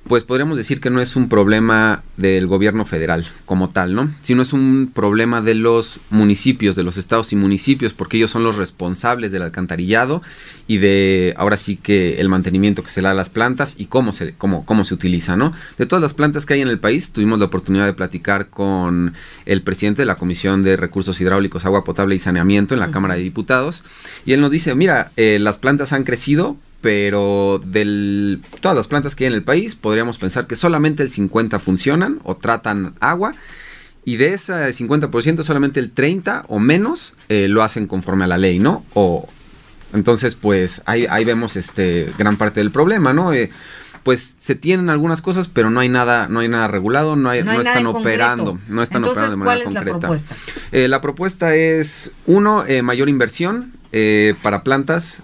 pues 0.08 0.24
podríamos 0.24 0.56
decir 0.56 0.80
que 0.80 0.90
no 0.90 1.00
es 1.00 1.14
un 1.14 1.28
problema 1.28 2.02
del 2.16 2.46
gobierno 2.46 2.84
federal 2.84 3.26
como 3.44 3.68
tal, 3.68 3.94
¿no? 3.94 4.10
Sino 4.22 4.42
es 4.42 4.52
un 4.52 4.90
problema 4.92 5.40
de 5.40 5.54
los 5.54 6.00
municipios, 6.10 6.74
de 6.74 6.82
los 6.82 6.96
estados 6.96 7.32
y 7.32 7.36
municipios, 7.36 7.92
porque 7.92 8.16
ellos 8.16 8.30
son 8.30 8.42
los 8.42 8.56
responsables 8.56 9.30
del 9.30 9.42
alcantarillado 9.42 10.22
y 10.66 10.78
de 10.78 11.34
ahora 11.36 11.56
sí 11.56 11.76
que 11.76 12.20
el 12.20 12.28
mantenimiento 12.28 12.82
que 12.82 12.90
se 12.90 13.02
le 13.02 13.06
da 13.06 13.12
a 13.12 13.14
las 13.14 13.28
plantas 13.28 13.74
y 13.76 13.86
cómo 13.86 14.12
se, 14.12 14.34
cómo, 14.34 14.64
cómo 14.64 14.84
se 14.84 14.94
utiliza, 14.94 15.36
¿no? 15.36 15.52
De 15.78 15.86
todas 15.86 16.02
las 16.02 16.14
plantas 16.14 16.46
que 16.46 16.54
hay 16.54 16.60
en 16.62 16.68
el 16.68 16.78
país, 16.78 17.12
tuvimos 17.12 17.38
la 17.38 17.44
oportunidad 17.44 17.86
de 17.86 17.92
platicar 17.92 18.48
con 18.48 19.14
el 19.46 19.62
presidente 19.62 20.02
de 20.02 20.06
la 20.06 20.16
Comisión 20.16 20.62
de 20.62 20.76
Recursos 20.76 21.20
Hidráulicos, 21.20 21.66
Agua 21.66 21.84
Potable 21.84 22.14
y 22.14 22.18
Saneamiento 22.18 22.74
en 22.74 22.80
la 22.80 22.90
Cámara 22.90 23.14
de 23.14 23.22
Diputados, 23.22 23.84
y 24.24 24.32
él 24.32 24.40
nos 24.40 24.50
dice, 24.50 24.74
mira, 24.74 25.12
eh, 25.16 25.38
las 25.40 25.58
plantas 25.58 25.92
han 25.92 26.04
crecido, 26.04 26.56
pero 26.80 27.60
de 27.64 28.38
todas 28.60 28.76
las 28.76 28.88
plantas 28.88 29.14
que 29.14 29.24
hay 29.24 29.28
en 29.28 29.34
el 29.34 29.42
país, 29.44 29.74
podríamos 29.74 30.18
pensar 30.18 30.46
que 30.46 30.56
solamente 30.56 31.02
el 31.02 31.10
50 31.10 31.58
funcionan 31.58 32.20
o 32.24 32.36
tratan 32.36 32.94
agua. 33.00 33.32
Y 34.04 34.16
de 34.16 34.32
ese 34.32 34.52
50%, 34.54 35.42
solamente 35.42 35.78
el 35.78 35.90
30 35.90 36.46
o 36.48 36.58
menos 36.58 37.16
eh, 37.28 37.48
lo 37.48 37.62
hacen 37.62 37.86
conforme 37.86 38.24
a 38.24 38.28
la 38.28 38.38
ley, 38.38 38.58
¿no? 38.58 38.84
O 38.94 39.28
entonces, 39.92 40.34
pues 40.36 40.82
ahí, 40.86 41.06
ahí 41.10 41.24
vemos 41.24 41.56
este 41.56 42.12
gran 42.16 42.36
parte 42.36 42.60
del 42.60 42.70
problema, 42.70 43.12
¿no? 43.12 43.32
Eh, 43.34 43.50
pues 44.02 44.34
se 44.38 44.54
tienen 44.54 44.88
algunas 44.88 45.20
cosas, 45.20 45.48
pero 45.48 45.70
no 45.70 45.80
hay 45.80 45.88
nada, 45.88 46.28
no 46.28 46.40
hay 46.40 46.48
nada 46.48 46.68
regulado, 46.68 47.16
no, 47.16 47.28
hay, 47.28 47.40
No 47.40 47.46
no, 47.46 47.50
hay 47.52 47.58
nada 47.58 47.70
están 47.70 47.86
operando, 47.86 48.44
concreto. 48.52 48.72
no 48.72 48.82
están 48.82 49.02
Entonces, 49.04 49.24
operando 49.24 49.30
de 49.30 49.36
manera 49.36 49.64
¿cuál 49.64 49.68
es 49.68 49.74
la 49.74 49.80
concreta. 49.80 49.98
propuesta? 50.00 50.36
Eh, 50.72 50.88
la 50.88 51.00
propuesta 51.00 51.54
es, 51.54 52.12
uno, 52.26 52.64
eh, 52.66 52.82
mayor 52.82 53.08
inversión 53.08 53.72
eh, 53.92 54.34
para 54.42 54.62
plantas, 54.62 55.18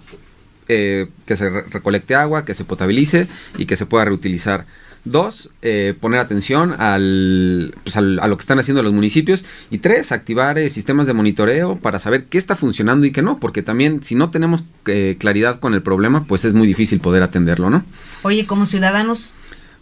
eh, 0.68 1.08
que 1.26 1.36
se 1.36 1.48
re- 1.50 1.64
recolecte 1.70 2.14
agua, 2.14 2.44
que 2.44 2.54
se 2.54 2.64
potabilice 2.64 3.26
y 3.58 3.66
que 3.66 3.76
se 3.76 3.86
pueda 3.86 4.04
reutilizar. 4.04 4.66
Dos, 5.04 5.50
eh, 5.62 5.94
poner 6.00 6.18
atención 6.18 6.74
al, 6.80 7.74
pues, 7.84 7.96
al- 7.96 8.18
a 8.18 8.26
lo 8.26 8.36
que 8.36 8.40
están 8.40 8.58
haciendo 8.58 8.82
los 8.82 8.92
municipios. 8.92 9.44
Y 9.70 9.78
tres, 9.78 10.10
activar 10.10 10.58
eh, 10.58 10.68
sistemas 10.68 11.06
de 11.06 11.12
monitoreo 11.12 11.76
para 11.76 12.00
saber 12.00 12.24
qué 12.24 12.38
está 12.38 12.56
funcionando 12.56 13.06
y 13.06 13.12
qué 13.12 13.22
no. 13.22 13.38
Porque 13.38 13.62
también 13.62 14.02
si 14.02 14.16
no 14.16 14.30
tenemos 14.30 14.64
eh, 14.86 15.16
claridad 15.20 15.60
con 15.60 15.74
el 15.74 15.82
problema, 15.82 16.24
pues 16.24 16.44
es 16.44 16.54
muy 16.54 16.66
difícil 16.66 16.98
poder 16.98 17.22
atenderlo, 17.22 17.70
¿no? 17.70 17.84
Oye, 18.22 18.46
como 18.46 18.66
ciudadanos, 18.66 19.32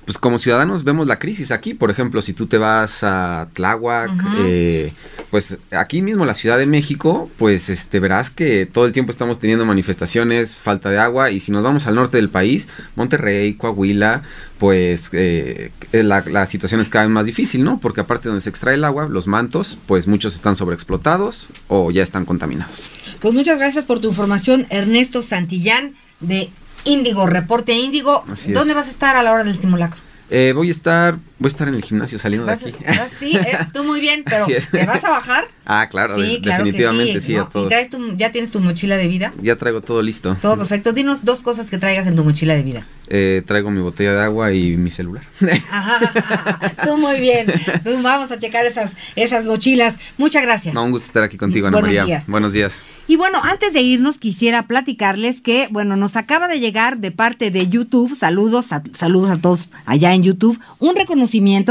pues 0.05 0.19
como 0.19 0.39
ciudadanos 0.39 0.85
vemos 0.85 1.07
la 1.07 1.19
crisis 1.19 1.51
aquí. 1.51 1.75
Por 1.75 1.91
ejemplo, 1.91 2.21
si 2.23 2.33
tú 2.33 2.47
te 2.47 2.59
vas 2.59 3.03
a 3.03 3.49
Tláhuac, 3.55 4.11
eh, 4.39 4.93
pues 5.31 5.59
aquí 5.71 6.03
mismo 6.03 6.25
la 6.27 6.35
Ciudad 6.35 6.59
de 6.59 6.67
México, 6.67 7.31
pues 7.39 7.69
este 7.69 8.01
verás 8.01 8.31
que 8.31 8.67
todo 8.67 8.87
el 8.87 8.93
tiempo 8.93 9.13
estamos 9.13 9.39
teniendo 9.39 9.65
manifestaciones, 9.65 10.57
falta 10.57 10.91
de 10.91 10.99
agua. 10.99 11.31
Y 11.31 11.41
si 11.41 11.53
nos 11.53 11.63
vamos 11.63 11.87
al 11.87 11.95
norte 11.95 12.19
del 12.19 12.29
país, 12.29 12.69
Monterrey, 12.97 13.55
Coahuila, 13.55 14.23
pues 14.59 15.11
eh, 15.13 15.71
la, 15.93 16.23
la 16.27 16.47
situación 16.47 16.81
es 16.81 16.89
cada 16.89 17.07
vez 17.07 17.13
más 17.13 17.27
difícil, 17.27 17.65
¿no? 17.65 17.81
Porque 17.81 18.03
aparte 18.03 18.25
de 18.25 18.29
donde 18.31 18.43
se 18.43 18.51
extrae 18.51 18.75
el 18.75 18.85
agua, 18.85 19.09
los 19.09 19.27
mantos, 19.27 19.79
pues 19.87 20.07
muchos 20.07 20.35
están 20.35 20.57
sobreexplotados 20.57 21.49
o 21.69 21.91
ya 21.91 22.03
están 22.03 22.25
contaminados. 22.25 22.91
pues 23.21 23.35
muchas 23.35 23.59
gracias 23.59 23.85
por 23.85 24.01
tu 24.01 24.09
información, 24.09 24.67
Ernesto 24.71 25.23
Santillán 25.23 25.95
de 26.21 26.51
Índigo, 26.85 27.27
Reporte 27.27 27.73
Índigo. 27.73 28.25
Así 28.31 28.51
es. 28.51 28.55
¿Dónde 28.55 28.75
vas 28.75 28.87
a 28.87 28.91
estar 28.91 29.17
a 29.17 29.23
la 29.23 29.33
hora 29.33 29.45
del 29.45 29.57
simulacro? 29.57 30.01
Eh, 30.31 30.53
voy 30.55 30.69
a 30.69 30.71
estar, 30.71 31.19
voy 31.39 31.49
a 31.49 31.49
estar 31.49 31.69
en 31.69 31.75
el 31.75 31.83
gimnasio 31.83 32.19
saliendo 32.19 32.47
de 32.47 32.55
¿Vas 32.55 32.65
a- 32.65 32.69
aquí. 32.69 32.85
vas- 32.87 33.11
sí, 33.19 33.37
eh, 33.37 33.59
tú 33.73 33.85
muy 33.85 34.01
bien, 34.01 34.23
pero. 34.29 34.47
¿te 34.47 34.87
vas 34.87 35.05
a 35.05 35.11
bajar? 35.11 35.45
Ah, 35.67 35.89
claro, 35.91 36.19
de- 36.19 36.29
sí, 36.29 36.41
claro 36.43 36.63
definitivamente 36.63 37.15
que 37.15 37.21
sí. 37.23 37.27
sí, 37.29 37.37
a 37.37 37.49
¿no? 37.55 37.65
¿Y 37.65 37.69
traes 37.69 37.89
tu, 37.89 38.15
ya 38.19 38.31
tienes 38.31 38.51
tu 38.51 38.61
mochila 38.61 38.99
de 38.99 39.09
vida? 39.09 39.33
Ya 39.41 39.57
traigo 39.57 39.81
todo 39.81 40.03
listo. 40.03 40.37
Todo 40.43 40.59
perfecto. 40.59 40.93
Dinos 40.93 41.25
dos 41.25 41.41
cosas 41.41 41.71
que 41.71 41.79
traigas 41.79 42.07
en 42.07 42.17
tu 42.17 42.23
mochila 42.23 42.55
de 42.55 42.63
vida. 42.63 42.87
Eh, 43.09 43.43
traigo 43.47 43.71
mi 43.71 43.81
botella 43.81 44.13
de 44.13 44.21
agua 44.25 44.53
y 44.53 44.77
mi 44.77 44.91
celular. 44.91 45.23
Tú 46.85 46.97
muy 46.99 47.19
bien. 47.19 47.47
Pues 47.83 48.03
vamos 48.03 48.31
a 48.31 48.39
checar 48.39 48.67
esas, 48.67 48.91
esas 49.17 49.47
mochilas. 49.47 49.95
Muchas 50.19 50.43
gracias. 50.43 50.75
No, 50.75 50.85
un 50.85 50.91
gusto 50.91 51.07
estar 51.07 51.23
aquí 51.23 51.39
contigo, 51.39 51.67
Ana 51.67 51.77
Buenos 51.79 51.89
María. 51.89 52.05
días. 52.05 52.25
Buenos 52.27 52.53
días. 52.53 52.83
Y 53.09 53.17
bueno, 53.17 53.39
antes 53.43 53.73
de 53.73 53.81
irnos 53.81 54.19
quisiera 54.19 54.65
platicarles 54.67 55.41
que, 55.41 55.69
bueno, 55.71 55.97
nos 55.97 56.17
acaba 56.17 56.47
de 56.47 56.61
llegar 56.61 56.99
de 56.99 57.11
parte 57.11 57.51
de 57.51 57.69
YouTube, 57.69 58.15
saludos 58.15 58.73
a, 58.73 58.83
saludos 58.95 59.31
a 59.31 59.37
todos 59.39 59.69
allá 59.87 60.13
en 60.15 60.23
YouTube, 60.23 60.59
un 60.79 60.95
reconocimiento 60.95 61.24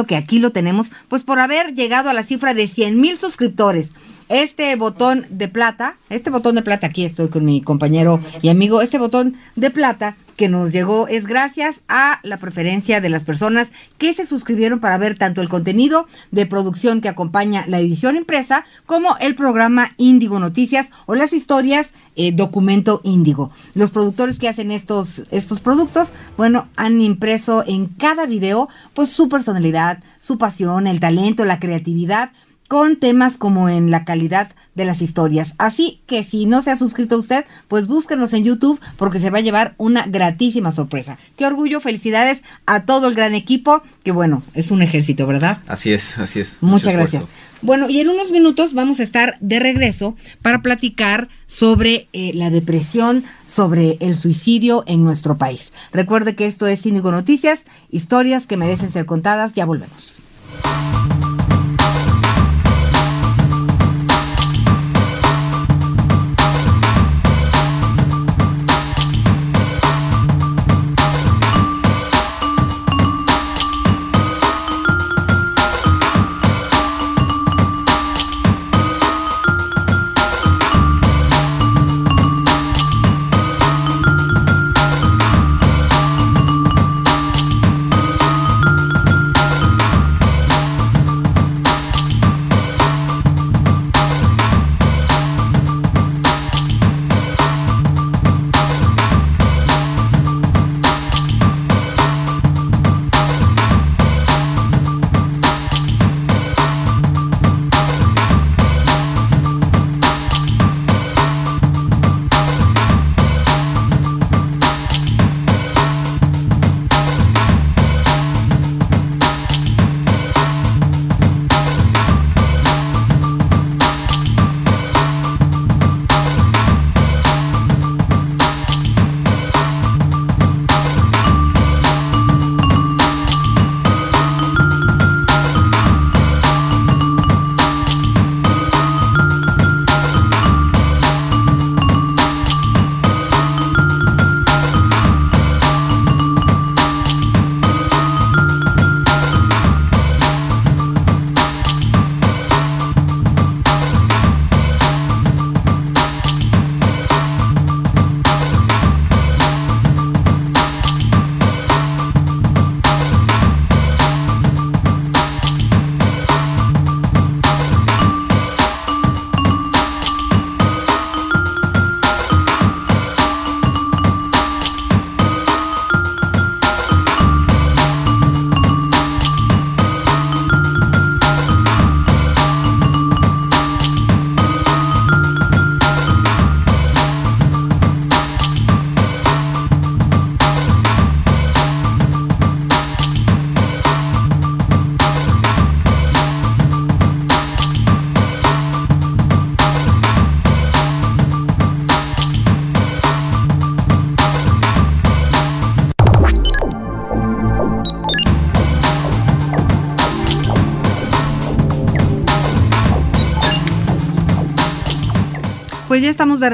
que 0.05 0.15
aquí 0.15 0.39
lo 0.39 0.51
tenemos, 0.51 0.87
pues 1.07 1.23
por 1.23 1.39
haber 1.39 1.73
llegado 1.73 2.09
a 2.09 2.13
la 2.13 2.23
cifra 2.23 2.53
de 2.53 2.67
100 2.67 2.99
mil 2.99 3.17
suscriptores. 3.17 3.93
Este 4.29 4.75
botón 4.75 5.25
de 5.29 5.47
plata, 5.47 5.97
este 6.09 6.29
botón 6.29 6.55
de 6.55 6.61
plata, 6.61 6.87
aquí 6.87 7.05
estoy 7.05 7.29
con 7.29 7.45
mi 7.45 7.61
compañero 7.61 8.19
y 8.41 8.49
amigo, 8.49 8.81
este 8.81 8.97
botón 8.97 9.35
de 9.55 9.69
plata 9.69 10.15
que 10.37 10.49
nos 10.49 10.71
llegó 10.71 11.07
es 11.07 11.25
gracias 11.25 11.81
a 11.87 12.19
la 12.23 12.37
preferencia 12.37 13.01
de 13.01 13.09
las 13.09 13.23
personas 13.23 13.69
que 13.97 14.13
se 14.13 14.25
suscribieron 14.25 14.79
para 14.79 14.97
ver 14.97 15.17
tanto 15.17 15.41
el 15.41 15.49
contenido 15.49 16.07
de 16.31 16.45
producción 16.45 17.01
que 17.01 17.09
acompaña 17.09 17.65
la 17.67 17.79
edición 17.79 18.15
impresa 18.15 18.63
como 18.85 19.17
el 19.17 19.35
programa 19.35 19.91
Índigo 19.97 20.39
Noticias 20.39 20.89
o 21.05 21.15
las 21.15 21.33
historias 21.33 21.91
eh, 22.15 22.31
Documento 22.31 23.01
Índigo. 23.03 23.51
Los 23.73 23.91
productores 23.91 24.39
que 24.39 24.49
hacen 24.49 24.71
estos, 24.71 25.23
estos 25.31 25.61
productos, 25.61 26.13
bueno, 26.37 26.67
han 26.75 27.01
impreso 27.01 27.63
en 27.65 27.87
cada 27.87 28.25
video 28.25 28.67
pues 28.93 29.09
su 29.09 29.29
personalidad, 29.29 30.03
su 30.19 30.37
pasión, 30.37 30.87
el 30.87 30.99
talento, 30.99 31.45
la 31.45 31.59
creatividad 31.59 32.31
con 32.67 32.97
temas 32.97 33.37
como 33.37 33.69
en 33.69 33.91
la 33.91 34.05
calidad 34.05 34.51
de 34.75 34.85
las 34.85 35.01
historias. 35.01 35.53
Así 35.57 36.01
que 36.07 36.23
si 36.23 36.45
no 36.45 36.61
se 36.61 36.71
ha 36.71 36.75
suscrito 36.75 37.17
usted, 37.17 37.45
pues 37.67 37.87
búsquenos 37.87 38.33
en 38.33 38.43
YouTube 38.43 38.79
porque 38.97 39.19
se 39.19 39.29
va 39.29 39.39
a 39.39 39.41
llevar 39.41 39.75
una 39.77 40.05
gratísima 40.07 40.71
sorpresa. 40.71 41.17
Qué 41.37 41.45
orgullo, 41.45 41.79
felicidades 41.79 42.41
a 42.65 42.85
todo 42.85 43.07
el 43.07 43.15
gran 43.15 43.35
equipo, 43.35 43.83
que 44.03 44.11
bueno, 44.11 44.43
es 44.53 44.71
un 44.71 44.81
ejército, 44.81 45.27
¿verdad? 45.27 45.59
Así 45.67 45.93
es, 45.93 46.17
así 46.17 46.39
es. 46.39 46.57
Muchas 46.61 46.93
gracias. 46.93 47.25
Bueno, 47.61 47.89
y 47.89 48.01
en 48.01 48.09
unos 48.09 48.29
minutos 48.29 48.73
vamos 48.73 48.99
a 48.99 49.03
estar 49.03 49.37
de 49.39 49.59
regreso 49.59 50.17
para 50.41 50.61
platicar 50.61 51.29
sobre 51.47 52.07
eh, 52.11 52.31
la 52.33 52.49
depresión, 52.49 53.23
sobre 53.47 53.97
el 54.01 54.15
suicidio 54.17 54.83
en 54.85 55.03
nuestro 55.03 55.37
país. 55.37 55.71
Recuerde 55.93 56.35
que 56.35 56.45
esto 56.45 56.67
es 56.67 56.81
Cínico 56.81 57.11
Noticias, 57.11 57.65
historias 57.89 58.47
que 58.47 58.57
merecen 58.57 58.89
ser 58.89 59.05
contadas. 59.05 59.53
Ya 59.53 59.65
volvemos. 59.65 60.17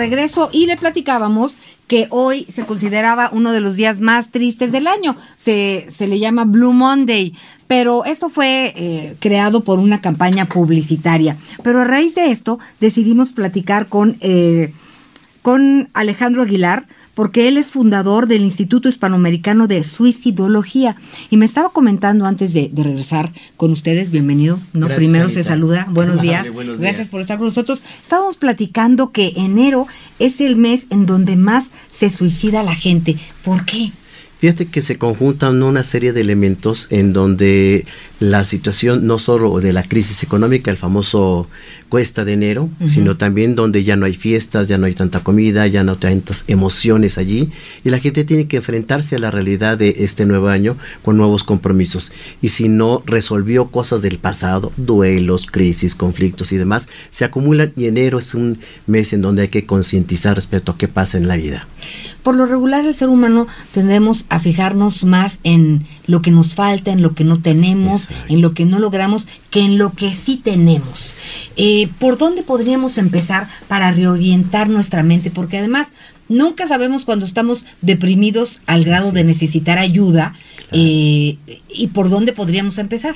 Regreso 0.09 0.49
y 0.51 0.65
le 0.65 0.75
platicábamos 0.77 1.57
que 1.87 2.07
hoy 2.09 2.45
se 2.49 2.65
consideraba 2.65 3.29
uno 3.31 3.51
de 3.51 3.61
los 3.61 3.75
días 3.75 4.01
más 4.01 4.31
tristes 4.31 4.71
del 4.71 4.87
año. 4.87 5.15
Se, 5.35 5.87
se 5.91 6.07
le 6.07 6.19
llama 6.19 6.45
Blue 6.45 6.73
Monday, 6.73 7.33
pero 7.67 8.05
esto 8.05 8.29
fue 8.29 8.73
eh, 8.75 9.15
creado 9.19 9.63
por 9.63 9.79
una 9.79 10.01
campaña 10.01 10.45
publicitaria. 10.45 11.37
Pero 11.63 11.81
a 11.81 11.83
raíz 11.83 12.15
de 12.15 12.31
esto 12.31 12.59
decidimos 12.79 13.29
platicar 13.29 13.87
con... 13.87 14.17
Eh, 14.21 14.73
con 15.41 15.89
Alejandro 15.93 16.43
Aguilar, 16.43 16.85
porque 17.13 17.47
él 17.47 17.57
es 17.57 17.67
fundador 17.67 18.27
del 18.27 18.41
Instituto 18.41 18.89
Hispanoamericano 18.89 19.67
de 19.67 19.83
Suicidología. 19.83 20.95
Y 21.29 21.37
me 21.37 21.45
estaba 21.45 21.69
comentando 21.69 22.25
antes 22.25 22.53
de, 22.53 22.71
regresar 22.75 23.31
con 23.57 23.71
ustedes, 23.71 24.11
bienvenido, 24.11 24.59
¿no? 24.73 24.87
Primero 24.87 25.29
se 25.29 25.43
saluda, 25.43 25.87
buenos 25.89 26.21
días. 26.21 26.45
Gracias 26.79 27.09
por 27.09 27.21
estar 27.21 27.37
con 27.37 27.47
nosotros. 27.47 27.81
Estábamos 27.81 28.37
platicando 28.37 29.11
que 29.11 29.33
enero 29.35 29.87
es 30.19 30.41
el 30.41 30.55
mes 30.55 30.87
en 30.89 31.05
donde 31.05 31.35
más 31.35 31.71
se 31.91 32.09
suicida 32.09 32.63
la 32.63 32.75
gente. 32.75 33.17
¿Por 33.43 33.65
qué? 33.65 33.91
Fíjate 34.39 34.67
que 34.67 34.81
se 34.81 34.97
conjuntan 34.97 35.61
una 35.63 35.83
serie 35.83 36.13
de 36.13 36.21
elementos 36.21 36.87
en 36.91 37.11
donde 37.11 37.85
la 38.21 38.45
situación 38.45 39.05
no 39.05 39.19
solo 39.19 39.59
de 39.59 39.73
la 39.73 39.83
crisis 39.83 40.23
económica, 40.23 40.71
el 40.71 40.77
famoso 40.77 41.49
cuesta 41.89 42.23
de 42.23 42.33
enero, 42.33 42.69
sino 42.85 43.17
también 43.17 43.55
donde 43.55 43.83
ya 43.83 43.97
no 43.97 44.05
hay 44.05 44.15
fiestas, 44.15 44.69
ya 44.69 44.77
no 44.77 44.85
hay 44.85 44.93
tanta 44.93 45.23
comida, 45.23 45.67
ya 45.67 45.83
no 45.83 45.93
hay 45.93 45.97
tantas 45.97 46.45
emociones 46.47 47.17
allí 47.17 47.49
y 47.83 47.89
la 47.89 47.99
gente 47.99 48.23
tiene 48.23 48.47
que 48.47 48.57
enfrentarse 48.57 49.17
a 49.17 49.19
la 49.19 49.29
realidad 49.31 49.77
de 49.77 49.95
este 49.99 50.25
nuevo 50.25 50.47
año 50.47 50.77
con 51.01 51.17
nuevos 51.17 51.43
compromisos. 51.43 52.13
Y 52.41 52.49
si 52.49 52.69
no 52.69 53.03
resolvió 53.05 53.67
cosas 53.71 54.01
del 54.01 54.19
pasado, 54.19 54.71
duelos, 54.77 55.47
crisis, 55.47 55.95
conflictos 55.95 56.53
y 56.53 56.57
demás, 56.57 56.87
se 57.09 57.25
acumulan 57.25 57.73
y 57.75 57.87
enero 57.87 58.19
es 58.19 58.33
un 58.33 58.59
mes 58.87 59.11
en 59.11 59.21
donde 59.21 59.41
hay 59.41 59.47
que 59.49 59.65
concientizar 59.65 60.35
respecto 60.35 60.71
a 60.71 60.77
qué 60.77 60.87
pasa 60.87 61.17
en 61.17 61.27
la 61.27 61.35
vida. 61.35 61.67
Por 62.29 62.35
lo 62.35 62.45
regular 62.45 62.85
el 62.85 62.93
ser 62.93 63.09
humano 63.09 63.47
tendemos 63.73 64.25
a 64.29 64.39
fijarnos 64.39 65.03
más 65.03 65.39
en 65.43 65.83
lo 66.05 66.21
que 66.21 66.29
nos 66.29 66.53
falta, 66.53 66.91
en 66.91 67.01
lo 67.01 67.15
que 67.15 67.23
no 67.23 67.41
tenemos, 67.41 68.07
en 68.27 68.41
lo 68.41 68.53
que 68.53 68.65
no 68.65 68.77
logramos, 68.77 69.27
que 69.49 69.61
en 69.61 69.79
lo 69.79 69.93
que 69.93 70.13
sí 70.13 70.37
tenemos. 70.37 71.17
Eh, 71.57 71.89
¿Por 71.97 72.19
dónde 72.19 72.43
podríamos 72.43 72.99
empezar 72.99 73.47
para 73.67 73.89
reorientar 73.89 74.69
nuestra 74.69 75.01
mente? 75.01 75.31
Porque 75.31 75.57
además 75.57 75.87
nunca 76.27 76.67
sabemos 76.67 77.03
cuando 77.03 77.25
estamos 77.25 77.65
deprimidos 77.81 78.61
al 78.67 78.83
grado 78.83 79.11
de 79.11 79.23
necesitar 79.23 79.79
ayuda 79.79 80.35
eh, 80.71 81.37
y 81.69 81.87
por 81.87 82.09
dónde 82.09 82.33
podríamos 82.33 82.77
empezar. 82.77 83.15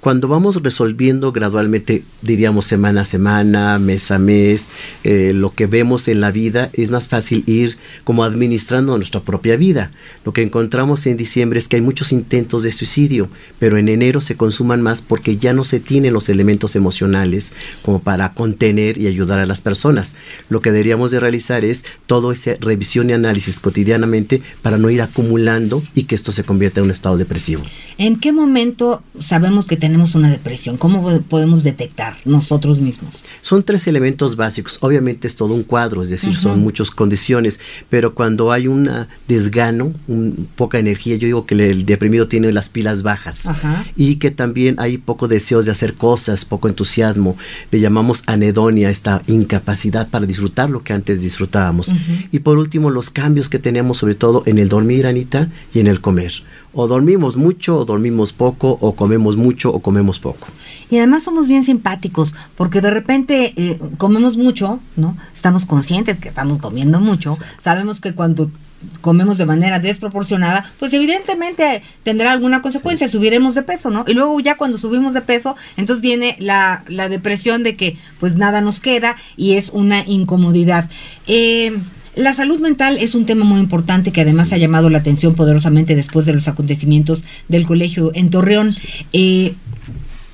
Cuando 0.00 0.28
vamos 0.28 0.62
resolviendo 0.62 1.32
gradualmente, 1.32 2.04
diríamos 2.22 2.66
semana 2.66 3.02
a 3.02 3.04
semana, 3.04 3.78
mes 3.78 4.10
a 4.10 4.18
mes, 4.18 4.68
eh, 5.04 5.32
lo 5.34 5.52
que 5.52 5.66
vemos 5.66 6.08
en 6.08 6.20
la 6.20 6.30
vida, 6.30 6.70
es 6.72 6.90
más 6.90 7.08
fácil 7.08 7.42
ir 7.46 7.76
como 8.04 8.24
administrando 8.24 8.96
nuestra 8.96 9.20
propia 9.20 9.56
vida. 9.56 9.90
Lo 10.24 10.32
que 10.32 10.42
encontramos 10.42 11.06
en 11.06 11.16
diciembre 11.16 11.58
es 11.58 11.68
que 11.68 11.76
hay 11.76 11.82
muchos 11.82 12.12
intentos 12.12 12.62
de 12.62 12.72
suicidio, 12.72 13.28
pero 13.58 13.76
en 13.76 13.88
enero 13.88 14.20
se 14.20 14.36
consuman 14.36 14.82
más 14.82 15.02
porque 15.02 15.36
ya 15.36 15.52
no 15.52 15.64
se 15.64 15.80
tienen 15.80 16.14
los 16.14 16.28
elementos 16.28 16.76
emocionales 16.76 17.52
como 17.82 18.00
para 18.00 18.34
contener 18.34 18.98
y 18.98 19.08
ayudar 19.08 19.40
a 19.40 19.46
las 19.46 19.60
personas. 19.60 20.14
Lo 20.48 20.62
que 20.62 20.70
deberíamos 20.70 21.10
de 21.10 21.20
realizar 21.20 21.64
es 21.64 21.84
todo 22.06 22.32
esa 22.32 22.54
revisión 22.60 23.10
y 23.10 23.14
análisis 23.14 23.60
cotidianamente 23.60 24.42
para 24.62 24.78
no 24.78 24.90
ir 24.90 25.02
acumulando 25.02 25.82
y 25.94 26.04
que 26.04 26.14
esto 26.14 26.32
se 26.32 26.44
convierta 26.44 26.77
está 26.78 26.80
en 26.80 26.84
un 26.84 26.90
estado 26.90 27.16
depresivo. 27.16 27.62
¿En 27.98 28.18
qué 28.18 28.32
momento 28.32 29.02
sabemos 29.20 29.66
que 29.66 29.76
tenemos 29.76 30.14
una 30.14 30.30
depresión? 30.30 30.76
¿Cómo 30.76 31.20
podemos 31.22 31.64
detectar 31.64 32.16
nosotros 32.24 32.80
mismos? 32.80 33.14
Son 33.40 33.62
tres 33.62 33.86
elementos 33.86 34.36
básicos. 34.36 34.78
Obviamente 34.80 35.26
es 35.26 35.36
todo 35.36 35.54
un 35.54 35.62
cuadro, 35.62 36.02
es 36.02 36.10
decir, 36.10 36.34
son 36.34 36.60
muchas 36.60 36.90
condiciones, 36.90 37.60
pero 37.88 38.14
cuando 38.14 38.52
hay 38.52 38.68
un 38.68 38.90
desgano, 39.26 39.92
un, 40.06 40.48
poca 40.54 40.78
energía, 40.78 41.16
yo 41.16 41.26
digo 41.26 41.46
que 41.46 41.54
el 41.54 41.86
deprimido 41.86 42.28
tiene 42.28 42.52
las 42.52 42.68
pilas 42.68 43.02
bajas 43.02 43.48
y 43.96 44.16
que 44.16 44.30
también 44.30 44.76
hay 44.78 44.98
poco 44.98 45.28
deseos 45.28 45.66
de 45.66 45.72
hacer 45.72 45.94
cosas, 45.94 46.44
poco 46.44 46.68
entusiasmo. 46.68 47.36
Le 47.70 47.80
llamamos 47.80 48.22
anedonia, 48.26 48.90
esta 48.90 49.22
incapacidad 49.26 50.08
para 50.08 50.26
disfrutar 50.26 50.70
lo 50.70 50.82
que 50.82 50.92
antes 50.92 51.22
disfrutábamos. 51.22 51.92
Y 52.30 52.40
por 52.40 52.58
último, 52.58 52.90
los 52.90 53.10
cambios 53.10 53.48
que 53.48 53.58
tenemos 53.58 53.98
sobre 53.98 54.14
todo 54.14 54.42
en 54.46 54.58
el 54.58 54.68
dormir, 54.68 55.06
Anita, 55.06 55.48
y 55.72 55.80
en 55.80 55.86
el 55.86 56.00
comer 56.00 56.32
o 56.80 56.86
dormimos 56.86 57.36
mucho 57.36 57.76
o 57.76 57.84
dormimos 57.84 58.32
poco 58.32 58.78
o 58.80 58.94
comemos 58.94 59.36
mucho 59.36 59.74
o 59.74 59.80
comemos 59.80 60.20
poco. 60.20 60.46
Y 60.90 60.98
además 60.98 61.24
somos 61.24 61.48
bien 61.48 61.64
simpáticos 61.64 62.32
porque 62.54 62.80
de 62.80 62.90
repente 62.90 63.52
eh, 63.56 63.80
comemos 63.96 64.36
mucho, 64.36 64.78
¿no? 64.94 65.16
Estamos 65.34 65.64
conscientes 65.64 66.20
que 66.20 66.28
estamos 66.28 66.58
comiendo 66.58 67.00
mucho, 67.00 67.36
sabemos 67.60 68.00
que 68.00 68.14
cuando 68.14 68.48
comemos 69.00 69.38
de 69.38 69.46
manera 69.46 69.80
desproporcionada, 69.80 70.64
pues 70.78 70.92
evidentemente 70.92 71.82
tendrá 72.04 72.30
alguna 72.30 72.62
consecuencia, 72.62 73.08
subiremos 73.08 73.56
de 73.56 73.64
peso, 73.64 73.90
¿no? 73.90 74.04
Y 74.06 74.14
luego 74.14 74.38
ya 74.38 74.56
cuando 74.56 74.78
subimos 74.78 75.14
de 75.14 75.22
peso, 75.22 75.56
entonces 75.76 76.00
viene 76.00 76.36
la, 76.38 76.84
la 76.86 77.08
depresión 77.08 77.64
de 77.64 77.74
que 77.74 77.96
pues 78.20 78.36
nada 78.36 78.60
nos 78.60 78.78
queda 78.78 79.16
y 79.36 79.54
es 79.54 79.70
una 79.70 80.04
incomodidad. 80.06 80.88
Eh, 81.26 81.76
la 82.18 82.34
salud 82.34 82.58
mental 82.58 82.98
es 83.00 83.14
un 83.14 83.26
tema 83.26 83.44
muy 83.44 83.60
importante 83.60 84.10
que 84.10 84.22
además 84.22 84.52
ha 84.52 84.56
llamado 84.56 84.90
la 84.90 84.98
atención 84.98 85.36
poderosamente 85.36 85.94
después 85.94 86.26
de 86.26 86.32
los 86.32 86.48
acontecimientos 86.48 87.22
del 87.46 87.64
colegio 87.64 88.10
en 88.12 88.30
Torreón. 88.30 88.74
Eh, 89.12 89.54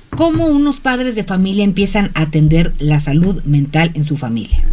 ¿Cómo 0.09 0.47
unos 0.47 0.77
padres 0.77 1.13
de 1.13 1.23
familia 1.23 1.63
empiezan 1.63 2.09
a 2.15 2.23
atender 2.23 2.73
la 2.79 2.99
salud 2.99 3.43
mental 3.43 3.91
en 3.93 4.03
su 4.03 4.17
familia? 4.17 4.65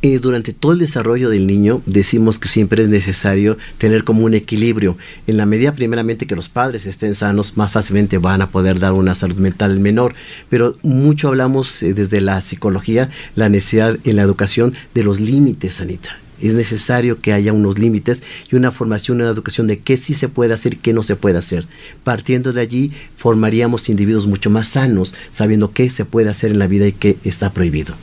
Eh, 0.00 0.20
durante 0.20 0.52
todo 0.52 0.70
el 0.70 0.78
desarrollo 0.78 1.28
del 1.28 1.48
niño 1.48 1.82
decimos 1.86 2.38
que 2.38 2.46
siempre 2.46 2.84
es 2.84 2.88
necesario 2.88 3.58
tener 3.78 4.04
como 4.04 4.24
un 4.24 4.34
equilibrio. 4.34 4.96
En 5.26 5.38
la 5.38 5.46
medida 5.46 5.74
primeramente 5.74 6.28
que 6.28 6.36
los 6.36 6.48
padres 6.48 6.86
estén 6.86 7.14
sanos, 7.14 7.56
más 7.56 7.72
fácilmente 7.72 8.18
van 8.18 8.42
a 8.42 8.50
poder 8.50 8.78
dar 8.78 8.92
una 8.92 9.16
salud 9.16 9.38
mental 9.38 9.80
menor. 9.80 10.14
Pero 10.48 10.76
mucho 10.84 11.26
hablamos 11.26 11.82
eh, 11.82 11.94
desde 11.94 12.20
la 12.20 12.40
psicología, 12.42 13.10
la 13.34 13.48
necesidad 13.48 13.98
en 14.04 14.14
la 14.14 14.22
educación 14.22 14.74
de 14.94 15.02
los 15.02 15.18
límites, 15.18 15.80
Anita 15.80 16.16
es 16.40 16.54
necesario 16.54 17.20
que 17.20 17.32
haya 17.32 17.52
unos 17.52 17.78
límites 17.78 18.22
y 18.50 18.56
una 18.56 18.70
formación, 18.70 19.20
una 19.20 19.30
educación 19.30 19.66
de 19.66 19.80
qué 19.80 19.96
sí 19.96 20.14
se 20.14 20.28
puede 20.28 20.54
hacer 20.54 20.74
y 20.74 20.76
qué 20.76 20.92
no 20.92 21.02
se 21.02 21.16
puede 21.16 21.38
hacer. 21.38 21.66
Partiendo 22.04 22.52
de 22.52 22.60
allí, 22.60 22.92
formaríamos 23.16 23.88
individuos 23.88 24.26
mucho 24.26 24.50
más 24.50 24.68
sanos, 24.68 25.14
sabiendo 25.30 25.72
qué 25.72 25.90
se 25.90 26.04
puede 26.04 26.30
hacer 26.30 26.50
en 26.50 26.58
la 26.58 26.66
vida 26.66 26.86
y 26.86 26.92
qué 26.92 27.16
está 27.24 27.52
prohibido. 27.52 27.94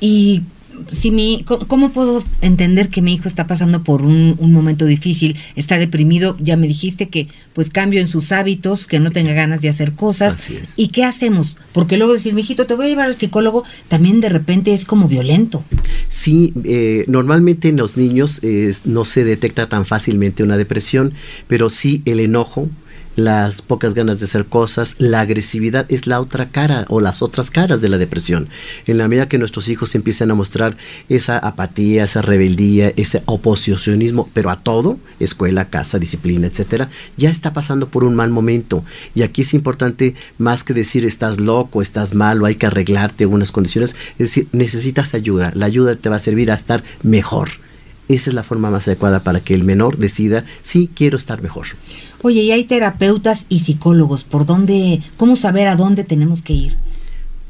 Y 0.00 0.42
si 0.90 1.10
mi, 1.10 1.44
¿cómo 1.66 1.90
puedo 1.90 2.22
entender 2.40 2.88
que 2.88 3.02
mi 3.02 3.14
hijo 3.14 3.28
está 3.28 3.46
pasando 3.46 3.82
por 3.82 4.02
un, 4.02 4.36
momento 4.52 4.86
difícil, 4.86 5.36
está 5.56 5.78
deprimido? 5.78 6.36
Ya 6.40 6.56
me 6.56 6.66
dijiste 6.66 7.08
que 7.08 7.28
pues 7.52 7.70
cambio 7.70 8.00
en 8.00 8.08
sus 8.08 8.32
hábitos, 8.32 8.86
que 8.86 9.00
no 9.00 9.10
tenga 9.10 9.32
ganas 9.32 9.60
de 9.60 9.68
hacer 9.68 9.92
cosas. 9.92 10.50
¿Y 10.76 10.88
qué 10.88 11.04
hacemos? 11.04 11.54
Porque 11.72 11.96
luego 11.96 12.12
decir, 12.12 12.34
mi 12.34 12.40
hijito, 12.40 12.66
te 12.66 12.74
voy 12.74 12.86
a 12.86 12.88
llevar 12.88 13.06
al 13.06 13.14
psicólogo, 13.14 13.64
también 13.88 14.20
de 14.20 14.28
repente 14.28 14.74
es 14.74 14.84
como 14.84 15.08
violento. 15.08 15.64
Sí, 16.08 16.52
eh, 16.64 17.04
normalmente 17.08 17.68
en 17.68 17.76
los 17.76 17.96
niños 17.96 18.40
no 18.84 19.04
se 19.04 19.24
detecta 19.24 19.68
tan 19.68 19.84
fácilmente 19.84 20.42
una 20.42 20.56
depresión, 20.56 21.12
pero 21.46 21.68
sí 21.68 22.02
el 22.04 22.20
enojo, 22.20 22.68
las 23.18 23.62
pocas 23.62 23.94
ganas 23.94 24.20
de 24.20 24.26
hacer 24.26 24.46
cosas, 24.46 24.94
la 24.98 25.20
agresividad 25.20 25.86
es 25.90 26.06
la 26.06 26.20
otra 26.20 26.50
cara 26.50 26.84
o 26.88 27.00
las 27.00 27.20
otras 27.20 27.50
caras 27.50 27.80
de 27.80 27.88
la 27.88 27.98
depresión. 27.98 28.48
En 28.86 28.96
la 28.96 29.08
medida 29.08 29.28
que 29.28 29.38
nuestros 29.38 29.68
hijos 29.68 29.96
empiezan 29.96 30.30
a 30.30 30.34
mostrar 30.34 30.76
esa 31.08 31.36
apatía, 31.36 32.04
esa 32.04 32.22
rebeldía, 32.22 32.92
ese 32.96 33.22
oposicionismo, 33.26 34.30
pero 34.32 34.50
a 34.50 34.62
todo, 34.62 34.98
escuela, 35.18 35.68
casa, 35.68 35.98
disciplina, 35.98 36.46
etcétera, 36.46 36.90
ya 37.16 37.28
está 37.28 37.52
pasando 37.52 37.88
por 37.88 38.04
un 38.04 38.14
mal 38.14 38.30
momento. 38.30 38.84
Y 39.16 39.22
aquí 39.22 39.42
es 39.42 39.52
importante 39.52 40.14
más 40.38 40.62
que 40.62 40.72
decir 40.72 41.04
estás 41.04 41.40
loco, 41.40 41.82
estás 41.82 42.14
malo, 42.14 42.46
hay 42.46 42.54
que 42.54 42.66
arreglarte 42.66 43.24
algunas 43.24 43.50
condiciones, 43.50 43.96
es 44.12 44.18
decir, 44.18 44.46
necesitas 44.52 45.14
ayuda. 45.14 45.50
La 45.56 45.66
ayuda 45.66 45.96
te 45.96 46.08
va 46.08 46.16
a 46.16 46.20
servir 46.20 46.52
a 46.52 46.54
estar 46.54 46.84
mejor. 47.02 47.48
Esa 48.08 48.30
es 48.30 48.34
la 48.34 48.42
forma 48.42 48.70
más 48.70 48.88
adecuada 48.88 49.22
para 49.22 49.40
que 49.40 49.54
el 49.54 49.64
menor 49.64 49.98
decida, 49.98 50.44
sí, 50.62 50.90
quiero 50.94 51.16
estar 51.16 51.42
mejor. 51.42 51.66
Oye, 52.22 52.42
y 52.42 52.50
hay 52.50 52.64
terapeutas 52.64 53.46
y 53.48 53.60
psicólogos, 53.60 54.24
¿por 54.24 54.46
dónde, 54.46 55.00
cómo 55.16 55.36
saber 55.36 55.68
a 55.68 55.76
dónde 55.76 56.04
tenemos 56.04 56.42
que 56.42 56.54
ir? 56.54 56.76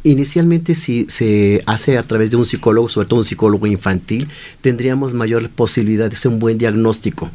Inicialmente 0.05 0.75
si 0.75 1.07
se 1.09 1.63
hace 1.67 1.99
a 1.99 2.07
través 2.07 2.31
de 2.31 2.37
un 2.37 2.47
psicólogo, 2.47 2.89
sobre 2.89 3.09
todo 3.09 3.21
un 3.21 3.25
psicólogo 3.25 3.67
infantil, 3.67 4.29
tendríamos 4.61 5.15
mayor 5.15 5.49
posibilidad 5.51 6.09
de 6.09 6.17
hacer 6.17 6.31
un 6.31 6.39
buen 6.39 6.59
diagnóstico 6.59 7.31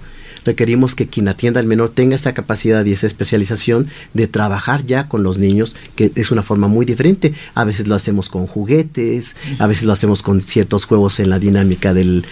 requerimos 0.45 0.95
que 0.95 1.07
quien 1.07 1.27
atienda 1.27 1.59
al 1.59 1.67
menor 1.67 1.89
tenga 1.89 2.15
esa 2.15 2.33
capacidad 2.33 2.85
y 2.85 2.91
esa 2.91 3.07
especialización 3.07 3.87
de 4.13 4.27
trabajar 4.27 4.85
ya 4.85 5.07
con 5.07 5.23
los 5.23 5.37
niños, 5.37 5.75
que 5.95 6.11
es 6.15 6.31
una 6.31 6.43
forma 6.43 6.67
muy 6.67 6.85
diferente. 6.85 7.33
A 7.55 7.63
veces 7.63 7.87
lo 7.87 7.95
hacemos 7.95 8.29
con 8.29 8.47
juguetes, 8.47 9.35
a 9.59 9.67
veces 9.67 9.85
lo 9.85 9.93
hacemos 9.93 10.21
con 10.21 10.41
ciertos 10.41 10.85
juegos 10.85 11.19
en 11.19 11.29
la 11.29 11.39
dinámica 11.39 11.93
del 11.93 12.25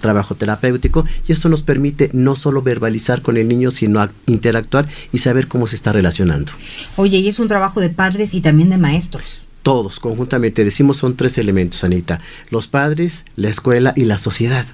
trabajo 0.00 0.34
terapéutico 0.34 1.04
y 1.26 1.32
esto 1.32 1.48
nos 1.48 1.62
permite 1.62 2.10
no 2.12 2.36
solo 2.36 2.62
verbalizar 2.62 3.22
con 3.22 3.36
el 3.36 3.48
niño, 3.48 3.70
sino 3.70 4.08
interactuar 4.26 4.88
y 5.12 5.18
saber 5.18 5.48
cómo 5.48 5.66
se 5.66 5.76
está 5.76 5.92
relacionando. 5.92 6.52
Oye, 6.96 7.18
y 7.18 7.28
es 7.28 7.38
un 7.38 7.48
trabajo 7.48 7.80
de 7.80 7.90
padres 7.90 8.34
y 8.34 8.40
también 8.40 8.70
de 8.70 8.78
maestros 8.78 9.48
todos 9.62 10.00
conjuntamente, 10.00 10.64
decimos 10.64 10.96
son 10.96 11.14
tres 11.14 11.36
elementos, 11.36 11.84
Anita, 11.84 12.22
los 12.48 12.68
padres, 12.68 13.26
la 13.36 13.50
escuela 13.50 13.92
y 13.96 14.06
la 14.06 14.16
sociedad. 14.16 14.64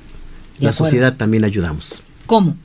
La 0.60 0.72
sociedad 0.72 1.16
también 1.16 1.42
ayudamos. 1.42 2.04
¿Cómo? 2.26 2.56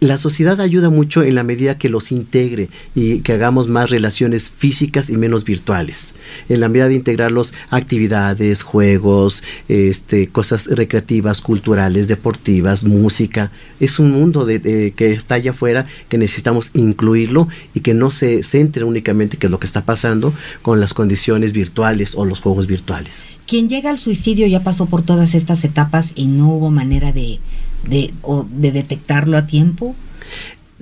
La 0.00 0.18
sociedad 0.18 0.60
ayuda 0.60 0.90
mucho 0.90 1.22
en 1.22 1.34
la 1.34 1.42
medida 1.42 1.78
que 1.78 1.88
los 1.88 2.12
integre 2.12 2.68
y 2.94 3.20
que 3.20 3.32
hagamos 3.32 3.66
más 3.66 3.88
relaciones 3.88 4.50
físicas 4.50 5.08
y 5.08 5.16
menos 5.16 5.44
virtuales. 5.44 6.14
En 6.50 6.60
la 6.60 6.68
medida 6.68 6.88
de 6.88 6.96
integrarlos 6.96 7.54
actividades, 7.70 8.62
juegos, 8.62 9.42
este, 9.68 10.26
cosas 10.26 10.66
recreativas, 10.66 11.40
culturales, 11.40 12.08
deportivas, 12.08 12.84
música. 12.84 13.50
Es 13.80 13.98
un 13.98 14.10
mundo 14.10 14.44
de, 14.44 14.92
que 14.94 15.12
está 15.12 15.36
allá 15.36 15.52
afuera 15.52 15.86
que 16.10 16.18
necesitamos 16.18 16.72
incluirlo 16.74 17.48
y 17.72 17.80
que 17.80 17.94
no 17.94 18.10
se 18.10 18.42
centre 18.42 18.84
únicamente 18.84 19.38
que 19.38 19.46
es 19.46 19.50
lo 19.50 19.60
que 19.60 19.66
está 19.66 19.86
pasando 19.86 20.34
con 20.60 20.78
las 20.78 20.92
condiciones 20.92 21.54
virtuales 21.54 22.16
o 22.16 22.26
los 22.26 22.40
juegos 22.40 22.66
virtuales. 22.66 23.36
Quien 23.46 23.70
llega 23.70 23.88
al 23.88 23.98
suicidio 23.98 24.46
ya 24.46 24.62
pasó 24.62 24.84
por 24.84 25.00
todas 25.00 25.34
estas 25.34 25.64
etapas 25.64 26.12
y 26.14 26.26
no 26.26 26.48
hubo 26.48 26.70
manera 26.70 27.12
de 27.12 27.38
de, 27.88 28.12
o 28.22 28.46
de 28.48 28.72
detectarlo 28.72 29.36
a 29.36 29.44
tiempo? 29.44 29.94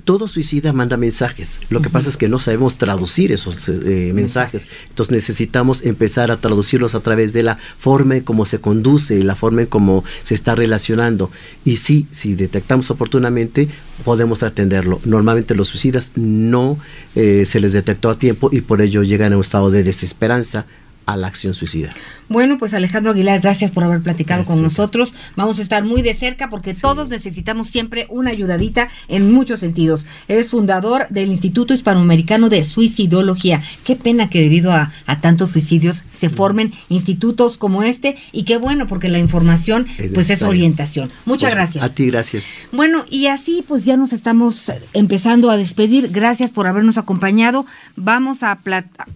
todo 0.05 0.27
suicida 0.27 0.71
manda 0.71 0.97
mensajes. 0.97 1.59
Lo 1.69 1.81
que 1.81 1.89
pasa 1.89 2.09
es 2.09 2.15
que 2.15 2.29
no 2.29 2.37
sabemos 2.37 2.77
traducir 2.77 3.31
esos 3.31 3.67
eh, 3.67 4.11
mensajes. 4.13 4.67
Entonces 4.89 5.11
necesitamos 5.11 5.83
empezar 5.83 6.31
a 6.31 6.37
traducirlos 6.37 6.93
a 6.93 6.99
través 6.99 7.33
de 7.33 7.41
la 7.41 7.57
forma 7.79 8.15
en 8.15 8.23
cómo 8.23 8.45
se 8.45 8.59
conduce, 8.59 9.23
la 9.23 9.35
forma 9.35 9.63
en 9.63 9.67
cómo 9.67 10.03
se 10.21 10.35
está 10.35 10.55
relacionando. 10.55 11.31
Y 11.65 11.77
sí, 11.77 12.07
si 12.11 12.35
detectamos 12.35 12.91
oportunamente, 12.91 13.67
podemos 14.03 14.43
atenderlo. 14.43 15.01
Normalmente 15.05 15.55
los 15.55 15.69
suicidas 15.69 16.11
no 16.15 16.77
eh, 17.15 17.45
se 17.47 17.59
les 17.59 17.73
detectó 17.73 18.11
a 18.11 18.19
tiempo 18.19 18.49
y 18.51 18.61
por 18.61 18.81
ello 18.81 19.01
llegan 19.01 19.33
a 19.33 19.37
un 19.37 19.41
estado 19.41 19.71
de 19.71 19.83
desesperanza 19.83 20.67
a 21.05 21.15
la 21.15 21.27
acción 21.27 21.53
suicida. 21.53 21.93
Bueno, 22.27 22.57
pues 22.57 22.73
Alejandro 22.73 23.11
Aguilar, 23.11 23.39
gracias 23.39 23.71
por 23.71 23.83
haber 23.83 24.01
platicado 24.01 24.43
con 24.45 24.61
nosotros. 24.61 25.13
Vamos 25.35 25.59
a 25.59 25.61
estar 25.61 25.83
muy 25.83 26.01
de 26.01 26.15
cerca 26.15 26.49
porque 26.49 26.73
todos 26.73 27.09
necesitamos 27.09 27.69
siempre 27.69 28.07
una 28.09 28.31
ayudadita 28.31 28.89
en 29.07 29.31
muchos 29.31 29.59
sentidos. 29.59 30.05
Eres 30.27 30.49
fundador 30.49 31.07
del 31.09 31.29
Instituto 31.29 31.73
Hispanoamericano 31.73 32.49
de 32.49 32.63
Suicidología. 32.63 33.61
Qué 33.83 33.95
pena 33.95 34.29
que 34.29 34.41
debido 34.41 34.71
a, 34.71 34.91
tantos 35.21 35.51
suicidios 35.51 35.97
se 36.11 36.29
formen 36.29 36.73
institutos 36.89 37.57
como 37.57 37.83
este 37.83 38.15
y 38.31 38.43
qué 38.43 38.57
bueno 38.57 38.85
porque 38.85 39.09
la 39.09 39.17
información 39.17 39.87
pues 40.13 40.29
es 40.29 40.41
orientación. 40.41 41.11
Muchas 41.25 41.51
gracias. 41.51 41.83
A 41.83 41.89
ti 41.89 42.07
gracias. 42.07 42.67
Bueno, 42.71 43.05
y 43.09 43.27
así 43.27 43.63
pues 43.67 43.85
ya 43.85 43.97
nos 43.97 44.13
estamos 44.13 44.71
empezando 44.93 45.49
a 45.49 45.57
despedir. 45.57 46.09
Gracias 46.11 46.49
por 46.49 46.67
habernos 46.67 46.97
acompañado. 46.97 47.65
Vamos 47.95 48.43
a 48.43 48.59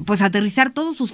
pues 0.05 0.21
aterrizar 0.21 0.71
todos 0.71 0.97
sus 0.97 1.11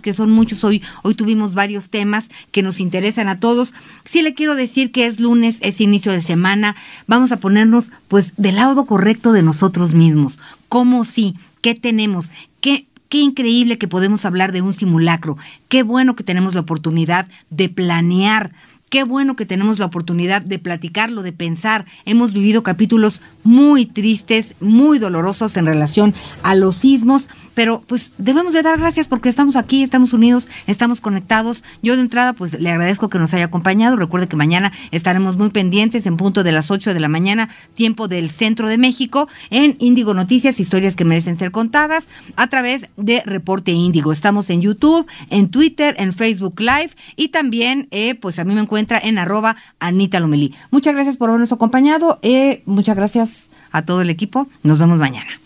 que 0.00 0.14
son 0.14 0.30
muchos 0.30 0.64
hoy. 0.64 0.82
Hoy 1.02 1.14
tuvimos 1.14 1.54
varios 1.54 1.90
temas 1.90 2.28
que 2.50 2.62
nos 2.62 2.80
interesan 2.80 3.28
a 3.28 3.40
todos. 3.40 3.72
Sí 4.04 4.22
le 4.22 4.34
quiero 4.34 4.54
decir 4.54 4.92
que 4.92 5.06
es 5.06 5.20
lunes, 5.20 5.58
es 5.62 5.80
inicio 5.80 6.12
de 6.12 6.20
semana. 6.20 6.76
Vamos 7.06 7.32
a 7.32 7.40
ponernos 7.40 7.90
pues 8.08 8.32
del 8.36 8.56
lado 8.56 8.86
correcto 8.86 9.32
de 9.32 9.42
nosotros 9.42 9.92
mismos. 9.94 10.38
¿Cómo 10.68 11.04
sí? 11.04 11.34
¿Qué 11.60 11.74
tenemos? 11.74 12.26
¿Qué 12.60 12.86
Qué 13.08 13.20
increíble 13.20 13.78
que 13.78 13.88
podemos 13.88 14.26
hablar 14.26 14.52
de 14.52 14.60
un 14.60 14.74
simulacro. 14.74 15.38
Qué 15.68 15.82
bueno 15.82 16.14
que 16.14 16.24
tenemos 16.24 16.54
la 16.54 16.60
oportunidad 16.60 17.26
de 17.48 17.70
planear. 17.70 18.52
Qué 18.90 19.04
bueno 19.04 19.36
que 19.36 19.46
tenemos 19.46 19.78
la 19.78 19.86
oportunidad 19.86 20.42
de 20.42 20.58
platicarlo, 20.58 21.22
de 21.22 21.32
pensar. 21.32 21.86
Hemos 22.04 22.32
vivido 22.32 22.62
capítulos 22.62 23.20
muy 23.44 23.86
tristes, 23.86 24.54
muy 24.60 24.98
dolorosos 24.98 25.56
en 25.56 25.66
relación 25.66 26.14
a 26.42 26.54
los 26.54 26.76
sismos, 26.76 27.28
pero 27.58 27.82
pues 27.84 28.12
debemos 28.18 28.54
de 28.54 28.62
dar 28.62 28.78
gracias 28.78 29.08
porque 29.08 29.28
estamos 29.28 29.56
aquí, 29.56 29.82
estamos 29.82 30.12
unidos, 30.12 30.46
estamos 30.68 31.00
conectados. 31.00 31.64
Yo 31.82 31.96
de 31.96 32.02
entrada 32.02 32.32
pues 32.32 32.52
le 32.52 32.70
agradezco 32.70 33.08
que 33.08 33.18
nos 33.18 33.34
haya 33.34 33.46
acompañado. 33.46 33.96
Recuerde 33.96 34.28
que 34.28 34.36
mañana 34.36 34.70
estaremos 34.92 35.36
muy 35.36 35.50
pendientes 35.50 36.06
en 36.06 36.16
punto 36.16 36.44
de 36.44 36.52
las 36.52 36.70
8 36.70 36.94
de 36.94 37.00
la 37.00 37.08
mañana, 37.08 37.48
tiempo 37.74 38.06
del 38.06 38.30
centro 38.30 38.68
de 38.68 38.78
México, 38.78 39.26
en 39.50 39.74
Índigo 39.80 40.14
Noticias, 40.14 40.60
historias 40.60 40.94
que 40.94 41.04
merecen 41.04 41.34
ser 41.34 41.50
contadas 41.50 42.08
a 42.36 42.46
través 42.46 42.86
de 42.96 43.24
Reporte 43.26 43.72
Índigo. 43.72 44.12
Estamos 44.12 44.50
en 44.50 44.62
YouTube, 44.62 45.08
en 45.28 45.50
Twitter, 45.50 45.96
en 45.98 46.12
Facebook 46.12 46.60
Live 46.60 46.90
y 47.16 47.30
también 47.30 47.88
eh, 47.90 48.14
pues 48.14 48.38
a 48.38 48.44
mí 48.44 48.54
me 48.54 48.60
encuentra 48.60 49.00
en 49.02 49.18
arroba 49.18 49.56
Anita 49.80 50.20
Lomelí. 50.20 50.54
Muchas 50.70 50.94
gracias 50.94 51.16
por 51.16 51.28
habernos 51.28 51.50
acompañado. 51.50 52.20
Eh, 52.22 52.62
muchas 52.66 52.94
gracias 52.94 53.50
a 53.72 53.82
todo 53.82 54.00
el 54.02 54.10
equipo. 54.10 54.46
Nos 54.62 54.78
vemos 54.78 54.96
mañana. 54.96 55.40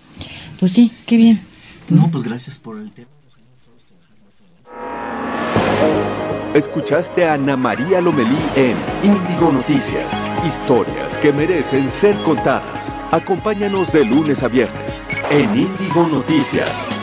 Pues 0.60 0.72
sí, 0.72 0.92
qué 1.06 1.16
bien. 1.16 1.51
No, 1.92 2.10
pues 2.10 2.24
gracias 2.24 2.58
por 2.58 2.78
el 2.78 2.90
tema. 2.92 3.10
Escuchaste 6.54 7.24
a 7.24 7.34
Ana 7.34 7.56
María 7.56 8.00
Lomelí 8.00 8.38
en 8.56 8.76
Índigo 9.02 9.52
Noticias. 9.52 10.12
Historias 10.46 11.16
que 11.18 11.32
merecen 11.32 11.90
ser 11.90 12.16
contadas. 12.24 12.94
Acompáñanos 13.10 13.92
de 13.92 14.04
lunes 14.04 14.42
a 14.42 14.48
viernes 14.48 15.04
en 15.30 15.48
Índigo 15.54 16.06
Noticias. 16.08 17.01